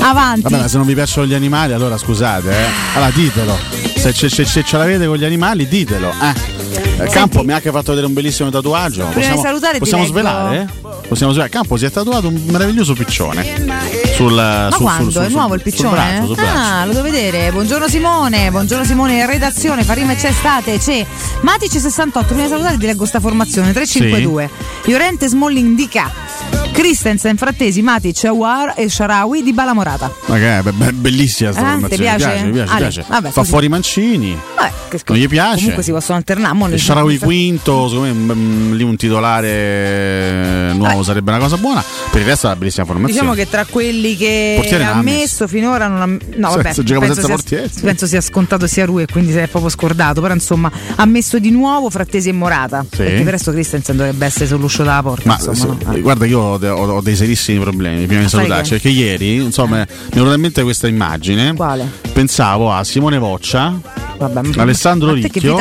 [0.00, 0.42] avanti.
[0.42, 2.64] Vabbè, ma se non vi piacciono gli animali, allora scusate, eh.
[2.94, 3.56] Allora ditelo.
[3.96, 6.10] Se, ce- se- se ce l'avete con gli animali, ditelo.
[6.10, 7.04] Eh.
[7.04, 9.06] Eh, Campo mi ha anche fatto vedere un bellissimo tatuaggio.
[9.06, 10.68] Prima di salutare ti possiamo leggo- svelare?
[11.08, 11.50] Possiamo svelare.
[11.50, 13.42] Campo si è tatuato un meraviglioso piccione.
[14.22, 15.02] Sul, Ma sul- quando?
[15.10, 15.90] sul- sul- è nuovo il piccione?
[15.90, 16.58] braccio, sul braccio.
[16.58, 17.50] ah, lo devo vedere.
[17.50, 21.04] Buongiorno Simone, buongiorno Simone redazione, fa rima e c'è estate, c'è
[21.40, 24.48] Matic 68, prima di salutare ti leggo sta formazione 352.
[24.84, 26.61] Llorente Smalling di K.
[26.72, 30.10] Christensen, Frattesi, Matic, Awar e Sharawi di Bala Morata.
[30.26, 32.02] Ma che è be- be- bellissima sta Ah, formazione.
[32.02, 32.26] piace?
[32.26, 33.04] Mi piace, mi piace, Ale, piace.
[33.08, 33.48] vabbè, Fa così.
[33.50, 34.38] fuori mancini.
[34.56, 35.56] Vabbè, che Non gli piace.
[35.58, 36.78] Comunque si possono alternare.
[36.78, 41.82] Sharawi quinto, secondo me mm, lì un titolare eh, nuovo sarebbe una cosa buona.
[42.10, 43.12] Per il resto è una bellissima formazione.
[43.20, 46.06] Diciamo che tra quelli che Portiere ha messo finora non ha.
[46.06, 49.46] No, vabbè, Senza- penso, senza sia, penso sia scontato sia lui e quindi si è
[49.46, 50.20] proprio scordato.
[50.20, 52.82] Però insomma ha messo di nuovo Frattesi e Morata.
[52.90, 52.96] Sì.
[52.96, 55.22] Perché per il resto Christensen dovrebbe essere sull'uscio della porta.
[55.28, 55.78] Ma insomma, se- no?
[55.84, 55.98] Ah.
[55.98, 58.70] guarda, io ho, ho- dei serissimi problemi prima di salutarci.
[58.74, 58.80] che?
[58.80, 61.54] Perché ieri, insomma, mi è venuta in mente questa immagine.
[61.54, 61.90] Quale?
[62.12, 63.78] Pensavo a Simone Voccia,
[64.28, 65.58] Vabbè, Alessandro Ricchio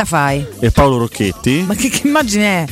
[0.59, 1.63] e Paolo Rocchetti.
[1.67, 2.65] Ma che, che immagine è?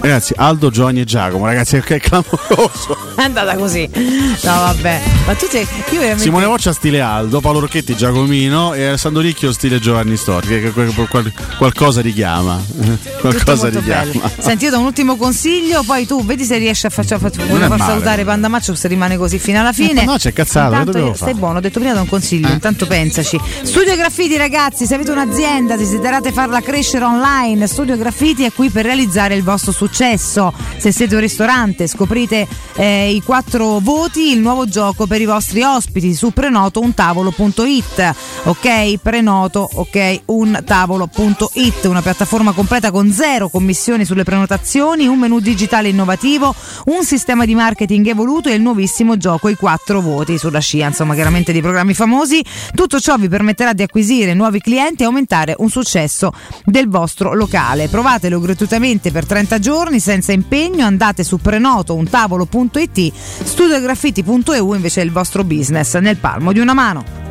[0.00, 2.96] Ragazzi, Aldo, Giovanni e Giacomo, ragazzi, che è clamoroso.
[3.16, 3.88] È andata così.
[3.94, 5.00] No, vabbè.
[5.26, 5.66] Ma tu sei.
[5.90, 6.22] Veramente.
[6.22, 11.32] Simone Voccia stile Aldo, Paolo Rocchetti Giacomino e Alessandro Ricchio stile Giovanni Storti, che, qual-
[11.56, 12.60] qualcosa richiama.
[13.22, 14.30] Qualcosa richiama.
[14.38, 17.30] Senti, io do un ultimo consiglio, poi tu vedi se riesci a farci è far
[17.68, 17.82] male.
[17.84, 20.04] salutare Panda Maccio se rimane così fino alla fine.
[20.04, 21.34] No, c'è cazzato, Intanto stai fare?
[21.34, 22.52] buono, ho detto prima da un consiglio, Eh.
[22.52, 23.38] intanto pensaci.
[23.62, 28.84] Studio Graffiti ragazzi, se avete un'azienda, desiderate farla crescere online, Studio Graffiti è qui per
[28.84, 30.52] realizzare il vostro successo.
[30.76, 35.62] Se siete un ristorante, scoprite eh, i quattro voti, il nuovo gioco per i vostri
[35.62, 38.14] ospiti su prenotountavolo.it.
[38.44, 45.88] Ok, prenoto, ok, untavolo.it, una piattaforma completa con zero commissioni sulle prenotazioni, un menu digitale
[45.88, 46.52] innovativo,
[46.86, 51.14] un sistema di marketing evoluto e il nuovissimo gioco i quattro voti sulla scia, insomma,
[51.14, 52.44] chiaramente di programmi famosi.
[52.74, 56.32] Tutto ciò vi permetterà di acquisire nuovi clienti e aumentare un successo
[56.64, 57.88] del vostro locale.
[57.88, 63.12] Provatelo gratuitamente per 30 giorni senza impegno, andate su prenotountavolo.it,
[63.44, 67.21] studiograffiti.eu invece è il vostro business nel palmo di una mano.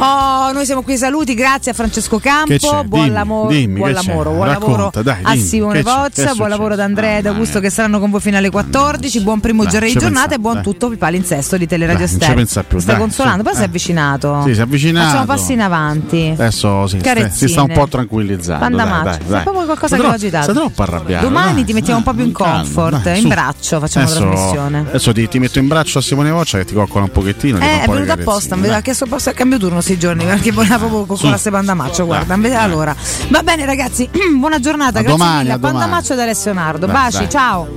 [0.00, 4.30] Oh, noi siamo qui saluti, grazie a Francesco Campo, buon, Dimmi, lamo- dimmi, buon lavoro,
[4.30, 7.58] buon Racconta, lavoro dai, a Simone è Pozza, buon lavoro ad Andrea e ad Augusto
[7.58, 10.38] che saranno con voi fino alle 14, buon primo Dai, giorno di giornata pensa, e
[10.38, 10.62] buon dai.
[10.62, 12.36] tutto il palinsesto di Teleradio Dai, non ci Stereo.
[12.36, 13.66] pensa più, Stai dai, consolando, poi si è eh.
[13.66, 14.42] avvicinato.
[14.44, 15.06] Sì, si è avvicinato.
[15.08, 16.30] Facciamo passi in avanti.
[16.32, 17.00] Adesso sì,
[17.32, 18.64] si sta un po' tranquillizzando.
[18.64, 19.04] Panda dai, Macho.
[19.04, 19.42] dai, Sei dai.
[19.42, 20.44] proprio qualcosa Sta che l'ho agitato.
[20.44, 21.24] Sta troppo arrabbiato.
[21.24, 24.84] Domani ti mettiamo un po' più in comfort, in braccio facciamo la trasmissione.
[24.90, 27.58] Adesso ti, metto in braccio a Simone Voccia che ti coccola un pochettino.
[27.58, 30.76] Eh, è venuto apposta, mi ha chiesto posto a cambio turno sti giorni perché voleva
[30.76, 32.36] proprio con la sepandamaccio, guarda.
[32.36, 32.94] Dai, allora,
[33.28, 34.08] va bene ragazzi,
[34.38, 35.52] buona giornata, A grazie domani, mille.
[35.52, 35.58] a.
[35.58, 36.86] Pandamaccio da Alessio Nardo.
[36.86, 37.28] Dai, Baci, dai.
[37.30, 37.68] ciao.